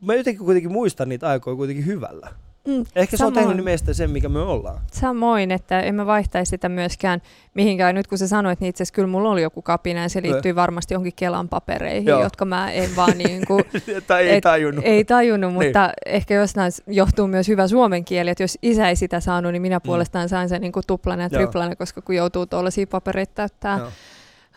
mä 0.00 0.14
jotenkin 0.14 0.44
kuitenkin 0.44 0.72
muistan 0.72 1.08
niitä 1.08 1.28
aikoja 1.28 1.56
kuitenkin 1.56 1.86
hyvällä. 1.86 2.45
Mm, 2.66 2.84
Ehkä 2.94 3.16
samoin. 3.16 3.34
se 3.34 3.40
on 3.40 3.46
tehnyt 3.46 3.64
meistä 3.64 3.94
sen, 3.94 4.10
mikä 4.10 4.28
me 4.28 4.40
ollaan. 4.40 4.80
Samoin, 4.92 5.50
että 5.50 5.80
en 5.80 5.94
mä 5.94 6.06
vaihtaisi 6.06 6.50
sitä 6.50 6.68
myöskään 6.68 7.22
mihinkään. 7.54 7.94
Nyt 7.94 8.06
kun 8.06 8.18
sä 8.18 8.28
sanoit, 8.28 8.60
niin 8.60 8.68
itse 8.68 8.82
asiassa 8.82 8.94
kyllä 8.94 9.08
mulla 9.08 9.30
oli 9.30 9.42
joku 9.42 9.62
kapina 9.62 10.02
ja 10.02 10.08
se 10.08 10.22
liittyy 10.22 10.54
varmasti 10.54 10.94
johonkin 10.94 11.12
Kelan 11.16 11.48
papereihin, 11.48 12.06
Joo. 12.06 12.22
jotka 12.22 12.44
mä 12.44 12.72
en 12.72 12.96
vaan 12.96 13.18
niin 13.24 13.46
kuin, 13.46 13.64
tai 14.06 14.28
ei 14.28 14.36
et, 14.36 14.42
tajunnut. 14.42 14.84
Ei 14.84 15.04
tajunnut, 15.04 15.52
niin. 15.54 15.66
mutta 15.66 15.92
ehkä 16.06 16.34
jostain 16.34 16.72
johtuu 16.86 17.26
myös 17.26 17.48
hyvä 17.48 17.68
suomen 17.68 18.04
kieli, 18.04 18.30
että 18.30 18.42
jos 18.42 18.58
isä 18.62 18.88
ei 18.88 18.96
sitä 18.96 19.20
saanut, 19.20 19.52
niin 19.52 19.62
minä 19.62 19.78
mm. 19.78 19.82
puolestaan 19.82 20.28
sain 20.28 20.48
sen 20.48 20.60
niin 20.60 20.72
kuin 20.72 20.84
tuplana 20.86 21.22
ja 21.22 21.30
triplana, 21.30 21.76
koska 21.76 22.02
kun 22.02 22.14
joutuu 22.14 22.46
tuollaisia 22.46 22.86
papereita 22.86 23.32
täyttää. 23.34 23.78
Joo 23.78 23.88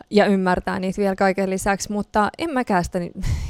ja 0.10 0.26
ymmärtää 0.26 0.80
niitä 0.80 0.98
vielä 0.98 1.16
kaiken 1.16 1.50
lisäksi, 1.50 1.92
mutta 1.92 2.30
en 2.38 2.50
mäkään 2.54 2.84
sitä, 2.84 3.00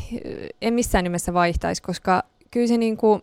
en 0.62 0.74
missään 0.74 1.04
nimessä 1.04 1.34
vaihtaisi, 1.34 1.82
koska 1.82 2.24
kyllä 2.52 2.68
se 2.68 2.78
niin 2.78 2.98
kuin, 2.98 3.22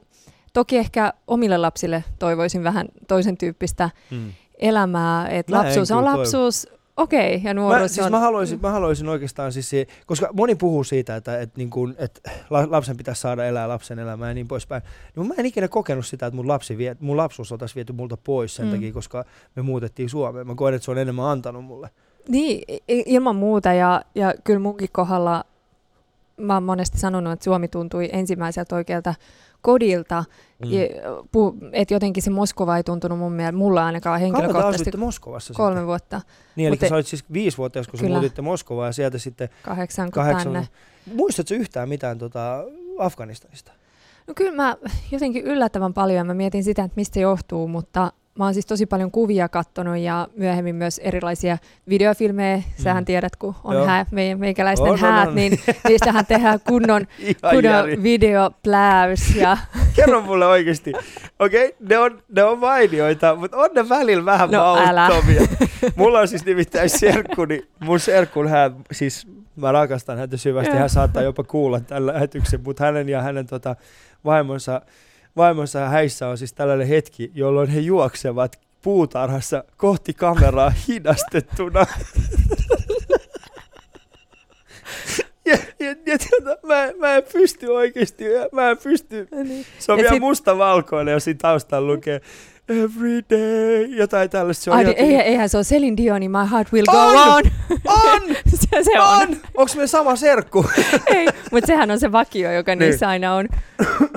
Toki 0.57 0.77
ehkä 0.77 1.13
omille 1.27 1.59
lapsille 1.59 2.05
toivoisin 2.19 2.65
vähän 2.65 2.89
toisen 3.09 3.37
tyyppistä 3.37 3.91
mm. 4.11 4.33
elämää, 4.59 5.29
että 5.29 5.53
lapsuus 5.53 5.91
on 5.91 6.05
lapsuus, 6.05 6.69
okei, 6.97 7.35
okay, 7.35 7.49
ja 7.49 7.55
nuoruus 7.55 7.83
mä, 7.83 7.89
siis 7.89 8.07
on... 8.07 8.13
Mä 8.13 8.19
haluaisin, 8.19 8.61
mä 8.63 8.71
haluaisin 8.71 9.09
oikeastaan 9.09 9.53
siis, 9.53 9.71
koska 10.07 10.29
moni 10.33 10.55
puhuu 10.55 10.85
siitä, 10.85 11.17
että, 11.17 11.41
että, 11.41 11.59
niin 11.59 11.71
kuin, 11.71 11.95
että 11.99 12.31
lapsen 12.51 12.97
pitäisi 12.97 13.21
saada 13.21 13.45
elää 13.45 13.69
lapsen 13.69 13.99
elämää 13.99 14.29
ja 14.29 14.35
niin 14.35 14.49
poispäin. 14.49 14.83
Niin 15.17 15.27
mä 15.29 15.35
en 15.39 15.47
ikinä 15.47 15.69
kokenut 15.69 16.07
sitä, 16.07 16.27
että 16.27 16.37
mun, 16.37 16.49
lapsi 16.49 16.79
vie, 16.79 16.97
mun 17.01 17.17
lapsuus 17.17 17.53
oltaisiin 17.53 17.75
viety 17.75 17.93
multa 17.93 18.17
pois 18.17 18.57
sen 18.57 18.67
mm. 18.67 18.73
takia, 18.73 18.93
koska 18.93 19.25
me 19.57 19.63
muutettiin 19.63 20.09
Suomeen. 20.09 20.47
Mä 20.47 20.55
koen, 20.55 20.75
että 20.75 20.85
se 20.85 20.91
on 20.91 20.99
enemmän 20.99 21.25
antanut 21.25 21.65
mulle. 21.65 21.91
Niin, 22.29 22.81
ilman 22.89 23.37
muuta, 23.37 23.73
ja, 23.73 24.03
ja 24.15 24.35
kyllä 24.45 24.61
munkin 24.61 24.89
kohdalla 24.93 25.45
mä 26.37 26.55
oon 26.55 26.63
monesti 26.63 26.99
sanonut, 26.99 27.33
että 27.33 27.45
Suomi 27.45 27.69
tuntui 27.69 28.09
ensimmäiseltä 28.13 28.77
oikealta 28.77 29.15
kodilta. 29.61 30.25
Mm. 30.65 30.69
Että 31.73 31.95
jotenkin 31.95 32.23
se 32.23 32.31
Moskova 32.31 32.77
ei 32.77 32.85
tuntunut 32.85 33.19
mun 33.19 33.33
mielestä, 33.33 33.59
mulla 33.59 33.87
ainakaan 33.87 34.21
henkilökohtaisesti. 34.21 34.91
Kauan 34.91 35.07
Moskovassa 35.07 35.55
Kolme 35.55 35.73
sitten? 35.73 35.87
vuotta. 35.87 36.21
Niin, 36.57 36.69
eli 36.69 36.89
sä 36.89 36.95
olit 36.95 37.07
siis 37.07 37.25
viisi 37.33 37.59
vuotta, 37.59 37.83
kun 37.91 38.01
sä 38.01 38.09
muutitte 38.09 38.43
Moskovaa 38.43 38.87
ja 38.87 38.93
sieltä 38.93 39.19
sitten... 39.19 39.49
Kahdeksan, 39.63 40.11
kahdeksan. 40.11 40.53
tänne. 40.53 40.69
Muistatko 41.15 41.55
yhtään 41.55 41.89
mitään 41.89 42.19
tota 42.19 42.65
Afganistanista? 42.99 43.73
No 44.27 44.35
kyllä 44.35 44.53
mä 44.53 44.77
jotenkin 45.11 45.45
yllättävän 45.45 45.95
paljon, 45.95 46.27
mä 46.27 46.35
mietin 46.35 46.65
sitä, 46.65 46.83
että 46.85 46.97
mistä 46.97 47.21
johtuu, 47.21 47.69
mutta 47.69 48.13
mä 48.39 48.45
oon 48.45 48.55
siis 48.55 48.67
tosi 48.67 48.87
paljon 48.87 49.11
kuvia 49.11 49.49
kattonut 49.49 49.97
ja 49.99 50.29
myöhemmin 50.37 50.75
myös 50.75 50.99
erilaisia 50.99 51.59
videofilmejä. 51.89 52.63
Sähän 52.83 53.03
Mm. 53.03 53.07
tiedät, 53.07 53.37
kun 53.37 53.55
on 53.65 53.75
Joo. 53.75 53.87
hää, 53.87 54.07
me, 54.11 54.35
meikäläisten 54.35 54.87
On, 54.87 54.93
on, 54.93 54.99
häät, 54.99 55.29
on. 55.29 55.35
niin 55.35 55.61
niistähän 55.89 56.27
tehdään 56.27 56.61
kunnon, 56.69 57.07
kunnon 57.51 58.03
videopläys. 58.03 59.37
Ja, 59.37 59.57
Kerro 59.97 60.21
mulle 60.21 60.47
oikeasti. 60.47 60.93
Okei, 61.39 61.67
okay, 61.67 61.77
ne, 61.89 61.99
on, 61.99 62.23
ne 62.29 62.45
on 62.45 62.59
mainioita, 62.59 63.35
mutta 63.37 63.57
on 63.57 63.71
ne 63.75 63.89
välillä 63.89 64.25
vähän 64.25 64.51
No, 64.51 64.75
mauttomia. 64.75 65.41
Mulla 65.97 66.19
on 66.21 66.29
siis 66.29 66.45
nimittäin 66.45 66.91
serkku, 66.91 67.45
niin 67.45 67.69
mun 67.81 68.01
serkun 68.01 68.49
hän, 68.49 68.77
siis 68.93 69.29
mä 69.57 69.73
rakastan 69.73 70.19
häntä 70.19 70.37
syvästi, 70.37 70.77
hän 70.77 70.91
saattaa 70.91 71.23
jopa 71.23 71.45
kuulla 71.45 71.81
tällä 71.81 72.13
lähetyksen, 72.13 72.61
mutta 72.65 72.85
hänen 72.85 73.09
ja 73.09 73.23
hänen 73.23 73.47
tota, 73.47 73.77
vaimonsa, 74.25 74.81
vaimonsa 75.37 75.79
ja 75.79 75.89
häissä 75.89 76.29
on 76.29 76.39
siis 76.39 76.53
tällainen 76.53 76.89
hetki, 76.89 77.31
jolloin 77.35 77.69
he 77.69 77.81
juoksevat 77.81 78.61
puutarhassa 78.83 79.65
kohti 79.77 80.15
kameraa 80.15 80.71
hidastettuna. 80.89 81.87
Ja, 85.45 85.59
ja, 85.81 85.95
ja 86.07 86.19
tota, 86.19 86.67
mä, 86.67 86.89
mä 86.99 87.17
en 87.17 87.23
pysty 87.33 87.67
oikeasti, 87.67 88.25
mä 88.53 88.71
en 88.71 88.79
pysty 88.79 89.29
se 89.79 89.93
on 89.93 89.99
Ja 89.99 90.03
vielä 90.03 90.15
sit- 90.15 90.21
mustavalkoinen 90.21 91.13
ja 91.13 91.21
siinä 91.21 91.39
taustalla 91.43 91.93
lukee 91.95 92.21
Every 92.69 93.23
day, 93.31 93.85
jotain 93.97 94.31
tällaista. 94.31 94.65
Se 94.65 94.71
on 94.71 94.77
Ai, 94.77 94.83
ihan- 94.83 94.95
ei, 94.97 95.15
eihän 95.17 95.49
se 95.49 95.59
on 95.59 95.65
Celine 95.65 95.97
Dionin 95.97 96.31
My 96.31 96.39
Heart 96.53 96.73
Will 96.73 96.87
Go 96.91 96.99
On! 96.99 97.17
On. 97.17 97.43
On! 97.87 98.21
se, 98.55 98.85
se 98.85 99.01
on. 99.01 99.23
On! 99.23 99.29
Onko 99.57 99.73
me 99.77 99.87
sama 99.87 100.17
serkku? 100.17 100.65
Ei, 101.17 101.27
mutta 101.53 101.67
sehän 101.67 101.91
on 101.91 102.01
se 102.01 102.13
vakio, 102.13 102.53
joka 102.53 102.75
Niin. 102.75 102.79
niissä 102.91 103.09
aina 103.09 103.35
on. 103.35 103.49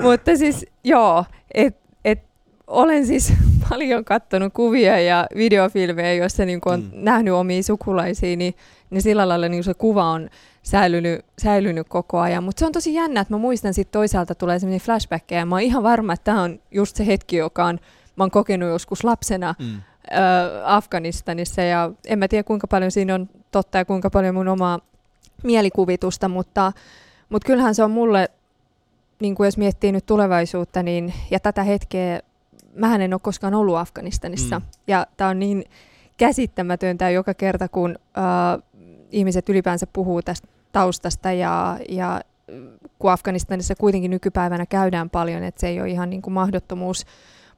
mutta 0.02 0.36
siis 0.36 0.66
joo, 0.84 1.24
et, 1.54 1.76
et, 2.04 2.18
olen 2.66 3.06
siis 3.06 3.32
paljon 3.68 4.04
katsonut 4.04 4.52
kuvia 4.52 5.00
ja 5.00 5.26
videofilmejä, 5.36 6.14
joissa 6.14 6.44
niinku 6.44 6.68
on 6.68 6.80
Mm. 6.80 6.86
mm. 6.86 7.04
nähnyt 7.04 7.34
omia 7.34 7.62
sukulaisia, 7.62 8.36
niin, 8.36 8.54
niin 8.90 9.02
sillä 9.02 9.28
lailla 9.28 9.48
niin 9.48 9.64
se 9.64 9.74
kuva 9.74 10.04
on 10.04 10.30
säilynyt, 10.62 11.24
säilynyt 11.42 11.86
koko 11.88 12.18
ajan. 12.18 12.44
Mutta 12.44 12.60
se 12.60 12.66
on 12.66 12.72
tosi 12.72 12.94
jännä, 12.94 13.20
että 13.20 13.34
mä 13.34 13.38
muistan 13.38 13.74
sitten 13.74 13.92
toisaalta 13.92 14.34
tulee 14.34 14.58
sellainen 14.58 14.80
flashbackkejä 14.86 15.40
ja 15.40 15.46
mä 15.46 15.54
oon 15.54 15.62
ihan 15.62 15.82
varma, 15.82 16.12
että 16.12 16.24
tämä 16.24 16.42
on 16.42 16.60
just 16.70 16.96
se 16.96 17.06
hetki, 17.06 17.36
joka 17.36 17.64
on, 17.64 17.78
mä 18.16 18.24
oon 18.24 18.30
kokenut 18.30 18.68
joskus 18.68 19.04
lapsena 19.04 19.54
Mm. 19.58 19.74
ö, 19.74 19.80
Afganistanissa 20.64 21.62
ja 21.62 21.90
en 22.06 22.18
mä 22.18 22.28
tiedä 22.28 22.42
kuinka 22.44 22.66
paljon 22.66 22.90
siinä 22.90 23.14
on 23.14 23.28
totta 23.50 23.78
ja 23.78 23.84
kuinka 23.84 24.10
paljon 24.10 24.34
mun 24.34 24.48
omaa 24.48 24.78
mielikuvitusta, 25.42 26.28
mutta, 26.28 26.72
mutta 27.28 27.46
kyllähän 27.46 27.74
se 27.74 27.82
on 27.84 27.90
mulle, 27.90 28.28
niin 29.20 29.34
kuin 29.34 29.44
jos 29.44 29.56
miettii 29.58 29.92
nyt 29.92 30.06
tulevaisuutta 30.06 30.82
niin, 30.82 31.14
ja 31.30 31.40
tätä 31.40 31.62
hetkeä, 31.62 32.20
mähän 32.74 33.00
en 33.00 33.14
ole 33.14 33.20
koskaan 33.24 33.54
ollut 33.54 33.76
Afganistanissa 33.76 34.58
Mm. 34.58 34.64
mm. 34.64 34.70
ja 34.86 35.06
tämä 35.16 35.30
on 35.30 35.38
niin 35.38 35.64
käsittämätöntä 36.16 37.10
joka 37.10 37.34
kerta, 37.34 37.68
kun 37.68 37.98
äh, 38.18 38.62
ihmiset 39.10 39.48
ylipäänsä 39.48 39.86
puhuu 39.92 40.22
tästä 40.22 40.48
taustasta 40.72 41.32
ja, 41.32 41.78
ja 41.88 42.20
kun 42.98 43.12
Afganistanissa 43.12 43.74
kuitenkin 43.74 44.10
nykypäivänä 44.10 44.66
käydään 44.66 45.10
paljon, 45.10 45.42
että 45.42 45.60
se 45.60 45.68
ei 45.68 45.80
ole 45.80 45.88
ihan 45.88 46.10
niin 46.10 46.22
kuin 46.22 46.34
mahdottomuus. 46.34 47.06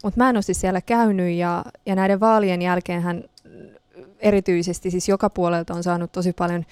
Mutta 0.03 0.21
mä 0.21 0.31
en 0.31 0.37
ole 0.37 0.43
siis 0.43 0.61
siellä 0.61 0.81
käynyt 0.81 1.35
ja, 1.37 1.65
ja 1.87 1.95
näiden 1.95 2.21
vaalien 2.21 2.63
jälkeen 2.63 3.03
hän 3.03 3.25
erityisesti 4.19 4.91
siis 4.91 5.09
joka 5.09 5.31
puolelta 5.31 5.75
on 5.75 5.83
saanut 5.83 6.13
tosi 6.13 6.33
paljon 6.33 6.65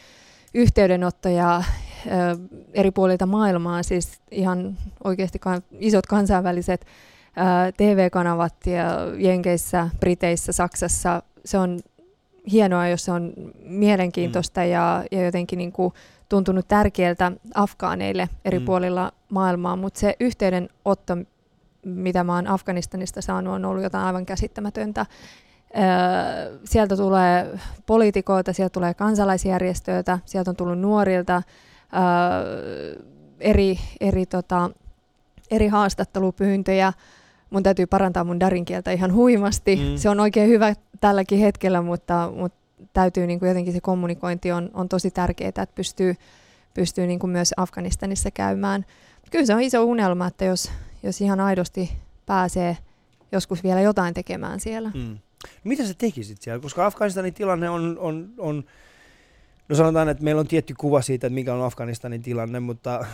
yhteydenottoja 0.54 1.62
ö, 2.06 2.10
eri 2.74 2.90
puolilta 2.90 3.26
maailmaa, 3.26 3.82
siis 3.82 4.20
ihan 4.30 4.76
oikeasti 5.04 5.38
kan, 5.38 5.62
isot 5.80 6.06
kansainväliset 6.06 6.80
ö, 6.84 7.72
TV-kanavat 7.76 8.54
ja 8.66 8.84
Jenkeissä, 9.18 9.88
Briteissä, 10.00 10.52
Saksassa. 10.52 11.22
Se 11.44 11.58
on 11.58 11.80
hienoa, 12.52 12.88
jos 12.88 13.04
se 13.04 13.12
on 13.12 13.32
mielenkiintoista 13.64 14.60
mm. 14.60 14.66
ja, 14.66 15.04
ja 15.10 15.24
jotenkin 15.24 15.56
niin 15.58 15.72
kuin 15.72 15.94
tuntunut 16.28 16.68
tärkeältä 16.68 17.32
afgaaneille 17.54 18.28
eri 18.44 18.58
Mm. 18.58 18.64
puolilla 18.64 19.12
maailmaa, 19.28 19.76
mutta 19.76 20.00
se 20.00 20.16
yhteydenotto, 20.20 21.16
mitä 21.84 22.24
mä 22.24 22.34
oon 22.34 22.46
Afganistanista 22.46 23.22
saanut, 23.22 23.54
on 23.54 23.64
ollut 23.64 23.82
jotain 23.82 24.04
aivan 24.04 24.26
käsittämätöntä. 24.26 25.06
Öö, 25.76 26.58
sieltä 26.64 26.96
tulee 26.96 27.58
poliitikoilta, 27.86 28.52
sieltä 28.52 28.72
tulee 28.72 28.94
kansalaisjärjestöiltä, 28.94 30.18
sieltä 30.24 30.50
on 30.50 30.56
tullut 30.56 30.78
nuorilta 30.78 31.42
öö, 31.94 33.02
eri, 33.40 33.78
eri, 34.00 34.26
tota, 34.26 34.70
eri 35.50 35.68
haastattelupyyntöjä. 35.68 36.92
Mun 37.50 37.62
täytyy 37.62 37.86
parantaa 37.86 38.24
mun 38.24 38.40
darin 38.40 38.64
kieltä 38.64 38.92
ihan 38.92 39.14
huimasti. 39.14 39.76
Mm. 39.76 39.96
Se 39.96 40.08
on 40.08 40.20
oikein 40.20 40.48
hyvä 40.48 40.74
tälläkin 41.00 41.38
hetkellä, 41.38 41.82
mutta, 41.82 42.32
mutta 42.36 42.58
täytyy 42.92 43.26
niin 43.26 43.38
kuin 43.38 43.48
jotenkin 43.48 43.72
se 43.72 43.80
kommunikointi 43.80 44.52
on, 44.52 44.70
on 44.74 44.88
tosi 44.88 45.10
tärkeää, 45.10 45.48
että 45.48 45.66
pystyy, 45.74 46.16
pystyy 46.74 47.06
niin 47.06 47.18
kuin 47.18 47.30
myös 47.30 47.54
Afganistanissa 47.56 48.30
käymään. 48.30 48.84
Kyllä 49.30 49.46
se 49.46 49.54
on 49.54 49.60
iso 49.60 49.84
unelma, 49.84 50.26
että 50.26 50.44
jos, 50.44 50.70
jos 51.02 51.20
ihan 51.20 51.40
aidosti 51.40 51.92
pääsee 52.26 52.76
joskus 53.32 53.62
vielä 53.62 53.80
jotain 53.80 54.14
tekemään 54.14 54.60
siellä. 54.60 54.90
Mm. 54.94 55.18
Mitä 55.64 55.86
sä 55.86 55.94
tekisit 55.98 56.42
siellä? 56.42 56.62
Koska 56.62 56.86
Afganistanin 56.86 57.34
tilanne 57.34 57.70
on, 57.70 57.98
on, 57.98 58.30
on, 58.38 58.64
no 59.68 59.76
sanotaan, 59.76 60.08
että 60.08 60.24
meillä 60.24 60.40
on 60.40 60.48
tietty 60.48 60.74
kuva 60.78 61.02
siitä, 61.02 61.26
että 61.26 61.34
mikä 61.34 61.54
on 61.54 61.64
Afganistanin 61.64 62.22
tilanne, 62.22 62.60
mutta 62.60 63.06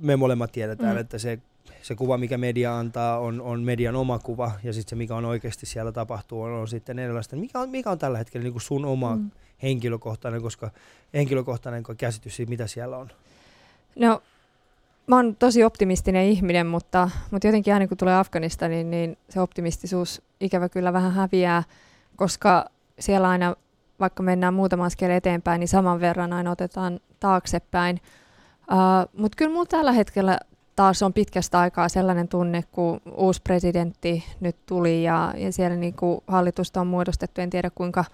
me 0.00 0.16
molemmat 0.16 0.52
tiedetään, 0.52 0.94
mm. 0.94 1.00
Että 1.00 1.18
se, 1.18 1.38
se 1.82 1.94
kuva, 1.94 2.18
mikä 2.18 2.38
media 2.38 2.78
antaa, 2.78 3.18
on, 3.18 3.40
on 3.40 3.62
median 3.62 3.96
oma 3.96 4.18
kuva, 4.18 4.52
ja 4.62 4.72
sitten 4.72 4.90
se, 4.90 4.96
mikä 4.96 5.14
on 5.14 5.24
oikeasti 5.24 5.66
siellä 5.66 5.92
tapahtuu, 5.92 6.42
on, 6.42 6.52
on 6.52 6.68
sitten 6.68 6.98
erilaista. 6.98 7.36
Mikä 7.36 7.60
on, 7.60 7.70
mikä 7.70 7.90
on 7.90 7.98
tällä 7.98 8.18
hetkellä 8.18 8.44
niin 8.44 8.52
kuin 8.52 8.62
sun 8.62 8.84
oma. 8.84 9.16
Mm. 9.16 9.30
henkilökohtainen, 9.62 10.42
koska 10.42 10.70
henkilökohtainen 11.14 11.82
käsitys 11.98 12.36
siitä, 12.36 12.50
mitä 12.50 12.66
siellä 12.66 12.96
on? 12.96 13.10
No, 13.96 14.22
mä 15.06 15.16
oon 15.16 15.36
tosi 15.36 15.64
optimistinen 15.64 16.24
ihminen, 16.24 16.66
mutta, 16.66 17.10
mutta 17.30 17.46
jotenkin 17.46 17.74
aina 17.74 17.88
kun 17.88 17.96
tulee 17.96 18.16
Afganistaniin, 18.16 18.90
niin 18.90 19.18
se 19.28 19.40
optimistisuus 19.40 20.22
ikävä 20.40 20.68
kyllä 20.68 20.92
vähän 20.92 21.12
häviää, 21.12 21.62
koska 22.16 22.66
siellä 22.98 23.28
aina, 23.28 23.56
vaikka 24.00 24.22
mennään 24.22 24.54
muutama 24.54 24.84
askel 24.84 25.10
eteenpäin, 25.10 25.60
niin 25.60 25.68
saman 25.68 26.00
verran 26.00 26.32
aina 26.32 26.50
otetaan 26.50 27.00
taaksepäin. 27.20 28.00
Uh, 28.72 29.20
mutta 29.20 29.36
kyllä 29.36 29.52
mulla 29.52 29.66
tällä 29.66 29.92
hetkellä 29.92 30.38
taas 30.76 31.02
on 31.02 31.12
pitkästä 31.12 31.58
aikaa 31.58 31.88
sellainen 31.88 32.28
tunne, 32.28 32.64
kun 32.72 33.00
uusi 33.14 33.42
presidentti 33.42 34.24
nyt 34.40 34.56
tuli 34.66 35.02
ja, 35.02 35.34
ja 35.36 35.52
siellä 35.52 35.76
niin 35.76 35.94
kuin 35.94 36.20
hallitusta 36.26 36.80
on 36.80 36.86
muodostettu, 36.86 37.40
en 37.40 37.50
tiedä 37.50 37.70
kuinka, 37.74 38.04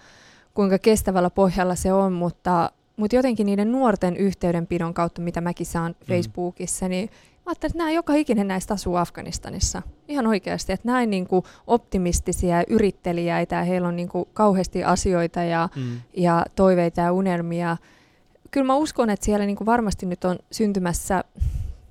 kuinka 0.53 0.79
kestävällä 0.79 1.29
pohjalla 1.29 1.75
se 1.75 1.93
on, 1.93 2.13
mutta, 2.13 2.71
mutta 2.97 3.15
jotenkin 3.15 3.45
niiden 3.45 3.71
nuorten 3.71 4.17
yhteydenpidon 4.17 4.93
kautta, 4.93 5.21
mitä 5.21 5.41
mäkin 5.41 5.65
saan 5.65 5.95
Facebookissa, 6.05 6.87
niin 6.87 7.09
mä 7.35 7.41
ajattelin, 7.49 7.71
että 7.71 7.77
nämä 7.77 7.91
joka 7.91 8.13
ikinen 8.13 8.47
näistä 8.47 8.73
asuu 8.73 8.95
Afganistanissa. 8.95 9.81
Ihan 10.07 10.27
oikeasti, 10.27 10.73
että 10.73 10.87
näin 10.87 11.09
niin 11.09 11.27
kuin 11.27 11.45
optimistisia 11.67 12.57
ja 12.57 12.63
yrittelijäitä 12.67 13.55
ja 13.55 13.63
heillä 13.63 13.87
on 13.87 13.95
niin 13.95 14.09
kuin 14.09 14.25
kauheasti 14.33 14.83
asioita 14.83 15.43
ja, 15.43 15.69
Mm. 15.75 15.81
ja 16.17 16.45
toiveita 16.55 17.01
ja 17.01 17.11
unelmia. 17.13 17.77
Kyllä 18.51 18.67
mä 18.67 18.75
uskon, 18.75 19.09
että 19.09 19.25
siellä 19.25 19.45
niin 19.45 19.55
kuin 19.55 19.65
varmasti 19.65 20.05
nyt 20.05 20.25
on 20.25 20.39
syntymässä 20.51 21.23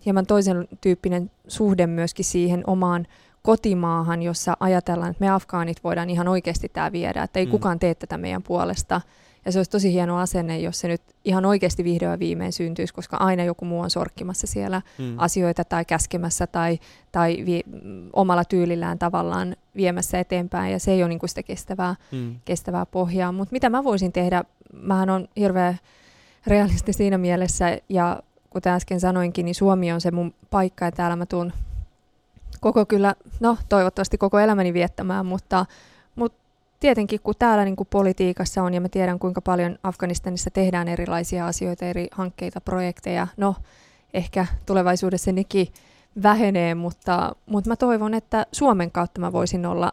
hieman 0.05 0.27
toisen 0.27 0.69
tyyppinen 0.81 1.31
suhde 1.49 1.87
myöskin 1.87 2.25
siihen 2.25 2.65
omaan 2.67 3.07
kotimaahan, 3.43 4.23
jossa 4.23 4.57
ajatellaan, 4.61 5.11
että 5.11 5.25
me 5.25 5.31
afgaanit 5.31 5.85
voidaan 5.85 6.11
ihan 6.11 6.29
oikeasti 6.29 6.69
tämä 6.69 6.93
viedä, 6.93 7.23
että 7.23 7.39
ei 7.39 7.45
Mm. 7.47 7.49
mm. 7.49 7.51
kukaan 7.51 7.79
tee 7.79 7.95
tätä 7.95 8.19
meidän 8.19 8.43
puolesta. 8.43 9.01
Ja 9.45 9.53
se 9.53 9.59
olisi 9.59 9.71
tosi 9.71 9.93
hieno 9.93 10.19
asenne, 10.19 10.59
jos 10.59 10.81
se 10.81 10.89
nyt 10.89 11.03
ihan 11.25 11.45
oikeasti 11.45 11.85
vihdoin 11.85 12.19
viimein 12.19 12.53
syntyisi, 12.53 12.95
koska 12.95 13.17
aina 13.17 13.45
joku 13.45 13.65
muu 13.65 13.81
on 13.81 13.91
sorkkimassa 13.91 14.47
siellä 14.47 14.83
Mm. 14.99 15.15
asioita 15.19 15.65
tai 15.65 15.85
käskemässä 15.85 16.47
tai, 16.47 16.79
tai 17.13 17.45
mm, 17.83 18.11
omalla 18.13 18.45
tyylillään 18.45 18.99
tavallaan 18.99 19.57
viemässä 19.77 20.19
eteenpäin 20.19 20.73
ja 20.73 20.79
se 20.79 20.93
ei 20.93 21.03
ole 21.03 21.09
niin 21.09 21.19
kuin 21.19 21.29
sitä 21.29 21.43
kestävää, 21.43 21.95
Mm. 22.13 22.35
kestävää 22.45 22.87
pohjaa. 22.87 23.33
Mutta 23.33 23.53
mitä 23.53 23.71
mä 23.71 23.85
voisin 23.85 24.13
tehdä? 24.13 24.45
Mähän 24.73 25.11
on 25.11 25.29
hirveän 25.37 25.79
realisti 26.47 26.93
siinä 26.93 27.19
mielessä 27.19 27.79
ja 27.89 28.23
kuten 28.51 28.73
äsken 28.73 29.01
sanoinkin, 29.01 29.45
niin 29.45 29.55
Suomi 29.55 29.93
on 29.93 30.01
se 30.01 30.11
mun 30.11 30.35
paikka 30.51 30.85
ja 30.85 30.93
täällä 30.93 31.17
mä 31.17 31.27
tuun 31.27 31.53
koko 32.61 32.87
kyllä, 32.87 33.15
no 33.41 33.57
toivottavasti 33.69 34.19
koko 34.19 34.39
elämäni 34.39 34.73
viettämään, 34.75 35.27
mutta 35.27 35.67
tietenkin 36.83 37.21
kun 37.23 37.35
täällä 37.39 37.65
niin 37.65 37.77
kuin 37.77 37.89
politiikassa 37.91 38.63
on 38.63 38.75
ja 38.75 38.81
mä 38.81 38.89
tiedän 38.89 39.19
kuinka 39.19 39.41
paljon 39.41 39.79
Afganistanissa 39.83 40.51
tehdään 40.51 40.89
erilaisia 40.89 41.47
asioita, 41.47 41.85
eri 41.85 42.09
hankkeita, 42.13 42.61
projekteja, 42.61 43.27
no 43.37 43.55
ehkä 44.15 44.47
tulevaisuudessa 44.67 45.33
nekin 45.33 45.69
vähenee, 46.23 46.75
mutta, 46.75 47.37
mutta 47.47 47.71
mä 47.71 47.77
toivon, 47.77 48.15
että 48.15 48.47
Suomen 48.53 48.91
kautta 48.91 49.21
mä 49.21 49.33
voisin 49.33 49.67
olla 49.67 49.93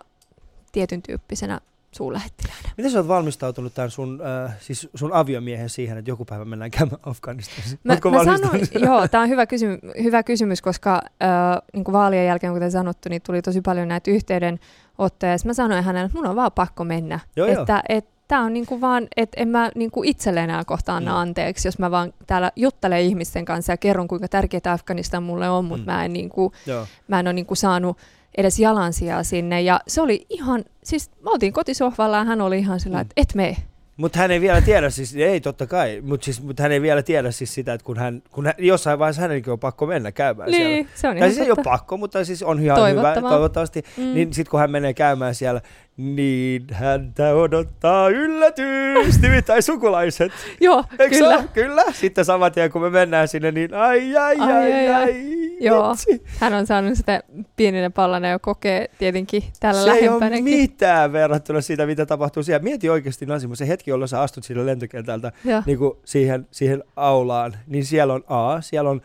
tietyn 0.72 1.02
tyyppisenä 1.02 1.60
suurlähettiläänä. 1.92 2.70
Miten 2.78 2.92
sä 2.92 3.00
oot 3.00 3.08
valmistautunut 3.08 3.74
tämän 3.74 3.92
sun, 3.92 4.22
äh, 4.46 4.56
siis 4.60 4.90
sun 4.96 5.14
aviomiehen 5.14 5.70
siihen, 5.70 5.98
että 5.98 6.12
joku 6.12 6.26
päivä 6.26 6.46
mennään 6.46 6.72
käymään 6.72 7.00
Afganistanissa? 7.04 7.78
Mä, 7.84 7.94
Ootko 7.94 8.10
mä 8.12 8.24
sanoin, 8.24 8.62
joo, 8.86 9.08
tämä 9.08 9.24
on 9.24 9.30
hyvä, 9.30 9.46
kysy- 9.46 9.80
hyvä 10.04 10.24
kysymys, 10.24 10.62
koska 10.62 10.94
äh, 11.24 11.30
niin 11.74 11.84
kuin 11.84 11.94
vaalien 11.94 12.26
jälkeen, 12.26 12.54
kuten 12.54 12.72
sanottu, 12.72 13.10
niin 13.10 13.22
tuli 13.22 13.42
tosi 13.42 13.62
paljon 13.62 13.88
näitä 13.88 14.12
yhteydenottoja. 14.12 15.36
Mä 15.46 15.54
sanoin 15.54 15.84
hänelle, 15.84 16.06
että 16.06 16.18
mun 16.18 16.28
on 16.28 16.36
vaan 16.36 16.52
pakko 16.52 16.84
mennä. 16.84 17.20
Joo, 17.36 17.48
joo. 17.48 17.62
että 17.62 17.84
et, 17.90 18.06
Tämä 18.30 18.44
on 18.44 18.54
niinku 18.54 18.82
vaan, 18.82 19.08
että 19.18 19.42
en 19.42 19.48
mä 19.48 19.72
niinku 19.76 20.04
itselle 20.06 20.40
enää 20.40 20.66
kohta 20.66 20.96
anna 20.96 21.12
Mm. 21.12 21.18
anteeksi, 21.18 21.68
jos 21.68 21.80
mä 21.80 21.92
vaan 21.92 22.14
täällä 22.28 22.52
juttelen 22.56 23.02
ihmisten 23.02 23.46
kanssa 23.46 23.74
ja 23.74 23.78
kerron, 23.78 24.08
kuinka 24.08 24.28
tärkeää 24.28 24.62
Afganistan 24.74 25.24
mulle 25.24 25.50
on, 25.50 25.66
mutta 25.66 25.86
Mm. 25.86 25.92
mä 25.92 26.06
en, 26.06 26.14
niinku, 26.14 26.52
Joo. 26.66 26.86
mä 27.08 27.20
en 27.20 27.28
ole 27.28 27.34
niinku 27.34 27.56
saanut 27.56 27.98
edes 28.38 28.60
jalansijaa 28.60 29.24
sinne. 29.24 29.62
Ja 29.62 29.80
se 29.88 30.02
oli 30.02 30.26
ihan, 30.30 30.64
siis 30.84 31.12
me 31.24 31.30
oltiin 31.32 31.54
kotisohvalla 31.54 32.18
ja 32.18 32.24
hän 32.24 32.42
oli 32.42 32.60
ihan 32.60 32.80
sillä, 32.80 32.98
Mm. 32.98 33.02
että 33.02 33.14
et 33.18 33.36
mene. 33.36 33.58
Mutta 33.98 34.20
hän 34.20 34.32
ei 34.32 34.42
vielä 34.42 34.62
tiedä, 34.62 34.90
siis 34.90 35.16
ei 35.16 35.42
totta 35.42 35.68
kai, 35.68 36.02
mutta 36.02 36.26
siis, 36.26 36.44
mut 36.44 36.60
hän 36.60 36.72
ei 36.72 36.82
vielä 36.82 37.04
tiedä 37.04 37.32
siis 37.32 37.54
sitä, 37.54 37.74
että 37.74 37.86
kun 37.86 37.98
hän, 37.98 38.22
kun 38.32 38.46
hän, 38.46 38.54
jossain 38.58 39.00
vaiheessa 39.00 39.22
hänenkin 39.22 39.54
on 39.54 39.60
pakko 39.60 39.86
mennä 39.86 40.12
käymään 40.12 40.50
siellä. 40.52 40.68
Niin, 40.70 40.88
se 40.96 41.08
on 41.08 41.14
Tai 41.14 41.18
ihan 41.18 41.30
siis 41.30 41.46
ei 41.46 41.52
ole 41.52 41.56
totta. 41.56 41.70
pakko, 41.70 41.98
mutta 41.98 42.26
siis 42.26 42.44
on 42.44 42.60
ihan 42.60 42.90
hyvä, 42.92 43.16
toivottavasti. 43.22 43.84
Mm. 43.98 44.14
Niin 44.14 44.34
sitten 44.34 44.52
kun 44.52 44.60
hän 44.60 44.72
menee 44.72 44.94
käymään 44.94 45.36
siellä, 45.36 45.62
niin 46.00 46.68
häntä 46.72 47.36
odottaa 47.36 48.10
yllätys, 48.10 49.22
nimittäin 49.22 49.64
sukulaiset. 49.64 50.32
Joo, 50.62 50.84
Eikö 51.00 51.16
kyllä. 51.16 51.38
Ole? 51.38 51.46
Kyllä. 51.54 51.84
Sitten 51.92 52.26
saman 52.26 52.52
tien 52.52 52.72
kun 52.72 52.82
me 52.82 52.90
mennään 52.90 53.28
sinne, 53.28 53.52
niin 53.52 53.74
ai 53.74 54.18
ai 54.18 54.36
ai 54.40 54.52
Ai, 54.54 54.74
ai, 54.74 54.88
ai, 54.88 55.16
Joo. 55.60 55.90
vitsi. 55.90 56.24
Hän 56.40 56.54
on 56.54 56.68
saanut 56.68 56.98
sitä 56.98 57.24
pienenä 57.56 57.90
pallana 57.90 58.30
jo 58.30 58.40
kokea 58.40 58.86
tietenkin 58.98 59.44
täällä 59.60 59.82
Se 59.82 59.92
ei 59.92 60.10
ole 60.10 60.42
mitään 60.42 61.14
verrattuna 61.14 61.62
siitä, 61.62 61.86
mitä 61.86 62.06
tapahtuu 62.06 62.44
siellä. 62.44 62.64
Mieti 62.64 62.90
oikeasti 62.90 63.26
Nasimo, 63.26 63.56
se 63.56 63.68
hetki, 63.68 63.92
jolloin 63.92 64.10
sä 64.10 64.22
astut 64.22 64.44
sille 64.44 64.66
lentokentältä 64.66 65.32
niin 65.66 65.78
kuin 65.78 65.94
siihen, 66.06 66.48
siihen 66.52 66.84
aulaan, 66.96 67.58
niin 67.68 67.86
siellä 67.86 68.14
on 68.14 68.24
A, 68.28 68.62
siellä 68.62 68.90
on 68.90 69.02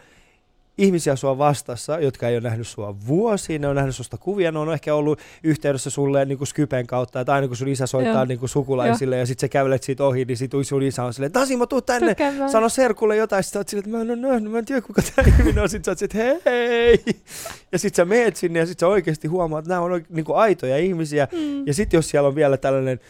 ihmisiä 0.78 1.16
sua 1.16 1.38
vastassa, 1.38 1.98
jotka 1.98 2.28
ei 2.28 2.34
ole 2.36 2.42
nähnyt 2.42 2.66
sua 2.68 2.96
vuosiin, 3.06 3.60
ne 3.60 3.68
on 3.68 3.76
nähnyt 3.76 3.94
susta 3.96 4.18
kuvia, 4.18 4.52
ne 4.52 4.58
on 4.58 4.72
ehkä 4.72 4.94
ollut 4.94 5.18
yhteydessä 5.44 5.90
sulle 5.90 6.24
niin 6.24 6.38
kuin 6.38 6.48
Skypen 6.48 6.86
kautta, 6.86 7.20
että 7.20 7.32
aina 7.34 7.46
kun 7.48 7.56
sun 7.56 7.68
isä 7.68 7.86
soittaa 7.86 8.14
Joo. 8.14 8.24
niin 8.24 8.38
kuin 8.38 8.48
sukulaisille 8.48 9.16
ja 9.18 9.26
sitten 9.26 9.40
sä 9.40 9.48
kävelet 9.52 9.82
siitä 9.82 10.04
ohi, 10.04 10.24
niin 10.24 10.36
sit 10.36 10.50
sun 10.62 10.82
isä 10.82 11.04
on 11.04 11.14
silleen, 11.14 11.26
että 11.26 11.40
Nasimo, 11.40 11.66
tuu 11.66 11.82
tänne, 11.82 12.14
Tuu 12.14 12.24
käymään. 12.26 12.50
sano 12.50 12.68
Serkulle 12.68 13.16
jotain, 13.16 13.44
sit 13.44 13.52
sä 13.52 13.58
oot 13.58 13.68
silleen, 13.68 13.84
että 13.86 13.96
mä 13.96 14.02
en 14.02 14.10
ole 14.10 14.32
nähnyt, 14.32 14.52
mä 14.52 14.58
en 14.58 14.64
tiedä 14.64 14.80
kuka 14.80 15.02
tämä 15.16 15.28
ihminen 15.28 15.62
on, 15.62 15.68
sit 15.68 15.84
sä 15.84 15.90
oot 15.90 15.98
silleen, 15.98 16.40
hei, 16.46 17.04
ja 17.72 17.78
sit 17.78 17.94
sä 17.94 18.04
meet 18.04 18.36
sinne 18.36 18.58
ja 18.58 18.66
sit 18.66 18.78
sä 18.78 18.88
oikeasti 18.88 19.28
huomaat, 19.28 19.64
että 19.64 19.74
nämä 19.74 19.80
on 19.80 20.04
niin 20.08 20.24
kuin 20.24 20.36
aitoja 20.38 20.78
ihmisiä, 20.78 21.28
Mm. 21.32 21.66
ja 21.66 21.74
sitten 21.74 21.98
jos 21.98 22.10
siellä 22.10 22.28
on 22.28 22.34
vielä 22.34 22.56
tällainen, 22.56 23.00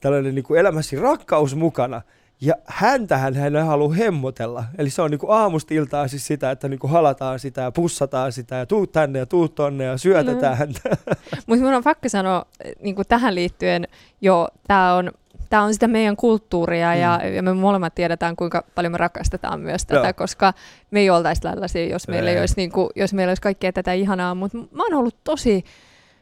tällainen 0.00 0.34
niin 0.34 0.42
kuin 0.42 0.60
elämässi 0.60 0.96
rakkaus 0.96 1.54
mukana, 1.54 2.02
ja 2.40 2.54
häntähän 2.64 3.34
hän 3.34 3.56
ei 3.56 3.62
halua 3.62 3.92
hemmotella. 3.94 4.64
Eli 4.78 4.90
se 4.90 5.02
on 5.02 5.10
niin 5.10 5.18
kuin 5.18 5.32
aamusta 5.32 5.74
iltaa 5.74 6.08
siis 6.08 6.26
sitä, 6.26 6.50
että 6.50 6.68
niin 6.68 6.78
kuin 6.80 6.90
halataan 6.90 7.38
sitä 7.38 7.60
ja 7.60 7.72
pussataan 7.72 8.32
sitä 8.32 8.54
ja 8.56 8.66
tuu 8.66 8.86
tänne 8.86 9.18
ja 9.18 9.26
tuu 9.26 9.48
tonne 9.48 9.84
ja 9.84 9.98
syötetään 9.98 10.52
Mm. 10.54 10.58
häntä. 10.58 10.80
Mutta 11.46 11.60
minun 11.64 11.74
on 11.74 11.84
pakko 11.84 12.08
sanoa 12.08 12.44
niin 12.82 12.94
kuin 12.94 13.08
tähän 13.08 13.34
liittyen, 13.34 13.88
jo 14.20 14.48
tämä 14.66 14.94
on, 14.94 15.12
tää 15.50 15.62
on 15.62 15.72
sitä 15.74 15.88
meidän 15.88 16.16
kulttuuria 16.16 16.94
ja, 16.94 17.20
ja 17.34 17.42
me 17.42 17.52
molemmat 17.54 17.94
tiedetään, 17.94 18.36
kuinka 18.36 18.64
paljon 18.74 18.92
me 18.92 18.98
rakastetaan 18.98 19.60
myös 19.60 19.86
tätä, 19.86 20.00
Mm. 20.00 20.04
Joo. 20.04 20.12
koska 20.12 20.52
me 20.90 21.00
ei 21.00 21.10
oltaisi 21.10 21.42
tällaisia, 21.42 21.86
jos 21.86 22.08
meillä, 22.08 22.30
ei 22.30 22.36
Ei. 22.36 22.40
olisi, 22.42 22.54
niin 22.56 22.72
kuin, 22.72 22.90
jos 22.96 23.14
meillä 23.14 23.30
olisi 23.30 23.42
kaikkea 23.42 23.72
tätä 23.72 23.92
ihanaa. 23.92 24.34
Mutta 24.34 24.58
mä 24.58 24.82
oon 24.82 24.94
ollut 24.94 25.16
tosi 25.24 25.64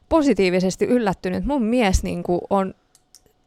positiivisesti 0.08 0.84
yllättynyt. 0.84 1.44
Mun 1.44 1.62
mies 1.62 2.02
niin 2.02 2.22
kuin 2.22 2.40
on, 2.50 2.74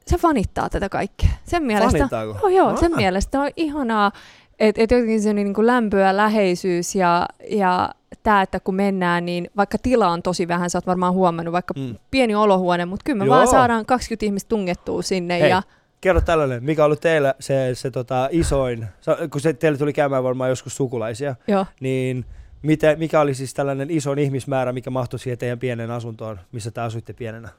se 0.10 0.18
fanittaa 0.18 0.70
tätä 0.70 0.90
kaikkea. 0.90 1.30
Sen 1.44 1.64
mielestä, 1.64 1.98
Fanittaako? 1.98 2.40
Joo, 2.40 2.50
joo, 2.50 2.78
sen 2.78 2.96
mielestä 2.96 3.42
on 3.42 3.50
ihanaa, 3.58 4.12
että 4.60 4.82
et 4.82 4.92
jotenkin 4.92 5.22
se 5.22 5.34
niin 5.34 5.54
kuin 5.54 5.68
lämpö 5.68 6.00
ja 6.00 6.18
läheisyys 6.18 6.96
ja, 6.96 7.26
ja 7.50 7.90
tämä, 8.24 8.42
että 8.42 8.60
kun 8.60 8.76
mennään, 8.76 9.26
niin 9.26 9.50
vaikka 9.58 9.78
tila 9.78 10.08
on 10.08 10.22
tosi 10.22 10.48
vähän, 10.48 10.70
sä 10.70 10.78
oot 10.78 10.88
varmaan 10.88 11.14
huomannut, 11.14 11.52
vaikka 11.52 11.74
Mm. 11.78 11.96
pieni 12.12 12.36
olohuone, 12.36 12.86
mutta 12.86 13.04
kyllä 13.04 13.18
me 13.20 13.26
Joo. 13.26 13.36
vaan 13.36 13.48
saadaan 13.48 13.86
20 13.86 14.26
ihmistä 14.26 14.50
tungettua 14.50 15.02
sinne. 15.02 15.40
Hei. 15.40 15.50
Ja, 15.50 15.64
Kerro 16.02 16.22
tällainen, 16.22 16.64
mikä 16.64 16.82
on 16.82 16.86
ollut 16.86 17.02
teillä 17.02 17.34
se, 17.40 17.70
se 17.74 17.92
tota, 17.92 18.30
isoin, 18.32 18.88
kun 19.32 19.42
se, 19.42 19.54
teille 19.54 19.78
tuli 19.78 19.94
käymään 19.94 20.24
varmaan 20.24 20.50
joskus 20.50 20.76
sukulaisia, 20.76 21.36
joo. 21.48 21.66
niin 21.80 22.26
mitä, 22.62 22.96
mikä 22.96 23.22
oli 23.22 23.34
siis 23.34 23.54
tällainen 23.54 23.92
isoin 23.92 24.20
ihmismäärä, 24.20 24.74
mikä 24.74 24.90
mahtui 24.90 25.20
siihen 25.20 25.38
teidän 25.38 25.60
pienen 25.60 25.92
asuntoon, 25.92 26.40
missä 26.52 26.72
te 26.72 26.82
asuitte 26.82 27.14
pienenä? 27.14 27.50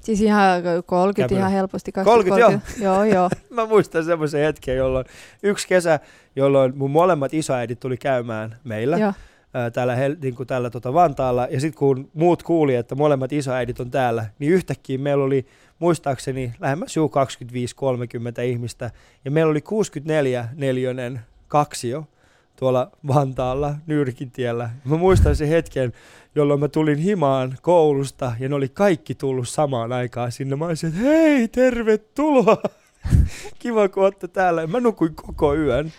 Siis 0.00 0.20
ihan 0.20 0.62
30 0.86 1.22
Käpylä. 1.22 1.38
ihan 1.38 1.52
helposti. 1.52 1.92
30, 1.92 2.46
20, 2.46 2.84
joo. 2.84 3.04
joo. 3.04 3.30
Mä 3.50 3.66
muistan 3.66 4.04
semmoisen 4.04 4.40
hetken, 4.44 4.76
jolloin 4.76 5.06
yksi 5.42 5.68
kesä, 5.68 6.00
jolloin 6.36 6.72
mun 6.76 6.90
molemmat 6.90 7.34
isoäidit 7.34 7.80
tuli 7.80 7.96
käymään 7.96 8.56
meillä. 8.64 8.98
joo. 8.98 9.12
ää, 9.54 9.70
täällä, 9.70 9.94
Hel- 9.96 10.16
niin 10.22 10.34
kuin 10.34 10.46
täällä 10.46 10.70
tota 10.70 10.92
Vantaalla. 10.94 11.46
Ja 11.50 11.60
sitten 11.60 11.78
kun 11.78 12.10
muut 12.14 12.42
kuuli, 12.42 12.74
että 12.74 12.94
molemmat 12.94 13.32
isoäidit 13.32 13.80
on 13.80 13.90
täällä, 13.90 14.26
niin 14.38 14.52
yhtäkkiä 14.52 14.98
meillä 14.98 15.24
oli 15.24 15.46
muistaakseni 15.78 16.52
lähemmäs 16.60 16.96
juu 16.96 17.12
25-30 18.38 18.42
ihmistä. 18.42 18.90
Ja 19.24 19.30
meillä 19.30 19.50
oli 19.50 19.60
64 19.60 20.48
neliönen 20.54 21.20
kaksio 21.48 22.04
tuolla 22.58 22.90
Vantaalla, 23.06 23.74
Nyrkintiellä. 23.86 24.70
Mä 24.84 24.96
muistan 24.96 25.36
sen 25.36 25.48
hetken, 25.48 25.92
jolloin 26.34 26.60
mä 26.60 26.68
tulin 26.68 26.98
himaan 26.98 27.58
koulusta 27.62 28.32
ja 28.40 28.48
ne 28.48 28.54
oli 28.54 28.68
kaikki 28.68 29.14
tullut 29.14 29.48
samaan 29.48 29.92
aikaan 29.92 30.32
sinne. 30.32 30.56
Mä 30.56 30.64
olisin, 30.66 30.88
että 30.88 31.00
hei, 31.00 31.48
tervetuloa! 31.48 32.62
Kiva, 33.58 33.88
kun 33.88 34.02
olette 34.04 34.28
täällä. 34.28 34.66
Mä 34.66 34.80
nukuin 34.80 35.14
koko 35.14 35.54
yön. 35.54 35.86
Mm, 35.86 35.92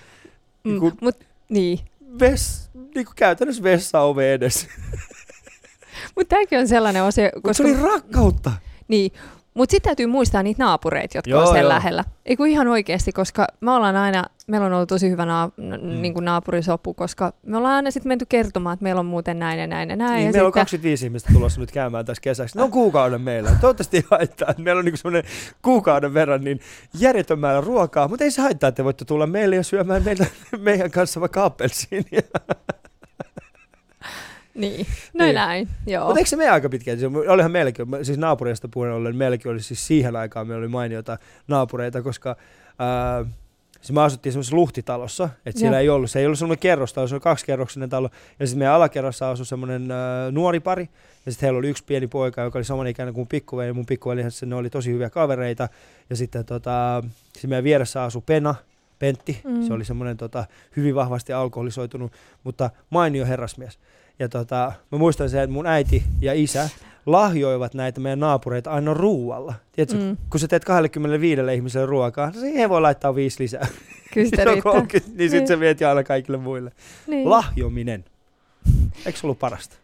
Niin 0.72 0.80
kun- 0.80 0.98
mut, 1.02 1.16
niin. 1.50 1.80
Ves, 2.20 2.70
niin 2.74 3.06
kuin 3.06 3.16
käytännössä 3.16 3.64
vessaove 3.64 4.34
edessä. 4.34 4.68
Mutta 6.16 6.30
tämäkin 6.36 6.60
on 6.60 6.68
sellainen 6.68 7.04
Mutta 7.04 7.42
koska... 7.42 7.54
se 7.54 7.64
oli 7.64 7.84
rakkautta. 7.84 8.52
Niin, 8.88 9.12
mutta 9.54 9.72
sitten 9.72 9.90
täytyy 9.90 10.06
muistaa 10.08 10.44
niitä 10.44 10.64
naapureita, 10.64 11.18
jotka 11.18 11.30
Joo, 11.32 11.42
on 11.42 11.48
sen 11.48 11.60
joo. 11.62 11.70
lähellä. 11.70 12.04
Ei 12.26 12.36
kun 12.36 12.48
ihan 12.48 12.68
oikeasti, 12.68 13.12
koska 13.12 13.48
me 13.62 13.72
ollaan 13.72 13.96
aina, 13.96 14.24
meillä 14.48 14.68
on 14.68 14.74
ollut 14.74 14.90
tosi 14.90 15.10
hyvä 15.10 15.26
naa, 15.26 15.48
n- 15.58 15.80
Mm. 15.82 16.02
niin 16.02 16.14
kuin 16.14 16.26
naapurisopu, 16.26 16.94
koska 16.94 17.34
me 17.46 17.58
ollaan 17.58 17.76
aina 17.76 17.92
sitten 17.92 18.08
menty 18.10 18.26
kertomaan, 18.30 18.74
että 18.74 18.84
meillä 18.84 19.00
on 19.00 19.06
muuten 19.06 19.40
näin 19.40 19.60
ja 19.60 19.68
näin 19.68 19.90
ja 19.90 19.96
näin. 19.96 20.14
Niin, 20.16 20.26
ja 20.26 20.32
meillä 20.32 20.48
on 20.48 20.52
sitten, 20.52 20.62
25 20.62 21.06
ihmistä 21.06 21.34
tulossa 21.34 21.60
nyt 21.62 21.72
käymään 21.72 22.06
tässä 22.06 22.22
kesäksi. 22.22 22.58
Ne 22.58 22.64
on 22.64 22.72
kuukauden 22.72 23.22
meillä. 23.22 23.50
Toivottavasti 23.62 23.98
ei 23.98 24.04
haittaa. 24.12 24.54
Meillä 24.58 24.80
on 24.80 24.86
niinku 24.86 24.98
semmoinen 24.98 25.24
kuukauden 25.62 26.14
verran 26.14 26.44
niin 26.44 26.60
järjetön 27.00 27.40
määrä 27.40 27.62
ruokaa, 27.62 28.08
mutta 28.08 28.24
ei 28.24 28.32
se 28.32 28.42
haittaa, 28.42 28.68
että 28.68 28.78
te 28.78 28.84
voitte 28.84 29.06
tulla 29.06 29.28
meille 29.28 29.56
ja 29.56 29.64
syömään 29.64 30.04
meitä, 30.04 30.26
meidän 30.60 30.92
kanssa 30.92 31.20
vaikka 31.22 31.46
appelsiinia. 31.46 32.22
Niin, 34.60 34.88
no 35.14 35.26
Niin. 35.26 35.36
näin, 35.36 35.68
joo. 35.88 36.06
Mutta 36.06 36.20
eikö 36.20 36.30
se 36.30 36.36
mene 36.36 36.50
aika 36.50 36.70
pitkään? 36.70 36.98
Olihan 37.30 37.52
meilläkin, 37.52 37.86
siis 38.04 38.18
naapureista 38.18 38.68
puheen 38.68 38.94
ollen, 38.94 39.16
meilläkin 39.16 39.52
oli 39.52 39.62
siis 39.62 39.88
siihen 39.88 40.16
aikaan, 40.16 40.48
meillä 40.48 40.60
oli 40.62 40.68
mainiota 40.68 41.18
naapureita, 41.48 42.02
koska 42.02 42.36
ää, 42.80 43.26
siis 43.82 43.92
me 43.92 44.02
asuttiin 44.02 44.34
semmoisessa 44.34 44.56
luhtitalossa, 44.56 45.30
että 45.46 45.60
siellä 45.60 45.80
ei 45.80 45.90
ollut, 45.90 46.12
se 46.12 46.20
ei 46.20 46.26
ollut 46.26 46.40
semmoinen 46.40 46.60
kerrostalo, 46.62 47.08
se 47.08 47.16
oli 47.16 47.20
kaksikerroksinen 47.22 47.90
talo, 47.90 48.10
ja 48.40 48.48
sitten 48.48 48.60
meidän 48.60 48.74
alakerrassa 48.76 49.32
asui 49.32 49.46
semmoinen 49.46 49.92
ää, 49.92 50.32
nuori 50.32 50.60
pari, 50.60 50.90
ja 51.26 51.32
sitten 51.32 51.48
heillä 51.48 51.58
oli 51.60 51.70
yksi 51.70 51.84
pieni 51.84 52.08
poika, 52.08 52.42
joka 52.42 52.60
oli 52.60 52.66
samanikäinen 52.66 53.14
kuin 53.14 53.28
pikkuveli, 53.28 53.74
mun 53.74 53.86
pikkuveli, 53.86 54.22
ne 54.46 54.56
oli 54.56 54.70
tosi 54.70 54.92
hyviä 54.92 55.10
kavereita, 55.10 55.70
ja 56.10 56.16
sitten 56.16 56.46
tota, 56.46 57.04
siis 57.34 57.48
meidän 57.48 57.64
vieressä 57.64 58.04
asui 58.04 58.22
Pena, 58.26 58.56
Pentti, 59.00 59.42
Mm. 59.44 59.62
se 59.68 59.74
oli 59.74 59.86
semmoinen 59.86 60.18
tota, 60.18 60.46
hyvin 60.76 60.96
vahvasti 60.96 61.34
alkoholisoitunut, 61.34 62.12
mutta 62.44 62.70
mainio 62.90 63.26
herrasmies. 63.26 63.80
Ja 64.20 64.30
tota, 64.30 64.72
mä 64.92 64.98
muistan 64.98 65.30
sen, 65.30 65.42
että 65.44 65.54
mun 65.54 65.68
äiti 65.68 66.04
ja 66.22 66.34
isä 66.34 66.70
lahjoivat 67.06 67.74
näitä 67.74 68.00
meidän 68.00 68.20
naapureita 68.20 68.72
aina 68.72 68.94
ruualla. 68.94 69.54
Tiedätkö, 69.72 69.98
mm. 70.04 70.18
Kun 70.30 70.40
sä 70.40 70.48
teet 70.48 70.66
25 70.66 71.42
ihmiselle 71.56 71.86
ruokaa, 71.86 72.28
no 72.28 72.40
siihen 72.42 72.70
voi 72.70 72.82
laittaa 72.82 73.16
viisi 73.16 73.44
lisää. 73.44 73.68
kyllä 74.14 74.26
sitä 74.26 74.36
Se 74.44 74.50
on 74.50 74.54
riittää. 74.54 74.72
30, 74.72 75.18
niin 75.18 75.32
Niin. 75.32 75.48
se 75.48 75.60
vieti 75.60 75.86
aina 75.86 76.04
kaikille 76.04 76.38
muille. 76.38 76.72
Niin. 77.08 77.30
Lahjominen. 77.30 78.06
Eikö 79.06 79.20
se 79.20 79.28
ollut 79.28 79.40
parasta? 79.40 79.76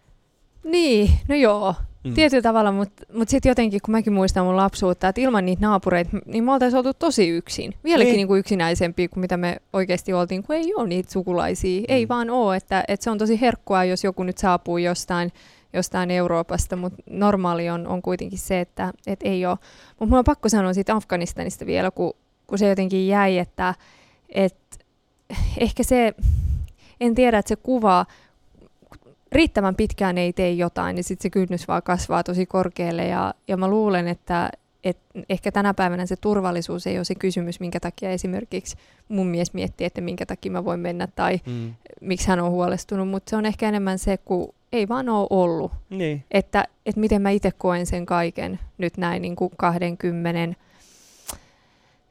Niin, 0.72 1.12
no 1.28 1.36
joo, 1.36 1.76
Mm. 2.06 2.14
tietyllä 2.14 2.42
tavalla, 2.42 2.72
mutta 2.72 3.04
mut 3.14 3.30
sitten 3.30 3.50
jotenkin, 3.50 3.82
kun 3.86 3.92
mäkin 3.92 4.14
muistan 4.14 4.46
mun 4.46 4.56
lapsuutta, 4.56 5.08
että 5.08 5.22
ilman 5.22 5.46
niitä 5.46 5.62
naapureita, 5.62 6.10
niin 6.26 6.44
me 6.44 6.54
oltaisiin 6.54 6.78
oltu 6.78 6.94
tosi 6.94 7.28
yksin. 7.30 7.74
Vieläkin 7.84 8.08
Niin. 8.12 8.18
niin. 8.18 8.28
kuin 8.28 8.40
yksinäisempiä 8.40 9.08
kuin 9.08 9.22
mitä 9.22 9.38
me 9.38 9.58
oikeasti 9.74 10.14
oltiin, 10.14 10.44
kun 10.44 10.56
ei 10.56 10.74
ole 10.76 10.88
niitä 10.88 11.12
sukulaisia. 11.12 11.80
Mm. 11.80 11.86
Ei 11.88 12.08
vaan 12.08 12.30
ole, 12.30 12.56
että, 12.56 12.84
että 12.88 13.04
se 13.04 13.10
on 13.10 13.18
tosi 13.18 13.42
herkkua, 13.42 13.84
jos 13.84 14.04
joku 14.04 14.24
nyt 14.24 14.38
saapuu 14.38 14.78
jostain, 14.78 15.32
jostain 15.74 16.12
Euroopasta, 16.12 16.76
mutta 16.76 17.04
normaali 17.10 17.70
on, 17.70 17.88
on 17.88 18.02
kuitenkin 18.02 18.40
se, 18.40 18.60
että, 18.62 18.94
että 19.08 19.30
ei 19.30 19.46
ole. 19.46 19.58
Mutta 19.90 20.06
mulla 20.06 20.20
on 20.20 20.26
pakko 20.26 20.50
sanoa 20.50 20.74
siitä 20.74 20.96
Afganistanista 20.96 21.66
vielä, 21.66 21.92
kun, 21.92 22.14
kun 22.48 22.58
se 22.58 22.70
jotenkin 22.70 23.08
jäi, 23.08 23.38
että, 23.38 23.74
että 24.30 24.78
ehkä 25.58 25.84
se, 25.84 26.14
en 27.00 27.16
tiedä, 27.16 27.38
että 27.38 27.50
se 27.50 27.56
kuvaa, 27.56 28.06
riittävän 29.36 29.76
pitkään 29.76 30.18
ei 30.18 30.34
tee 30.34 30.52
jotain, 30.52 30.96
niin 30.96 31.04
sitten 31.04 31.24
se 31.24 31.30
kynnys 31.30 31.68
vaan 31.68 31.84
kasvaa 31.84 32.24
tosi 32.24 32.46
korkealle. 32.46 33.08
Ja, 33.08 33.34
ja 33.48 33.58
mä 33.58 33.68
luulen, 33.68 34.08
että, 34.08 34.50
et 34.84 34.98
ehkä 35.30 35.52
tänä 35.52 35.74
päivänä 35.74 36.06
se 36.06 36.16
turvallisuus 36.16 36.88
ei 36.88 36.98
ole 36.98 37.04
se 37.06 37.16
kysymys, 37.16 37.60
minkä 37.60 37.80
takia 37.80 38.10
esimerkiksi 38.10 38.76
mun 39.10 39.28
mies 39.28 39.54
miettii, 39.54 39.88
että 39.88 40.02
minkä 40.02 40.26
takia 40.26 40.52
mä 40.52 40.66
voin 40.66 40.80
mennä 40.80 41.08
tai 41.16 41.40
Mm. 41.46 41.74
miksi 42.02 42.28
hän 42.28 42.40
on 42.40 42.52
huolestunut, 42.52 43.08
mutta 43.10 43.30
se 43.30 43.36
on 43.36 43.46
ehkä 43.46 43.68
enemmän 43.70 44.00
se, 44.00 44.18
kun 44.18 44.54
ei 44.72 44.88
vaan 44.88 45.10
ole 45.10 45.28
ollut. 45.30 45.72
Niin. 45.90 46.24
Että, 46.32 46.66
että 46.86 47.00
miten 47.00 47.22
mä 47.22 47.30
itse 47.30 47.52
koen 47.52 47.86
sen 47.86 48.06
kaiken 48.06 48.60
nyt 48.78 48.98
näin 48.98 49.22
niin 49.22 49.36
kuin 49.36 49.52
20, 49.58 50.56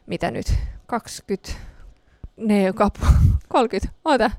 mitä 0.07 0.31
nyt, 0.31 0.55
20, 0.87 1.51
ne 2.37 2.73
kapu, 2.73 2.99
30, 3.49 3.89
oota, 4.05 4.31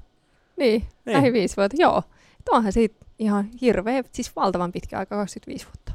niin, 0.58 0.72
Niin. 0.82 0.88
niin. 1.06 1.18
lähi 1.18 1.34
viisi 1.34 1.58
vuotta, 1.58 1.78
joo. 1.80 2.04
Et 2.46 2.50
onhan 2.50 2.74
siitä 2.74 3.06
ihan 3.20 3.50
hirveä, 3.62 4.04
siis 4.12 4.36
valtavan 4.36 4.72
pitkä 4.72 5.00
aika, 5.00 5.16
25 5.16 5.66
vuotta. 5.66 5.91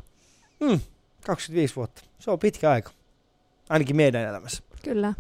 Mm. 0.61 0.81
25 1.27 1.77
vuotta. 1.77 2.05
Se 2.19 2.31
on 2.31 2.39
pitkä 2.39 2.71
aika. 2.71 2.91
Ainakin 3.69 3.97
meidän 3.97 4.23
elämässä. 4.23 4.63
Kyllä. 4.85 5.15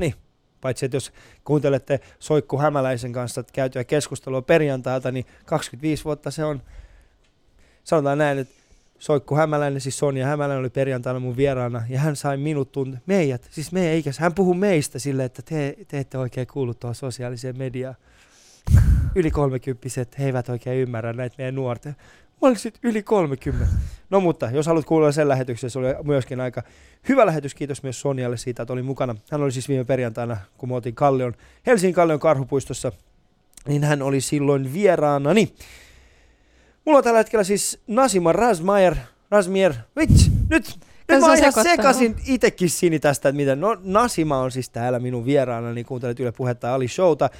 Paitsi, 0.60 0.84
että 0.84 0.96
jos 0.96 1.12
kuuntelette 1.44 2.00
Soikku 2.18 2.58
Hämäläisen 2.58 3.12
kanssa 3.12 3.44
käytyä 3.52 3.84
keskustelua 3.84 4.42
perjantailta, 4.42 5.12
niin 5.12 5.26
25 5.44 6.04
vuotta 6.04 6.30
se 6.30 6.44
on, 6.44 6.62
sanotaan 7.84 8.18
näin, 8.18 8.38
että 8.38 8.54
Soikku 8.98 9.34
Hämäläinen, 9.36 9.80
siis 9.80 9.98
Sonja 9.98 10.26
Hämäläinen 10.26 10.60
oli 10.60 10.70
perjantaina 10.70 11.20
mun 11.20 11.36
vieraana, 11.36 11.82
ja 11.88 11.98
hän 11.98 12.16
sai 12.16 12.36
minut 12.36 12.72
tuntea, 12.72 13.00
meidät, 13.06 13.48
siis 13.50 13.72
meidän 13.72 13.96
ikäis, 13.96 14.18
hän 14.18 14.34
puhuu 14.34 14.54
meistä 14.54 14.98
silleen, 14.98 15.26
että 15.26 15.42
te, 15.42 15.76
te 15.88 15.98
ette 15.98 16.18
oikein 16.18 16.46
kuulu 16.46 16.74
tuohon 16.74 16.94
sosiaaliseen 16.94 17.58
mediaan. 17.58 17.94
Yli 19.14 19.30
kolmekymppiset, 19.30 20.18
he 20.18 20.26
eivät 20.26 20.48
oikein 20.48 20.80
ymmärrä 20.80 21.12
näitä 21.12 21.34
meidän 21.38 21.54
nuorta. 21.54 21.88
Mä 21.88 22.48
olin 22.48 22.56
yli 22.82 23.02
30. 23.02 23.66
No 24.10 24.20
mutta, 24.20 24.50
jos 24.50 24.66
haluat 24.66 24.84
kuulla 24.84 25.12
sen 25.12 25.28
lähetyksen, 25.28 25.70
se 25.70 25.78
oli 25.78 25.86
myöskin 26.02 26.40
aika 26.40 26.62
hyvä 27.08 27.26
lähetys. 27.26 27.54
Kiitos 27.54 27.82
myös 27.82 28.00
Sonjalle 28.00 28.36
siitä, 28.36 28.62
että 28.62 28.72
oli 28.72 28.82
mukana. 28.82 29.16
Hän 29.30 29.42
oli 29.42 29.52
siis 29.52 29.68
viime 29.68 29.84
perjantaina, 29.84 30.36
kun 30.58 30.68
me 30.68 30.74
oltiin 30.74 30.94
Kallion, 30.94 31.34
Helsingin 31.66 31.94
Kallion 31.94 32.20
karhupuistossa, 32.20 32.92
niin 33.68 33.84
hän 33.84 34.02
oli 34.02 34.20
silloin 34.20 34.72
vieraana. 34.72 35.34
Niin. 35.34 35.54
Mulla 36.84 36.98
on 36.98 37.04
tällä 37.04 37.18
hetkellä 37.18 37.44
siis 37.44 37.80
Nasima 37.86 38.32
Razmaier, 38.32 38.96
Razmier, 39.30 39.74
vitsi, 39.96 40.30
nyt, 40.50 40.78
nyt 41.08 41.20
mä 41.20 41.26
on 41.26 41.30
oon 41.30 41.38
ihan 41.38 41.52
sekasin 41.62 42.16
itekin 42.26 42.70
sini 42.70 42.98
tästä, 42.98 43.28
että 43.28 43.36
miten, 43.36 43.60
no 43.60 43.76
Nasima 43.82 44.38
on 44.38 44.50
siis 44.50 44.70
täällä 44.70 44.98
minun 44.98 45.26
vieraana, 45.26 45.72
niin 45.72 45.86
kuuntelet 45.86 46.20
Yle 46.20 46.32
Puhetta 46.32 46.74
Ali 46.74 46.88
Showta. 46.88 47.30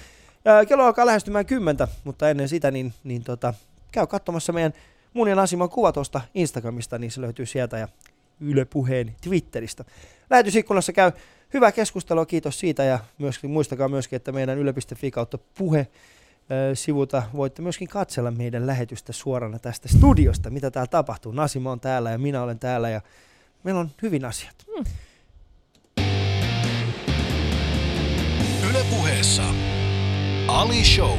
Kello 0.69 0.85
alkaa 0.85 1.07
lähestymään 1.07 1.47
kymmentä, 1.47 1.89
mutta 2.05 2.31
ennen 2.31 2.49
sitä 2.49 2.71
niin, 2.71 2.95
niin 3.05 3.25
tota, 3.25 3.55
käy 3.93 4.07
katsomassa 4.07 4.53
meidän 4.53 4.73
mun 5.15 5.29
ja 5.29 5.35
Nasiman 5.35 5.71
kuva 5.71 5.93
tuosta 5.93 6.21
Instagramista, 6.35 6.99
niin 6.99 7.11
se 7.11 7.21
löytyy 7.21 7.47
sieltä 7.47 7.79
ja 7.79 7.89
Yle 8.41 8.65
Puheen 8.65 9.17
Twitteristä. 9.21 9.85
Lähetysikkunassa 10.31 10.93
käy 10.93 11.13
hyvää 11.55 11.73
keskustelua, 11.73 12.27
kiitos 12.27 12.61
siitä 12.61 12.85
ja 12.85 12.99
myöskin, 13.19 13.51
muistakaa 13.51 13.89
myöskin, 13.89 14.17
että 14.17 14.33
meidän 14.33 14.59
yle.fi 14.59 15.11
kautta 15.11 15.39
puhe 15.59 15.87
ö, 16.51 16.75
sivulta 16.75 17.23
voitte 17.37 17.63
myöskin 17.63 17.89
katsella 17.89 18.31
meidän 18.31 18.67
lähetystä 18.67 19.13
suorana 19.13 19.59
tästä 19.59 19.89
studiosta, 19.89 20.51
mitä 20.51 20.71
täällä 20.71 20.89
tapahtuu. 20.89 21.33
Nasima 21.33 21.73
on 21.73 21.81
täällä 21.81 22.11
ja 22.11 22.19
minä 22.19 22.43
olen 22.43 22.59
täällä 22.59 22.91
ja 22.91 23.01
meillä 23.63 23.81
on 23.81 23.91
hyvin 24.03 24.25
asiat. 24.25 24.55
Yle 28.71 28.85
puheessa 28.91 29.43
Ali 30.51 30.85
Show. 30.85 31.19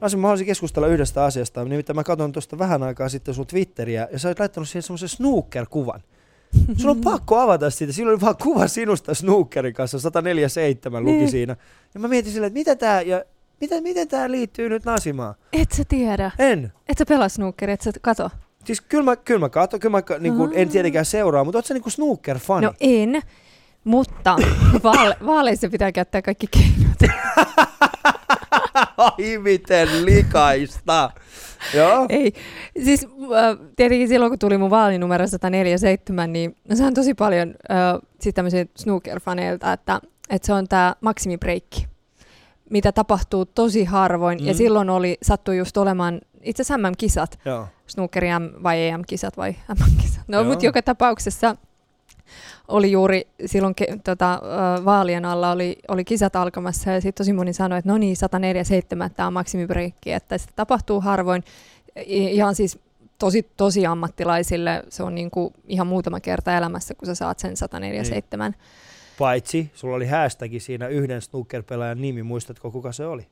Nasima, 0.00 0.20
mä 0.20 0.26
haluaisin 0.28 0.46
keskustella 0.46 0.88
yhdestä 0.88 1.24
asiasta. 1.24 1.64
Nimittäin 1.64 1.96
mä 1.96 2.04
katson 2.04 2.32
tuosta 2.32 2.58
vähän 2.58 2.82
aikaa 2.82 3.08
sitten 3.08 3.34
sun 3.34 3.46
Twitteriä 3.46 4.08
ja 4.12 4.18
sä 4.18 4.28
olet 4.28 4.38
laittanut 4.38 4.68
siihen 4.68 4.82
semmoisen 4.82 5.08
snooker-kuvan. 5.08 6.00
Sun 6.80 6.90
on 6.90 7.00
pakko 7.00 7.38
avata 7.40 7.70
sitä. 7.70 7.92
Siinä 7.92 8.10
oli 8.10 8.20
vaan 8.20 8.36
kuva 8.42 8.68
sinusta 8.68 9.14
snookerin 9.14 9.74
kanssa, 9.74 9.98
147 10.00 11.02
luki 11.04 11.16
Niin. 11.16 11.30
siinä. 11.30 11.56
Ja 11.94 12.00
mä 12.00 12.08
mietin 12.08 12.32
silleen, 12.32 12.46
että 12.46 12.58
mitä 12.58 12.76
tää, 12.76 13.02
ja 13.02 13.24
miten, 13.60 13.82
miten 13.82 14.08
tää 14.08 14.30
liittyy 14.30 14.68
nyt 14.68 14.84
Nasimaan? 14.84 15.34
Et 15.52 15.72
sä 15.72 15.82
tiedä. 15.88 16.30
En. 16.38 16.72
Et 16.88 16.98
sä 16.98 17.06
pelaa 17.06 17.28
snookeria, 17.28 17.74
et 17.74 17.80
sä 17.80 17.90
kato. 18.00 18.30
Siis 18.64 18.80
kyllä 18.80 19.04
mä, 19.04 19.16
kyllä 19.16 19.40
mä 19.40 19.48
katson, 19.48 19.80
kyllä 19.80 19.96
mä 19.96 20.18
niin 20.18 20.34
kuin, 20.36 20.50
en 20.54 20.68
Aa. 20.68 20.72
tietenkään 20.72 21.04
seuraa, 21.04 21.44
mutta 21.44 21.58
oot 21.58 21.66
sä 21.66 21.74
niinku 21.74 21.90
snooker-fani? 21.90 22.66
No 22.66 22.72
en, 22.80 23.22
mutta 23.84 24.36
vaale- 24.84 25.26
vaaleissa 25.26 25.68
pitää 25.68 25.92
käyttää 25.92 26.22
kaikki 26.22 26.46
keinot. 26.46 26.98
Ai 28.96 29.38
miten 29.38 30.04
likaista. 30.04 31.10
Joo. 31.74 32.06
Ei, 32.08 32.32
siis 32.84 33.04
äh, 33.04 33.58
tietenkin 33.76 34.08
silloin 34.08 34.30
kun 34.30 34.38
tuli 34.38 34.58
mun 34.58 34.70
vaalinumero 34.70 35.26
147, 35.26 36.32
niin 36.32 36.56
mä 36.68 36.76
saan 36.76 36.94
tosi 36.94 37.14
paljon 37.14 37.48
äh, 37.70 38.00
sit 38.20 38.34
tämmöisiä 38.34 38.64
snooker-faneilta, 38.78 39.72
että, 39.72 40.00
että 40.30 40.46
se 40.46 40.52
on 40.52 40.68
tämä 40.68 40.94
maksimibreikki, 41.00 41.86
mitä 42.70 42.92
tapahtuu 42.92 43.44
tosi 43.44 43.84
harvoin. 43.84 44.38
Mm. 44.40 44.46
Ja 44.46 44.54
silloin 44.54 44.90
oli, 44.90 45.18
sattui 45.22 45.56
just 45.58 45.76
olemaan 45.76 46.20
itse 46.42 46.62
asiassa 46.62 46.78
MM-kisat, 46.88 47.38
Joo. 47.44 47.66
snookeri 47.86 48.28
M- 48.28 48.62
vai 48.62 48.88
EM-kisat 48.88 49.36
vai 49.36 49.54
MM-kisat. 49.68 50.24
No, 50.28 50.44
mutta 50.44 50.66
joka 50.66 50.82
tapauksessa 50.82 51.56
oli 52.68 52.92
juuri 52.92 53.26
silloin 53.46 53.74
ke, 53.74 53.86
tota, 54.04 54.40
vaalien 54.84 55.24
alla 55.24 55.50
oli, 55.50 55.76
oli 55.88 56.04
kisat 56.04 56.36
alkamassa 56.36 56.90
ja 56.90 57.00
sitten 57.00 57.24
tosi 57.24 57.32
moni 57.32 57.52
sanoi, 57.52 57.78
että 57.78 57.90
no 57.90 57.98
niin, 57.98 58.16
147 58.16 59.10
tämä 59.10 59.26
on 59.26 59.32
maksimibreikki, 59.32 60.12
että 60.12 60.38
sitä 60.38 60.52
tapahtuu 60.56 61.00
harvoin. 61.00 61.44
Ihan 62.06 62.54
siis 62.54 62.78
tosi, 63.18 63.46
tosi 63.56 63.86
ammattilaisille 63.86 64.84
se 64.88 65.02
on 65.02 65.14
niinku 65.14 65.52
ihan 65.68 65.86
muutama 65.86 66.20
kerta 66.20 66.56
elämässä, 66.56 66.94
kun 66.94 67.06
sä 67.06 67.14
saat 67.14 67.38
sen 67.38 67.56
147. 67.56 68.50
Niin. 68.50 68.60
Paitsi, 69.18 69.70
sulla 69.74 69.96
oli 69.96 70.06
hashtagi 70.06 70.60
siinä 70.60 70.88
yhden 70.88 71.22
snooker-pelaajan 71.22 72.00
nimi, 72.00 72.22
muistatko 72.22 72.70
kuka 72.70 72.92
se 72.92 73.06
oli? 73.06 73.26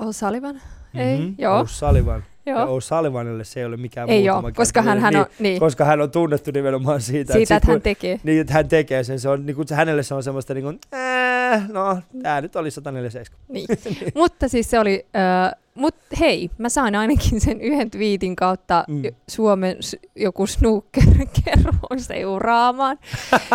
O'Sullivan? 0.00 0.60
Ei, 0.94 1.18
Mhm, 1.18 1.34
joo. 1.38 1.62
O'Sullivan. 1.62 2.22
Joo. 2.46 2.58
Ja 2.58 2.66
O'Sullivanille 2.66 3.44
se 3.44 3.60
ei 3.60 3.66
ole 3.66 3.76
mikään 3.76 4.10
Ei 4.10 4.20
muutama 4.22 4.42
kerta. 4.42 4.56
koska 4.56 4.82
hän, 4.82 4.98
hän 5.00 5.12
niin, 5.12 5.20
on, 5.20 5.26
niin, 5.38 5.60
Koska 5.60 5.84
hän 5.84 6.00
on 6.00 6.10
tunnettu 6.10 6.50
nimenomaan 6.54 7.00
siitä, 7.00 7.32
siitä, 7.32 7.46
sit 7.48 7.56
että 7.56 7.72
hän 7.72 7.82
tekee. 7.82 8.20
Niin, 8.22 8.40
että 8.40 8.52
hän 8.52 8.68
tekee 8.68 9.04
sen. 9.04 9.20
Se 9.20 9.28
on, 9.28 9.46
niin 9.46 9.56
kuin, 9.56 9.66
hänelle 9.72 10.02
se 10.02 10.14
on 10.14 10.22
semmoista, 10.22 10.54
niin 10.54 10.64
kuin, 10.64 10.78
äh, 10.94 11.68
no, 11.68 11.98
tää 12.22 12.40
nyt 12.40 12.56
oli 12.56 12.70
147. 12.70 13.38
Niin. 13.48 13.66
mutta 14.14 14.48
siis 14.48 14.70
se 14.70 14.78
oli, 14.78 15.06
äh, 15.16 15.52
mut 15.74 15.94
hei, 16.20 16.50
mä 16.58 16.68
saan 16.68 16.94
ainakin 16.94 17.40
sen 17.40 17.60
yhden 17.60 17.90
twiitin 17.90 18.36
kautta 18.36 18.84
Mm. 18.88 19.02
Suomen 19.28 19.76
joku 20.16 20.46
snooker 20.46 21.02
kerron 21.44 21.74
seuraamaan. 22.00 22.98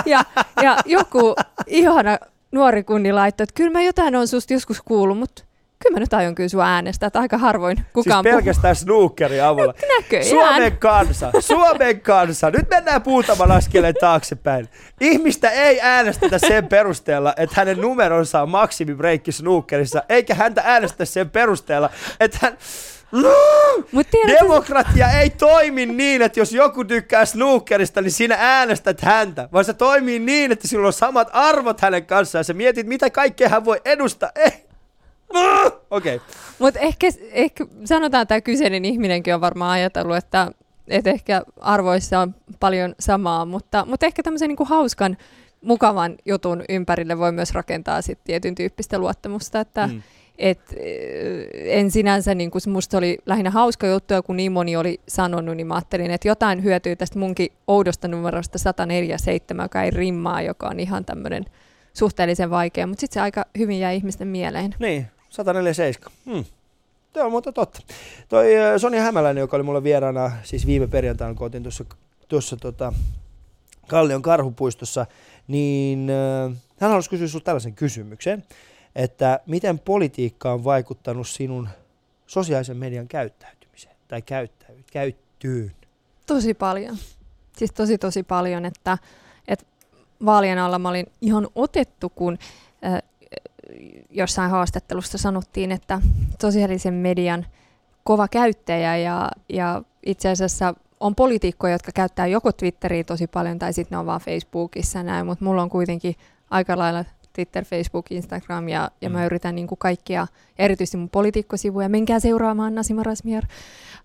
ja, 0.06 0.24
ja 0.64 0.78
joku 0.86 1.36
ihana 1.68 2.18
nuori 2.52 2.84
kunni 2.84 3.12
laittoi, 3.14 3.44
että 3.44 3.54
kyllä 3.58 3.72
mä 3.72 3.82
jotain 3.84 4.16
on 4.16 4.28
susta 4.28 4.54
joskus 4.54 4.82
kuullut, 4.82 5.18
mutta 5.18 5.44
kyllä 5.82 5.96
mä 5.96 6.00
nyt 6.00 6.14
aion 6.14 6.36
kyllä 6.36 6.50
sua 6.50 6.68
äänestää, 6.68 7.08
että 7.08 7.20
aika 7.20 7.38
harvoin 7.38 7.78
kukaan 7.94 8.24
siis 8.24 8.36
pelkästään 8.36 8.76
snookerin 8.76 9.44
avulla. 9.44 9.74
puhuu 9.74 9.96
näköjään. 9.98 10.30
Suomen 10.30 10.78
kansa, 10.78 11.32
Suomen 11.40 12.02
kansa. 12.02 12.50
Nyt 12.50 12.70
mennään 12.70 13.02
muutaman 13.06 13.52
askeleen 13.52 13.96
taaksepäin. 14.00 14.70
Ihmistä 15.02 15.50
ei 15.50 15.82
äänestetä 15.82 16.40
sen 16.40 16.68
perusteella, 16.68 17.34
että 17.38 17.56
hänen 17.58 17.82
numeronsa 17.82 18.42
on 18.42 18.50
maksimibreikki 18.50 19.32
snookerissa, 19.32 20.04
eikä 20.10 20.36
häntä 20.36 20.62
äänestetä 20.66 21.06
sen 21.06 21.30
perusteella, 21.30 21.90
että 22.20 22.38
hän... 22.42 22.58
Mut 23.92 24.08
tiedätkö, 24.12 24.44
Demokratia 24.44 25.10
ei 25.10 25.30
toimi 25.30 25.86
niin, 25.86 26.22
että 26.22 26.40
jos 26.40 26.52
joku 26.52 26.84
tykkää 26.84 27.26
snookerista, 27.26 28.02
niin 28.02 28.12
sinä 28.12 28.36
äänestät 28.40 29.02
häntä, 29.02 29.50
vaan 29.54 29.66
se 29.66 29.74
toimii 29.74 30.20
niin, 30.20 30.52
että 30.52 30.68
sinulla 30.68 30.88
on 30.88 30.94
samat 30.94 31.30
arvot 31.34 31.82
hänen 31.82 32.06
kanssaan 32.06 32.40
ja 32.40 32.44
sä 32.44 32.54
mietit, 32.54 32.88
mitä 32.88 33.10
kaikkea 33.10 33.50
hän 33.50 33.66
voi 33.66 33.82
edustaa. 33.86 34.30
Ei. 34.36 34.71
Okei. 35.92 36.16
Okay. 36.16 36.28
Mutta 36.60 36.80
ehkä, 36.80 37.08
ehkä 37.32 37.66
sanotaan, 37.86 38.22
että 38.22 38.30
tämä 38.30 38.42
kyseinen 38.42 38.86
ihminenkin 38.86 39.36
on 39.36 39.42
varmaan 39.42 39.72
ajatellut, 39.72 40.18
että, 40.18 40.52
että 40.88 41.10
ehkä 41.10 41.42
arvoissa 41.62 42.20
on 42.20 42.36
paljon 42.60 42.96
samaa, 43.00 43.46
mutta, 43.46 43.86
mutta 43.86 44.06
ehkä 44.06 44.24
tämmöisen 44.24 44.48
niin 44.48 44.58
kuin 44.58 44.70
hauskan, 44.70 45.18
mukavan 45.62 46.16
jutun 46.26 46.64
ympärille 46.70 47.18
voi 47.18 47.32
myös 47.32 47.54
rakentaa 47.54 48.02
sit 48.02 48.20
tietyn 48.24 48.56
tyyppistä 48.56 48.98
luottamusta, 48.98 49.60
että 49.60 49.88
Mm. 49.88 49.94
mm. 49.94 50.02
et, 50.38 50.60
eh, 50.78 51.78
en 51.80 51.92
sinänsä, 51.92 52.36
niin 52.36 52.52
kuin 52.52 52.62
musta 52.68 52.98
oli 52.98 53.18
lähinnä 53.26 53.50
hauska 53.50 53.88
juttu, 53.88 54.14
ja 54.14 54.22
kun 54.22 54.38
niin 54.38 54.52
moni 54.52 54.76
oli 54.76 55.00
sanonut, 55.08 55.56
niin 55.56 55.68
mä 55.68 55.76
ajattelin, 55.76 56.12
että 56.12 56.28
jotain 56.28 56.64
hyötyy 56.64 56.96
tästä 56.96 57.20
munkin 57.20 57.52
oudosta 57.68 58.08
numerosta 58.08 58.58
147, 58.58 59.66
joka 59.66 59.84
ei 59.84 59.92
rimmaa, 59.92 60.42
joka 60.42 60.68
on 60.68 60.80
ihan 60.80 61.06
tämmöinen 61.06 61.46
suhteellisen 61.94 62.50
vaikea, 62.50 62.88
mutta 62.88 63.02
sitten 63.02 63.14
se 63.14 63.22
aika 63.22 63.46
hyvin 63.58 63.80
jäi 63.80 63.96
ihmisten 63.96 64.28
mieleen. 64.28 64.76
Niin, 64.80 65.08
147. 65.32 66.12
Hmm. 66.26 66.46
Tämä 67.14 67.26
on 67.26 67.32
muuta 67.32 67.52
totta. 67.52 67.80
Toi 68.30 68.58
äh, 68.58 68.74
Sonja 68.78 69.02
Hämäläinen, 69.02 69.42
joka 69.42 69.58
oli 69.58 69.64
mulla 69.64 69.84
vieraana 69.84 70.32
siis 70.44 70.66
viime 70.66 70.88
perjantaina, 70.88 71.36
kun 71.36 71.48
otin 71.48 71.64
tuossa, 71.64 71.86
tuossa 72.28 72.58
tota, 72.58 72.94
Kallion 73.88 74.22
karhupuistossa, 74.22 75.06
niin 75.48 76.10
äh, 76.10 76.58
hän 76.80 76.92
halusi 76.92 77.10
kysyä 77.10 77.28
sinulta 77.28 77.46
tällaisen 77.46 77.74
kysymyksen, 77.74 78.44
että 78.96 79.40
miten 79.46 79.80
politiikka 79.80 80.54
on 80.54 80.64
vaikuttanut 80.64 81.28
sinun 81.28 81.70
sosiaalisen 82.28 82.78
median 82.78 83.08
käyttäytymiseen 83.08 83.96
tai 84.08 84.22
käyttä, 84.22 84.66
käyttöön? 84.92 85.72
Tosi 86.26 86.54
paljon. 86.54 86.98
Siis 87.58 87.72
tosi 87.72 87.98
tosi 87.98 88.24
paljon, 88.24 88.66
että, 88.66 88.98
että 89.48 89.66
vaalien 90.26 90.60
alla 90.60 90.80
mä 90.80 90.90
olin 90.90 91.12
ihan 91.22 91.48
otettu, 91.56 92.10
kun 92.10 92.38
äh, 92.86 93.02
jossain 94.10 94.52
haastattelussa 94.52 95.18
sanottiin, 95.18 95.72
että 95.72 96.02
sosiaalisen 96.42 96.94
median 96.94 97.46
kova 98.04 98.28
käyttäjä 98.28 98.98
ja, 98.98 99.32
ja 99.50 99.84
itse 100.06 100.30
asiassa 100.30 100.74
on 101.00 101.16
poliitikkoja, 101.16 101.74
jotka 101.74 101.92
käyttää 101.92 102.28
joko 102.28 102.52
Twitteriä 102.52 103.04
tosi 103.04 103.28
paljon 103.28 103.60
tai 103.60 103.74
sitten 103.74 103.96
ne 103.96 104.00
on 104.00 104.06
vaan 104.06 104.22
Facebookissa 104.22 105.04
näin, 105.04 105.26
mutta 105.26 105.46
mulla 105.46 105.62
on 105.62 105.70
kuitenkin 105.70 106.16
aika 106.50 106.78
lailla 106.78 107.06
Twitter, 107.34 107.66
Facebook, 107.66 108.12
Instagram 108.12 108.70
ja, 108.70 108.92
ja 109.02 109.10
mm. 109.10 109.14
mä 109.14 109.26
yritän 109.26 109.56
niin 109.56 109.68
kuin 109.68 109.80
kaikkia, 109.80 110.28
erityisesti 110.60 110.98
mun 110.98 111.10
poliitikkosivuja, 111.10 111.90
menkää 111.90 112.20
seuraamaan 112.20 112.76
Nasima 112.76 113.04
Rasmier. 113.04 113.46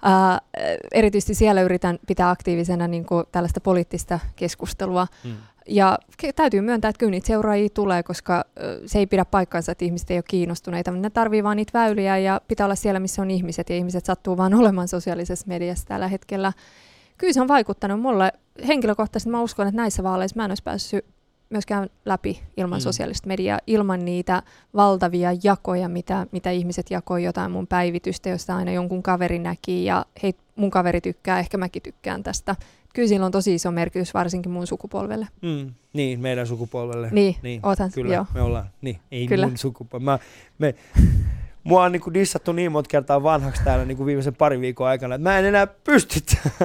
Uh, 0.05 0.67
erityisesti 0.93 1.35
siellä 1.35 1.63
yritän 1.63 1.99
pitää 2.07 2.31
aktiivisena 2.31 2.89
niin 2.89 3.05
kuin 3.05 3.25
tällaista 3.33 3.61
poliittista 3.61 4.19
keskustelua. 4.37 5.07
Mm. 5.25 5.37
Ja 5.69 5.99
täytyy 6.37 6.61
myöntää, 6.61 6.89
että 6.89 6.99
kyllä 6.99 7.11
niitä 7.11 7.27
seuraajia 7.27 7.69
tulee, 7.75 8.03
koska 8.03 8.45
se 8.87 8.99
ei 8.99 9.07
pidä 9.07 9.25
paikkaansa, 9.25 9.73
että 9.73 9.85
ihmiset 9.85 10.11
ei 10.11 10.17
ole 10.17 10.25
kiinnostuneita. 10.29 10.91
Ne 10.91 11.11
tarvii 11.11 11.45
vaan 11.45 11.57
niitä 11.57 11.79
väyliä 11.79 12.19
ja 12.19 12.41
pitää 12.49 12.67
olla 12.67 12.75
siellä, 12.75 13.01
missä 13.01 13.23
on 13.23 13.31
ihmiset, 13.31 13.71
ja 13.71 13.77
ihmiset 13.77 14.05
sattuu 14.05 14.37
vaan 14.37 14.55
olemaan 14.61 14.89
sosiaalisessa 14.89 15.47
mediassa 15.49 15.87
tällä 15.87 16.09
hetkellä. 16.09 16.53
Kyllä 17.19 17.33
se 17.33 17.41
on 17.41 17.49
vaikuttanut 17.49 18.01
mulle. 18.01 18.33
Henkilökohtaisesti 18.67 19.31
mä 19.31 19.43
uskon, 19.43 19.69
että 19.69 19.81
näissä 19.81 20.03
vaaleissa 20.03 20.37
mä 20.37 20.45
en 20.45 20.51
olisi 20.51 20.63
päässyt 20.63 21.05
myöskään 21.51 21.89
läpi 22.05 22.43
ilman 22.57 22.79
mm. 22.79 22.83
sosiaalista 22.83 23.29
mediaa, 23.29 23.59
ilman 23.67 24.05
niitä 24.05 24.43
valtavia 24.75 25.31
jakoja, 25.43 25.89
mitä, 25.89 26.27
mitä 26.33 26.51
ihmiset 26.51 26.91
jakoi 26.91 27.25
jotain 27.25 27.51
mun 27.51 27.67
päivitystä, 27.67 28.29
josta 28.29 28.57
aina 28.57 28.73
jonkun 28.73 29.03
kaveri 29.03 29.39
näki 29.39 29.85
ja 29.85 30.05
hei, 30.23 30.35
mun 30.57 30.71
kaveri 30.71 31.01
tykkää, 31.01 31.39
ehkä 31.39 31.57
mäkin 31.57 31.83
tykkään 31.83 32.23
tästä. 32.23 32.57
Kyllä 32.95 33.09
sillä 33.09 33.27
on 33.27 33.33
tosi 33.33 33.55
iso 33.55 33.71
merkitys 33.71 34.15
varsinkin 34.15 34.53
mun 34.53 34.67
sukupolvelle. 34.67 35.29
Mm, 35.43 35.75
niin, 35.93 36.21
meidän 36.21 36.47
sukupolvelle. 36.47 37.09
Niin, 37.13 37.37
niin 37.43 37.67
ootan, 37.67 37.91
kyllä, 37.95 38.15
joo. 38.15 38.27
me 38.35 38.43
ollaan, 38.43 38.71
niin, 38.81 38.99
ei 39.11 39.27
kyllä. 39.27 39.47
mun 39.47 39.59
sukupolvelle. 39.59 40.11
Mä, 40.11 40.19
me, 40.59 40.75
mua 41.65 41.85
on 41.85 41.93
niinku 41.93 42.15
dissattu 42.15 42.53
niin 42.53 42.73
monta 42.73 42.89
kertaa 42.89 43.23
vanhaksi 43.23 43.65
täällä 43.65 43.85
niinku 43.85 44.07
viimeisen 44.07 44.35
parin 44.35 44.61
viikon 44.61 44.89
aikana, 44.89 45.15
että 45.15 45.29
mä 45.29 45.39
en 45.39 45.45
enää 45.45 45.67
pysty. 45.67 46.21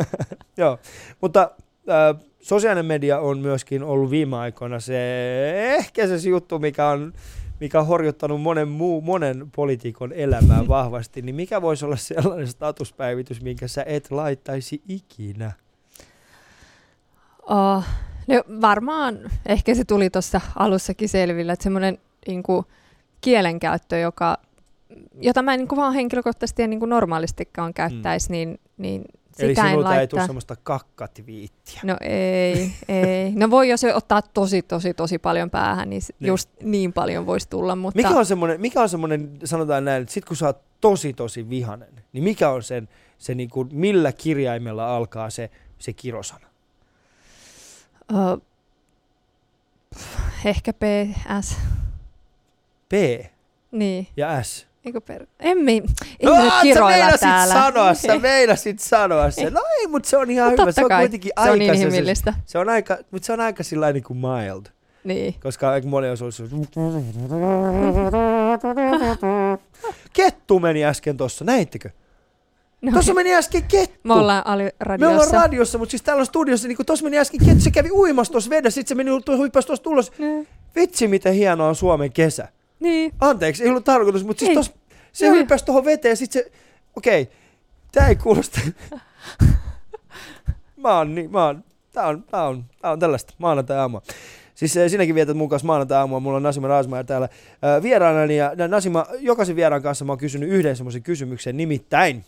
joo, 0.58 0.80
mutta 1.22 1.52
äh, 1.90 2.22
sosiaalinen 2.42 2.86
media 2.86 3.20
on 3.20 3.40
myöskin 3.40 3.84
ollut 3.84 4.12
viime 4.12 4.38
aikoina 4.38 4.80
se 4.80 4.96
ehkä 5.76 6.08
se 6.08 6.30
juttu, 6.30 6.60
mikä 6.60 6.88
on, 6.88 7.14
mikä 7.62 7.80
on 7.80 7.88
horjuttanut 7.88 8.42
monen, 8.42 8.68
muu, 8.68 9.02
monen 9.02 9.52
poliitikon 9.56 10.14
elämää 10.14 10.68
vahvasti, 10.78 11.22
niin 11.22 11.36
mikä 11.36 11.62
voisi 11.62 11.86
olla 11.86 11.96
sellainen 11.96 12.48
statuspäivitys, 12.48 13.42
minkä 13.42 13.68
sä 13.68 13.84
et 13.88 14.12
laittaisi 14.12 14.82
ikinä? 14.88 15.52
Oh, 17.42 17.84
no 18.28 18.44
varmaan 18.62 19.20
ehkä 19.46 19.76
se 19.76 19.86
tuli 19.86 20.10
tuossa 20.10 20.42
alussakin 20.56 21.10
selville, 21.10 21.52
että 21.52 21.64
semmoinen 21.64 21.98
niin 22.28 22.44
kielenkäyttö, 23.22 23.98
joka, 23.98 24.38
jota 25.22 25.42
mä 25.42 25.54
en 25.54 25.60
niin 25.60 25.68
kuin 25.68 25.78
vaan 25.78 25.94
henkilökohtaisesti 25.94 26.62
ja 26.62 26.68
niin 26.68 26.80
kuin 26.80 26.90
normaalistikaan 26.90 27.74
käyttäisi, 27.74 28.30
mm. 28.30 28.32
niin, 28.32 28.60
niin 28.78 29.04
sitä 29.32 29.46
Eli 29.46 29.56
sinulta 29.56 30.02
ei 30.02 30.08
tule 30.08 30.26
semmoista 30.26 30.56
kakkatviittiä. 30.56 31.82
No 31.84 31.98
ei, 32.02 32.72
ei. 32.88 33.32
No 33.36 33.50
voi, 33.50 33.70
jos 33.70 33.84
ottaa 33.84 34.22
tosi, 34.22 34.62
tosi, 34.62 34.94
tosi 34.94 35.18
paljon 35.18 35.50
päähän, 35.50 35.90
niin, 35.90 36.02
niin. 36.20 36.28
just 36.28 36.50
niin 36.64 36.94
paljon 36.94 37.26
voisi 37.26 37.50
tulla. 37.50 37.76
Mutta... 37.76 37.98
Mikä 37.98 38.10
on 38.10 38.26
semmoinen, 38.26 38.62
mikä 38.62 38.82
on 38.82 38.90
semmoinen 38.90 39.40
sanotaan 39.44 39.86
näin, 39.86 40.02
että 40.02 40.14
sit 40.14 40.26
kun 40.26 40.38
sä 40.38 40.46
oot 40.46 40.62
tosi, 40.82 41.14
tosi 41.14 41.50
vihanen, 41.50 42.04
niin 42.14 42.24
mikä 42.24 42.50
on 42.50 42.64
sen, 42.64 42.90
se 43.18 43.36
niinku, 43.36 43.68
millä 43.72 44.12
kirjaimella 44.12 44.96
alkaa 44.96 45.30
se, 45.30 45.50
se 45.80 45.94
kirosana? 45.94 46.48
Uh, 48.14 48.42
ehkä 50.46 50.74
P, 50.74 50.84
S. 51.42 51.58
P? 52.90 52.94
Niin. 53.72 54.08
Ja 54.18 54.44
S? 54.44 54.71
Eikö 54.86 55.02
per... 55.02 55.26
En 55.40 55.58
me, 55.58 55.72
en 55.72 55.84
no, 56.24 56.44
nyt 56.44 56.54
kiroilla 56.62 57.12
sä 57.12 57.18
täällä. 57.18 57.54
sanoa, 57.54 57.94
sä 57.94 58.20
meinasit 58.20 58.80
sanoa 58.80 59.32
sen. 59.32 59.54
No 59.54 59.62
ei, 59.80 59.88
mutta 59.88 60.10
se 60.10 60.18
on 60.18 60.32
ihan 60.32 60.56
no, 60.56 60.62
hyvä. 60.62 60.72
Se 60.72 60.86
on 60.86 60.92
kuitenkin 61.00 61.30
se 61.30 61.42
aika... 61.42 61.54
On 61.54 61.62
inhimillistä. 61.62 62.32
Se, 62.32 62.38
se 62.46 62.58
on 62.58 62.70
aika, 62.70 62.98
mutta 63.12 63.26
se 63.26 63.34
on 63.34 63.40
aika 63.40 63.64
sillä 63.64 63.94
niin 63.94 64.04
kuin 64.04 64.18
mild. 64.18 64.66
Niin. 65.04 65.36
Koska 65.44 65.70
aika 65.70 65.88
moni 65.88 66.08
on 66.10 66.18
ollut 66.22 66.36
Kettu 70.14 70.60
meni 70.60 70.86
äsken 70.86 71.18
tossa, 71.18 71.46
näittekö? 71.46 71.90
No, 72.82 72.92
tuossa 72.92 73.14
meni 73.14 73.36
äsken 73.36 73.64
kettu. 73.64 74.00
Me 74.04 74.14
ollaan 74.14 74.48
ali 74.48 74.70
radiossa. 74.80 75.16
Me 75.16 75.24
ollaan 75.24 75.44
radiossa, 75.44 75.78
mutta 75.78 75.92
siis 75.92 76.02
täällä 76.02 76.22
on 76.22 76.26
studiossa, 76.26 76.68
niin 76.68 76.78
tuossa 76.86 77.04
meni 77.04 77.18
äsken 77.18 77.46
kettu. 77.46 77.62
Se 77.62 77.72
kävi 77.72 77.92
uimassa 77.92 78.32
tuossa 78.32 78.50
vedessä, 78.50 78.76
sitten 78.76 78.98
se 78.98 79.04
meni 79.04 79.12
huippasi 79.38 79.68
tuossa 79.68 79.84
tulos. 79.84 80.12
Ne. 80.20 80.48
Vitsi, 80.76 81.08
miten 81.08 81.34
hienoa 81.34 81.68
on 81.68 81.76
Suomen 81.76 82.12
kesä. 82.12 82.48
Niin. 82.82 83.14
Anteeksi, 83.20 83.64
ei 83.64 83.70
ollut 83.70 83.84
tarkoitus, 83.84 84.24
mutta 84.24 84.40
siis 84.40 84.54
tos, 84.54 84.74
se 85.12 85.26
Joo. 85.26 85.36
hyppäsi 85.36 85.66
tuohon 85.66 85.86
veteen, 85.86 86.18
sit 86.18 86.32
se, 86.32 86.52
okei, 86.96 87.22
okay, 87.22 87.36
tää 87.92 88.08
ei 88.08 88.16
kuulosta. 88.16 88.60
mä 90.84 90.98
oon, 90.98 91.16
niin, 91.16 91.32
mä 91.32 91.46
oon, 91.46 91.64
tää 91.92 92.08
on, 92.08 92.24
tää 92.24 92.44
on, 92.44 92.66
tää 92.82 92.92
on 92.92 93.00
tällaista 93.00 93.34
maanantai-aamua. 93.38 94.02
Siis 94.56 94.78
eh, 94.78 94.90
sinäkin 94.90 95.16
vietät 95.16 95.38
mun 95.38 95.50
kanssa 95.50 95.66
maanantai-aamua, 95.66 96.20
mulla 96.20 96.38
on 96.38 96.44
Nasima 96.44 96.68
Rasmaja 96.68 97.04
täällä 97.04 97.30
äh, 97.76 97.84
vieraana, 97.84 98.34
ja 98.34 98.68
Nasima, 98.68 99.06
jokaisen 99.20 99.56
vieraan 99.56 99.82
kanssa 99.82 100.06
mä 100.06 100.12
oon 100.12 100.20
kysynyt 100.20 100.50
yhden 100.50 100.76
semmoisen 100.76 101.04
kysymyksen, 101.04 101.58
nimittäin, 101.58 102.26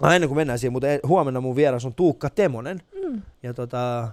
aina 0.00 0.28
kun 0.28 0.36
mennään 0.36 0.58
siihen, 0.58 0.72
mutta 0.72 0.86
huomenna 1.06 1.40
mun 1.40 1.56
vieras 1.56 1.84
on 1.84 1.94
Tuukka 1.94 2.30
Temonen, 2.30 2.82
mm. 3.02 3.22
ja 3.42 3.54
tota, 3.54 4.08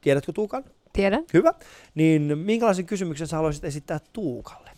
tiedätkö 0.00 0.32
Tuukan? 0.32 0.64
Tiedän. 0.92 1.24
Hyvä. 1.34 1.54
Niin 1.94 2.38
minkälaisen 2.38 2.86
kysymyksen 2.86 3.26
sä 3.26 3.36
haluaisit 3.36 3.64
esittää 3.64 3.98
Tuukalle? 4.12 4.73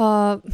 Uh, 0.00 0.52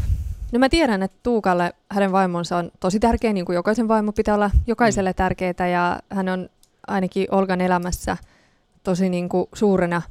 no 0.52 0.58
mä 0.58 0.68
tiedän, 0.68 1.02
että 1.02 1.18
Tuukalle 1.22 1.72
hänen 1.90 2.12
vaimonsa 2.12 2.56
on 2.56 2.70
tosi 2.80 3.00
tärkeä, 3.00 3.32
niin 3.32 3.46
kuin 3.46 3.56
jokaisen 3.56 3.88
vaimo 3.88 4.12
pitää 4.12 4.34
olla 4.34 4.50
jokaiselle 4.66 5.10
mm. 5.10 5.16
tärkeää, 5.16 5.68
ja 5.72 6.00
hän 6.10 6.28
on 6.28 6.48
ainakin 6.86 7.26
Olgan 7.30 7.60
elämässä 7.60 8.16
tosi 8.82 9.08
niin 9.08 9.28
kuin 9.28 9.48
suurena 9.52 10.02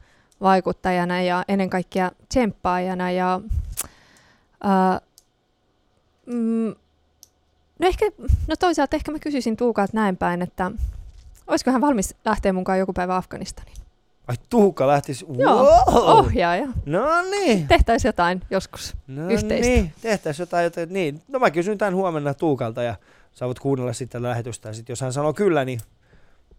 vaikuttajana 0.42 1.22
ja 1.22 1.46
ennen 1.48 1.70
kaikkea 1.70 2.12
tsemppaajana. 2.30 3.12
Ja, 3.12 3.42
uh, 4.66 5.02
mm, 6.26 6.76
no, 7.80 7.88
ehkä, 7.88 8.06
no 8.48 8.56
toisaalta 8.56 8.96
ehkä 8.96 9.12
mä 9.12 9.20
kysyisin 9.20 9.58
Tuukalta 9.58 9.92
näin 9.94 10.18
päin, 10.18 10.42
että 10.42 10.72
olisiko 11.48 11.72
hän 11.72 11.82
valmis 11.82 12.16
lähteä 12.26 12.54
mukaan 12.54 12.80
joku 12.80 12.94
päivä 12.94 13.16
Afganistaniin? 13.16 13.79
Ai 14.30 14.36
Tuukka 14.50 14.88
lähtisi, 14.88 15.26
Joo, 15.38 15.84
wow. 15.88 16.18
ohjaaja. 16.18 16.68
No 16.86 17.22
niin. 17.32 17.68
Tehtäisiin 17.68 18.10
jotain 18.10 18.42
joskus 18.50 18.98
no 19.08 19.30
yhteistä. 19.30 19.68
niin, 19.68 19.94
tehtäisiin 20.02 20.44
jotain, 20.44 20.64
jotain, 20.64 20.94
niin. 20.94 21.22
No 21.28 21.40
mä 21.40 21.52
kysyn 21.52 21.78
tämän 21.78 21.96
huomenna 21.96 22.34
Tuukalta 22.34 22.84
ja 22.84 22.96
sä 23.34 23.46
voit 23.46 23.60
kuunnella 23.60 23.94
sitten 23.94 24.24
lähetystä. 24.24 24.70
Ja 24.70 24.74
sit 24.74 24.90
jos 24.90 25.02
hän 25.02 25.14
sanoo 25.14 25.34
kyllä, 25.34 25.66
niin 25.66 25.80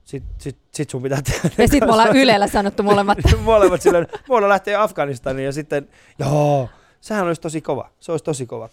sit, 0.05 0.23
sit, 0.39 0.59
sit 0.75 0.91
sun 0.91 1.03
pitää 1.03 1.23
tehdä. 1.23 1.51
Ja 1.59 1.69
sit 1.69 1.81
me 1.81 1.93
ollaan 1.93 2.17
Ylellä 2.17 2.47
sanottu 2.47 2.83
molemmat. 2.83 3.19
molemmat 3.43 3.83
silleen, 3.83 4.07
mulla 4.29 4.49
lähtee 4.49 4.75
Afganistaniin 4.77 5.47
ja 5.47 5.53
sitten, 5.53 5.89
joo, 6.19 6.69
sehän 7.01 7.27
olisi 7.27 7.41
tosi 7.41 7.61
kova. 7.61 7.91
Se 8.01 8.13
olisi 8.13 8.25
tosi 8.25 8.47
kova. 8.47 8.69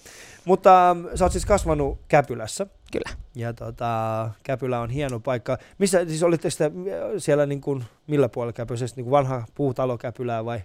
Mutta 0.46 0.92
um, 0.92 1.08
sä 1.16 1.26
oot 1.26 1.32
siis 1.32 1.46
kasvanut 1.46 2.00
Käpylässä. 2.08 2.68
Kyllä. 2.92 3.18
Ja 3.36 3.54
tota, 3.54 4.30
Käpylä 4.44 4.80
on 4.80 4.90
hieno 4.90 5.20
paikka. 5.20 5.58
Missä 5.78 6.06
siis 6.06 6.24
olitte 6.24 6.50
sitä, 6.50 6.72
siellä 7.18 7.46
niin 7.46 7.62
kuin, 7.62 7.84
millä 8.08 8.30
puolella 8.30 8.54
Käpylässä? 8.54 8.96
Niin 8.96 9.04
kuin 9.06 9.12
vanha 9.12 9.44
puutalo 9.56 9.98
Käpylää 9.98 10.46
vai? 10.46 10.62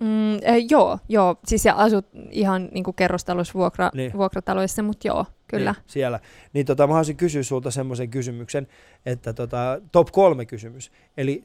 Mm, 0.00 0.34
eh, 0.34 0.66
joo, 0.70 0.98
joo. 1.08 1.36
Siis 1.44 1.62
sä 1.62 1.74
asut 1.74 2.06
ihan 2.30 2.68
niin 2.72 2.84
kuin 2.84 2.94
kerrostaloissa, 2.94 3.54
vuokra, 3.54 3.90
niin. 3.94 4.12
vuokrataloissa, 4.12 4.82
mutta 4.82 5.08
joo, 5.08 5.26
kyllä. 5.48 5.72
Niin, 5.72 5.84
siellä. 5.86 6.20
Niin 6.52 6.66
tota, 6.66 6.86
mä 6.86 6.92
haluaisin 6.92 7.16
kysyä 7.16 7.42
sulta 7.42 7.70
semmoisen 7.70 8.10
kysymyksen, 8.10 8.66
että 9.06 9.32
tota, 9.32 9.80
top 9.92 10.08
kolme 10.12 10.46
kysymys. 10.46 10.92
Eli 11.16 11.44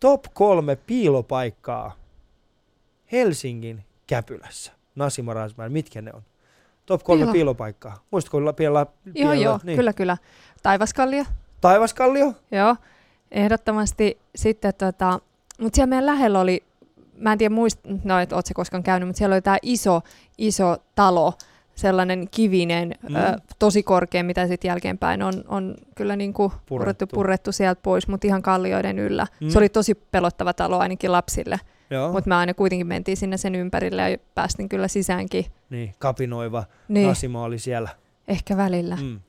top 0.00 0.24
kolme 0.34 0.76
piilopaikkaa 0.76 1.96
Helsingin 3.12 3.84
Käpylässä. 4.06 4.72
Nasima 4.94 5.34
mitkä 5.68 6.02
ne 6.02 6.12
on? 6.14 6.22
Top 6.90 7.02
kolme 7.04 7.20
Piilo. 7.20 7.32
piilopaikkaa. 7.32 8.04
Muistatko 8.10 8.52
piilolla? 8.52 8.86
Joo, 9.14 9.32
joo, 9.32 9.60
niin. 9.62 9.76
kyllä, 9.76 9.92
kyllä. 9.92 10.16
Taivaskallio. 10.62 11.24
Taivaskallio? 11.60 12.32
Joo, 12.50 12.76
ehdottomasti. 13.30 14.18
Sitten 14.34 14.74
tota, 14.78 15.20
mutta 15.60 15.76
siellä 15.76 15.86
meidän 15.86 16.06
lähellä 16.06 16.40
oli, 16.40 16.62
mä 17.16 17.32
en 17.32 17.38
tiedä 17.38 17.54
muist, 17.54 17.80
no 18.04 18.18
et 18.18 18.32
oot 18.32 18.46
se 18.46 18.54
koskaan 18.54 18.82
käynyt, 18.82 19.08
mutta 19.08 19.18
siellä 19.18 19.34
oli 19.34 19.42
tämä 19.42 19.58
iso, 19.62 20.00
iso 20.38 20.76
talo, 20.94 21.32
sellainen 21.74 22.28
kivinen, 22.30 22.94
mm. 23.08 23.16
ö, 23.16 23.38
tosi 23.58 23.82
korkea, 23.82 24.24
mitä 24.24 24.46
sitten 24.46 24.68
jälkeenpäin 24.68 25.22
on, 25.22 25.44
on 25.48 25.74
kyllä 25.94 26.16
niinku 26.16 26.52
purrettu. 26.66 27.06
purrettu 27.06 27.52
sieltä 27.52 27.80
pois, 27.82 28.08
mutta 28.08 28.26
ihan 28.26 28.42
kallioiden 28.42 28.98
yllä. 28.98 29.26
Mm. 29.40 29.48
Se 29.48 29.58
oli 29.58 29.68
tosi 29.68 29.94
pelottava 29.94 30.52
talo 30.52 30.78
ainakin 30.78 31.12
lapsille. 31.12 31.60
Mutta 32.12 32.28
me 32.28 32.34
aina 32.34 32.54
kuitenkin 32.54 32.86
mentiin 32.86 33.16
sinne 33.16 33.36
sen 33.36 33.54
ympärille 33.54 34.10
ja 34.10 34.18
päästin 34.34 34.68
kyllä 34.68 34.88
sisäänkin. 34.88 35.44
Niin, 35.70 35.94
kapinoiva 35.98 36.64
niin. 36.88 37.08
Nasima 37.08 37.42
oli 37.44 37.58
siellä. 37.58 37.88
Ehkä 38.28 38.56
välillä. 38.56 38.96
Mm. 38.96 39.20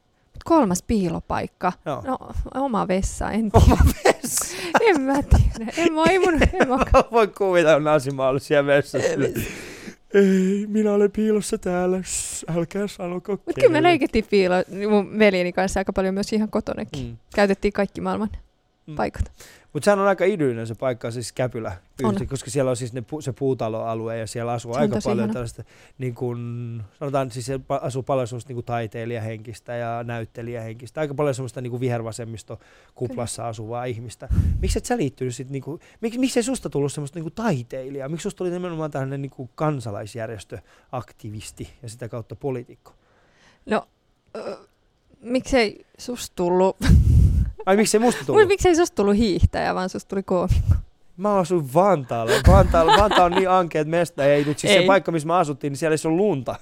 kolmas 0.46 0.84
piilopaikka. 0.84 1.74
Joo. 1.86 2.02
No, 2.06 2.18
oma 2.56 2.88
vessa, 2.88 3.32
en 3.32 3.52
tiedä. 3.52 3.66
Oma 3.66 3.78
vessa. 4.06 4.56
En 4.82 5.02
mä 5.02 5.14
tiedä. 5.24 5.72
En 5.78 5.94
mä, 5.94 6.04
ei 6.10 6.20
mun, 6.20 6.34
en 6.34 6.68
mä 6.70 6.78
Voi 7.12 7.28
kuvitella 7.28 7.80
Nasima 7.80 8.28
ollut 8.28 8.44
siellä 8.44 8.68
vessassa. 8.68 9.08
Ei, 10.14 10.66
minä 10.68 10.92
olen 10.94 11.12
piilossa 11.12 11.58
täällä. 11.58 12.02
Shh, 12.04 12.58
älkää 12.58 12.88
sanoko 12.88 13.32
Mutta 13.32 13.54
kyllä 13.62 13.72
me 13.72 13.84
leikittiin 13.84 14.26
piilo 14.30 14.56
mun 14.90 15.20
veljeni 15.20 15.54
kanssa 15.54 15.80
aika 15.80 15.94
paljon 15.94 16.14
myös 16.14 16.34
ihan 16.34 16.50
kotonakin. 16.50 17.06
Mm. 17.06 17.18
Käytettiin 17.36 17.74
kaikki 17.74 18.02
maailman 18.02 18.30
Mm. 18.88 18.96
paikat. 18.96 19.32
Mutta 19.74 19.86
sehän 19.86 20.00
on 20.00 20.08
aika 20.08 20.26
idyllinen 20.26 20.68
se 20.68 20.76
paikka, 20.76 21.12
siis 21.12 21.32
Käpylä. 21.32 21.78
Yhtä, 22.10 22.26
koska 22.26 22.52
siellä 22.52 22.72
on 22.72 22.78
siis 22.78 22.94
ne, 22.94 23.02
pu- 23.02 23.22
se 23.22 23.34
puutaloalue 23.34 24.18
ja 24.18 24.28
siellä 24.28 24.52
asuu 24.52 24.76
aika 24.76 25.00
paljon 25.04 25.20
ihana. 25.20 25.34
tällaista, 25.34 25.64
niin 25.98 26.16
kun, 26.16 26.84
sanotaan 27.00 27.32
siis 27.32 27.48
asuu 27.82 28.04
paljon 28.04 28.28
semmoista 28.28 28.54
niin 28.54 28.66
taiteilijahenkistä 28.66 29.76
ja 29.76 30.04
näyttelijähenkistä, 30.04 31.02
aika 31.02 31.14
paljon 31.14 31.36
semmoista 31.36 31.62
niin 31.62 31.80
vihervasemmisto 31.80 32.60
kuplassa 32.96 33.48
asuvaa 33.48 33.86
ihmistä. 33.86 34.30
Miksi 34.62 34.78
et 34.78 34.86
sä 34.86 34.98
liittynyt 34.98 35.36
sit, 35.36 35.50
niin 35.50 35.64
mik, 36.02 36.18
miksi 36.18 36.40
ei 36.40 36.44
susta 36.44 36.70
tullut 36.70 36.94
semmoista 36.94 37.20
niin 37.20 37.32
taiteilijaa? 37.36 38.10
Miksi 38.10 38.24
susta 38.24 38.38
tuli 38.38 38.50
nimenomaan 38.50 38.92
tällainen 38.92 39.22
niin 39.22 39.50
kansalaisjärjestöaktivisti 39.56 41.70
ja 41.84 41.90
sitä 41.90 42.10
kautta 42.10 42.36
poliitikko? 42.36 42.94
No, 43.66 43.88
ö, 44.36 44.58
miksei 45.22 45.86
susta 45.98 46.36
tullut, 46.36 46.78
Ai 47.66 47.76
miksi 47.76 47.98
ei 47.98 48.02
musta 48.02 48.26
tullut? 48.26 48.48
miksei 48.48 48.76
susta 48.76 48.96
tullut 48.96 49.18
hiihtäjä, 49.18 49.76
vaan 49.76 49.90
susta 49.90 50.10
tuli 50.10 50.24
koomikko? 50.24 50.76
Mä 51.18 51.36
asuin 51.38 51.74
Vantaalla. 51.74 52.34
Vantaalla. 52.48 52.98
Vantaa 52.98 53.26
on 53.26 53.32
niin 53.32 53.50
ankeet 53.50 53.88
mesta. 53.88 54.26
Ei, 54.26 54.44
nyt 54.46 54.60
siis 54.60 54.74
Ei. 54.74 54.80
se 54.82 54.86
paikka, 54.88 55.12
missä 55.12 55.28
mä 55.28 55.38
asuttiin, 55.38 55.72
niin 55.72 55.78
siellä 55.78 55.94
ei 55.94 55.98
se 55.98 56.08
ole 56.08 56.18
lunta. 56.18 56.56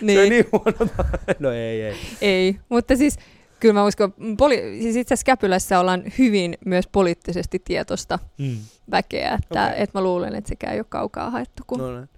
Niin. 0.00 0.16
Se 0.18 0.22
on 0.22 0.28
niin 0.28 0.46
huono. 0.52 0.92
No 1.38 1.50
ei, 1.50 1.82
ei. 1.82 1.96
Ei, 2.20 2.56
mutta 2.68 2.96
siis 2.96 3.18
kyllä 3.60 3.74
mä 3.74 3.84
uskon, 3.86 4.14
poli- 4.38 4.82
siis 4.82 4.96
itse 4.96 5.14
asiassa 5.14 5.24
Käpylässä 5.24 5.80
ollaan 5.80 6.02
hyvin 6.18 6.58
myös 6.64 6.86
poliittisesti 6.86 7.58
tietoista 7.64 8.18
Mm. 8.38 8.56
väkeä, 8.90 9.38
että 9.42 9.66
Okei. 9.66 9.82
et 9.82 9.94
mä 9.94 10.02
luulen, 10.02 10.34
että 10.34 10.48
sekään 10.48 10.72
ei 10.72 10.80
ole 10.80 10.86
kaukaa 10.88 11.30
haettu, 11.30 11.62
kun 11.66 11.78
No, 11.78 11.96
niin. 11.96 12.08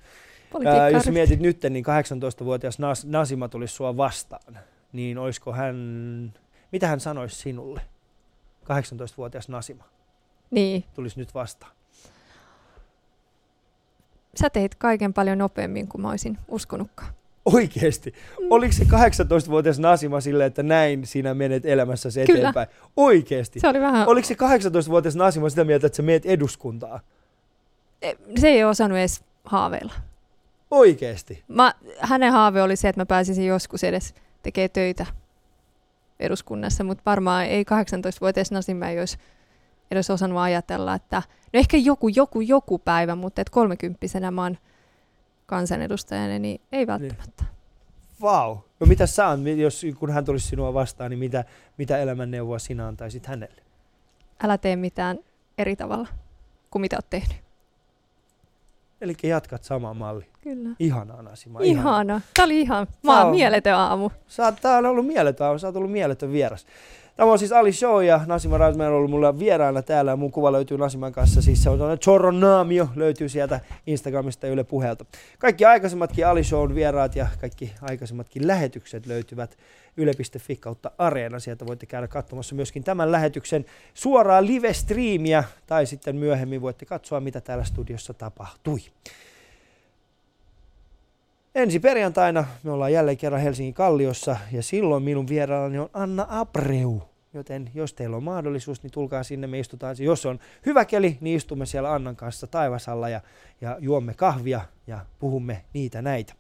politiikkaa 0.53 0.83
Ää, 0.85 0.91
jos 0.91 1.11
mietit 1.11 1.41
nyt, 1.41 1.63
niin 1.71 1.85
18-vuotias 1.85 2.79
Nas- 2.79 3.07
Nasima 3.11 3.49
tulisi 3.49 3.75
sua 3.75 3.97
vastaan, 3.97 4.59
niin 4.93 5.19
olisiko 5.19 5.53
hän, 5.53 5.77
mitä 6.73 6.89
hän 6.89 7.01
sanoisi 7.01 7.37
sinulle? 7.37 7.81
18-vuotias 8.69 9.49
Nasima 9.49 9.85
Niin, 10.51 10.85
tulisi 10.95 11.19
nyt 11.21 11.35
vastaan. 11.35 11.73
sä 14.41 14.51
teit 14.51 14.75
kaiken 14.75 15.15
paljon 15.15 15.39
nopeammin 15.39 15.89
kuin 15.89 16.03
mä 16.03 16.11
olisin 16.11 16.39
uskonutkaan. 16.49 17.11
Oikeesti. 17.45 18.15
Mm. 18.41 18.47
Oliko 18.51 18.73
se 18.73 18.85
18-vuotias 18.85 19.79
Nasima 19.79 20.21
silleen, 20.21 20.47
että 20.47 20.63
näin 20.63 21.07
sinä 21.07 21.35
menet 21.35 21.67
elämässäsi 21.67 22.27
Kyllä. 22.27 22.39
eteenpäin? 22.39 22.69
Oikeesti. 22.97 23.61
Se 23.61 23.69
oli 23.69 23.81
vähän, 23.81 24.09
Oliko 24.09 24.29
se 24.29 24.35
18-vuotias 24.35 25.17
Nasima 25.17 25.51
sitä 25.51 25.65
mieltä, 25.65 25.87
että 25.87 25.97
sä 25.97 26.03
meet 26.03 26.27
eduskuntaan? 26.27 27.01
E, 28.03 28.13
se 28.41 28.49
ei 28.49 28.65
osannut 28.65 28.99
edes 28.99 29.23
haaveilla. 29.45 29.93
Oikeesti. 30.71 31.45
Mä, 31.49 31.75
hänen 31.99 32.33
haave 32.33 32.63
oli 32.63 32.77
se, 32.77 32.89
että 32.89 33.01
mä 33.01 33.07
pääsisin 33.07 33.47
joskus 33.47 33.85
edes 33.85 34.15
tekemään 34.43 34.71
töitä 34.71 35.07
eduskunnassa, 36.21 36.85
mutta 36.85 37.03
varmaan 37.07 37.45
ei 37.45 37.63
18-vuotias 37.63 38.51
Nasima 38.51 38.87
ei 38.87 38.99
olisi 38.99 39.19
edes 39.91 40.11
osannut 40.11 40.39
ajatella, 40.39 40.95
että 40.95 41.23
no 41.53 41.61
ehkä 41.61 41.77
joku, 41.77 42.09
joku, 42.09 42.41
joku 42.41 42.79
päivä, 42.79 43.15
mutta 43.15 43.41
että 43.41 43.53
kolmekymppisenä 43.53 44.31
mä 44.31 44.43
oon 44.43 44.59
kansanedustajana, 45.47 46.39
niin 46.39 46.61
ei 46.73 46.87
välttämättä. 46.87 47.45
Vau. 48.21 48.55
Wow. 48.55 48.59
No 48.81 48.87
mitä 48.87 49.07
sä 49.07 49.29
on, 49.29 49.59
jos 49.59 49.87
kun 49.99 50.11
hän 50.11 50.25
tulisi 50.25 50.47
sinua 50.47 50.75
vastaan, 50.75 51.11
niin 51.11 51.19
mitä, 51.19 51.45
mitä 51.79 51.99
elämänneuvoa 51.99 52.59
sinä 52.59 52.87
antaisit 52.87 53.27
hänelle? 53.27 53.63
Älä 54.43 54.59
tee 54.59 54.77
mitään 54.77 55.19
eri 55.59 55.77
tavalla 55.77 56.09
kuin 56.71 56.81
mitä 56.81 56.97
oot 56.97 57.11
tehnyt. 57.11 57.48
Eli 59.01 59.15
jatkat 59.23 59.65
samaa 59.65 59.95
malli. 59.95 60.25
Kyllä. 60.41 60.69
Ihanaa 60.79 61.23
Nasima. 61.23 61.61
ihana. 61.61 61.81
Ihana. 61.91 62.21
Tää 62.35 62.45
oli 62.45 62.61
ihan, 62.61 62.87
mä 63.03 63.19
oon 63.19 63.27
on- 63.27 63.35
mieletön 63.35 63.75
aamu. 63.75 64.11
Sä, 64.29 64.51
oot- 64.51 64.59
tää 64.61 64.79
on 64.79 64.87
ollut 64.87 65.07
mieletön, 65.07 65.61
sä 65.61 65.67
oot 65.67 65.77
ollut 65.77 65.93
mieletön 65.93 66.33
vieras. 66.33 66.67
Tämä 67.19 67.33
on 67.33 67.39
siis 67.39 67.53
Ali 67.53 67.73
Show 67.73 68.05
ja 68.05 68.21
Nasima 68.27 68.59
Razmer 68.59 68.91
on 68.91 68.97
ollut 68.97 69.11
mulla 69.11 69.39
vieraana 69.39 69.83
täällä 69.83 70.17
mun 70.17 70.31
kuva 70.31 70.53
löytyy 70.53 70.79
Nasiman 70.79 71.13
kanssa. 71.13 71.43
Siis 71.43 71.63
se 71.63 71.71
on 71.71 71.79
tämmönen 71.79 71.99
Chorronaamio, 71.99 72.89
löytyy 72.97 73.29
sieltä 73.29 73.61
Instagramista 73.87 74.47
Yle 74.47 74.65
Puheelta. 74.65 75.05
Kaikki 75.39 75.65
aikaisemmatkin 75.65 76.27
Ali 76.27 76.45
Shown 76.45 76.75
vieraat 76.75 77.17
ja 77.17 77.27
kaikki 77.41 77.73
aikaisemmatkin 77.83 78.47
lähetykset 78.47 79.07
löytyvät 79.07 79.57
yle.fi 79.97 80.57
kautta 80.57 80.91
Areena. 80.99 81.39
Sieltä 81.39 81.67
voitte 81.67 81.87
käydä 81.87 82.09
katsomassa 82.09 82.55
myöskin 82.55 82.85
tämän 82.85 83.13
lähetyksen 83.13 83.65
suoraa 83.95 84.43
live-striimiä 84.43 85.45
tai 85.67 85.87
sitten 85.87 86.17
myöhemmin 86.17 86.63
voitte 86.63 86.87
katsoa, 86.87 87.21
mitä 87.21 87.41
täällä 87.41 87.65
studiossa 87.65 88.15
tapahtui. 88.15 88.79
Ensi 91.55 91.81
perjantaina 91.81 92.45
me 92.63 92.71
ollaan 92.71 92.93
jälleen 92.93 93.17
kerran 93.17 93.41
Helsingin 93.41 93.75
Kalliossa 93.75 94.37
ja 94.53 94.63
silloin 94.63 95.03
minun 95.03 95.29
vieraani 95.29 95.79
on 95.79 95.91
Anna 95.93 96.27
Abreu. 96.29 97.08
Joten 97.35 97.71
jos 97.75 97.95
teillä 97.95 98.17
on 98.17 98.23
mahdollisuus, 98.23 98.83
niin 98.83 98.91
tulkaa 98.91 99.23
sinne, 99.23 99.47
me 99.47 99.59
istutaan. 99.59 99.97
Jos 99.99 100.27
on 100.27 100.39
hyvä 100.67 100.85
keli, 100.85 101.19
niin 101.21 101.37
istumme 101.37 101.67
siellä 101.67 101.93
Annan 101.93 102.17
kanssa 102.17 102.47
taivasalla 102.47 103.09
ja, 103.09 103.21
ja 103.61 103.77
juomme 103.81 104.15
kahvia 104.15 104.61
ja 104.87 105.07
puhumme 105.19 105.65
niitä 105.75 106.03
näitä. 106.03 106.35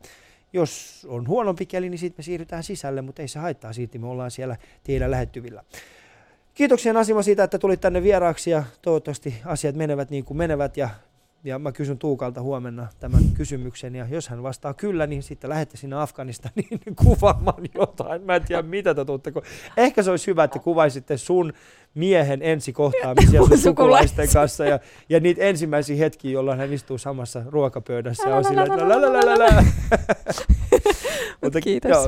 Jos 0.53 1.07
on 1.11 1.29
huonompi 1.29 1.67
keli, 1.67 1.91
niin 1.91 1.99
sitten 1.99 2.21
me 2.21 2.25
siirrytään 2.25 2.63
sisälle, 2.63 3.03
mutta 3.03 3.23
ei 3.23 3.29
se 3.29 3.39
haittaa, 3.39 3.73
siitä 3.73 3.99
me 3.99 4.07
ollaan 4.07 4.31
siellä 4.31 4.57
teidän 4.85 5.11
lähettyvillä. 5.11 5.65
Kiitoksia 6.55 6.93
Nasima 6.93 7.23
siitä, 7.23 7.45
että 7.45 7.59
tulit 7.59 7.81
tänne 7.81 8.03
vieraaksi 8.03 8.51
ja 8.51 8.65
toivottavasti 8.83 9.35
asiat 9.45 9.77
menevät 9.77 10.11
niin 10.11 10.25
kuin 10.25 10.37
menevät 10.39 10.77
ja 10.77 10.89
ja 11.45 11.59
mä 11.59 11.73
kysyn 11.73 11.99
Tuukalta 11.99 12.43
huomenna 12.43 12.87
tämän 13.01 13.25
kysymyksen, 13.35 13.95
ja 13.95 14.07
jos 14.11 14.29
hän 14.29 14.43
vastaa 14.43 14.75
kyllä, 14.75 15.07
niin 15.07 15.23
sitten 15.23 15.51
lähette 15.51 15.77
sinne 15.77 15.97
Afganistaniin 16.03 16.81
kuvaamaan 17.05 17.63
jotain. 17.75 18.23
Mä 18.23 18.37
en 18.37 18.45
tiedä, 18.45 18.63
mitä 18.63 18.95
te 18.95 19.05
tuutte. 19.05 19.33
Ehkä 19.77 20.03
se 20.03 20.11
olisi 20.11 20.27
hyvä, 20.27 20.45
että 20.45 20.59
kuvaisitte 20.59 21.17
sun 21.17 21.53
miehen 21.95 22.43
ensikohtaamisia 22.43 23.43
sun 23.47 23.59
sukulaisten 23.59 24.29
kanssa, 24.33 24.65
ja, 24.65 24.79
ja 25.09 25.21
niitä 25.21 25.43
ensimmäisiä 25.43 25.97
hetkiä, 25.97 26.31
jolloin 26.31 26.59
hän 26.59 26.73
istuu 26.73 26.99
samassa 26.99 27.43
ruokapöydässä, 27.47 28.29
ja 28.29 28.37
on 28.37 28.47
Älä, 28.47 28.49
sillä, 28.49 28.63
älä, 28.63 28.75
että 28.75 28.85
älä, 28.85 28.95
älä, 28.95 29.13
lälälälälä. 29.13 29.65
Mut 31.43 31.53
kiitos. 31.63 31.91
Joo, 31.91 32.07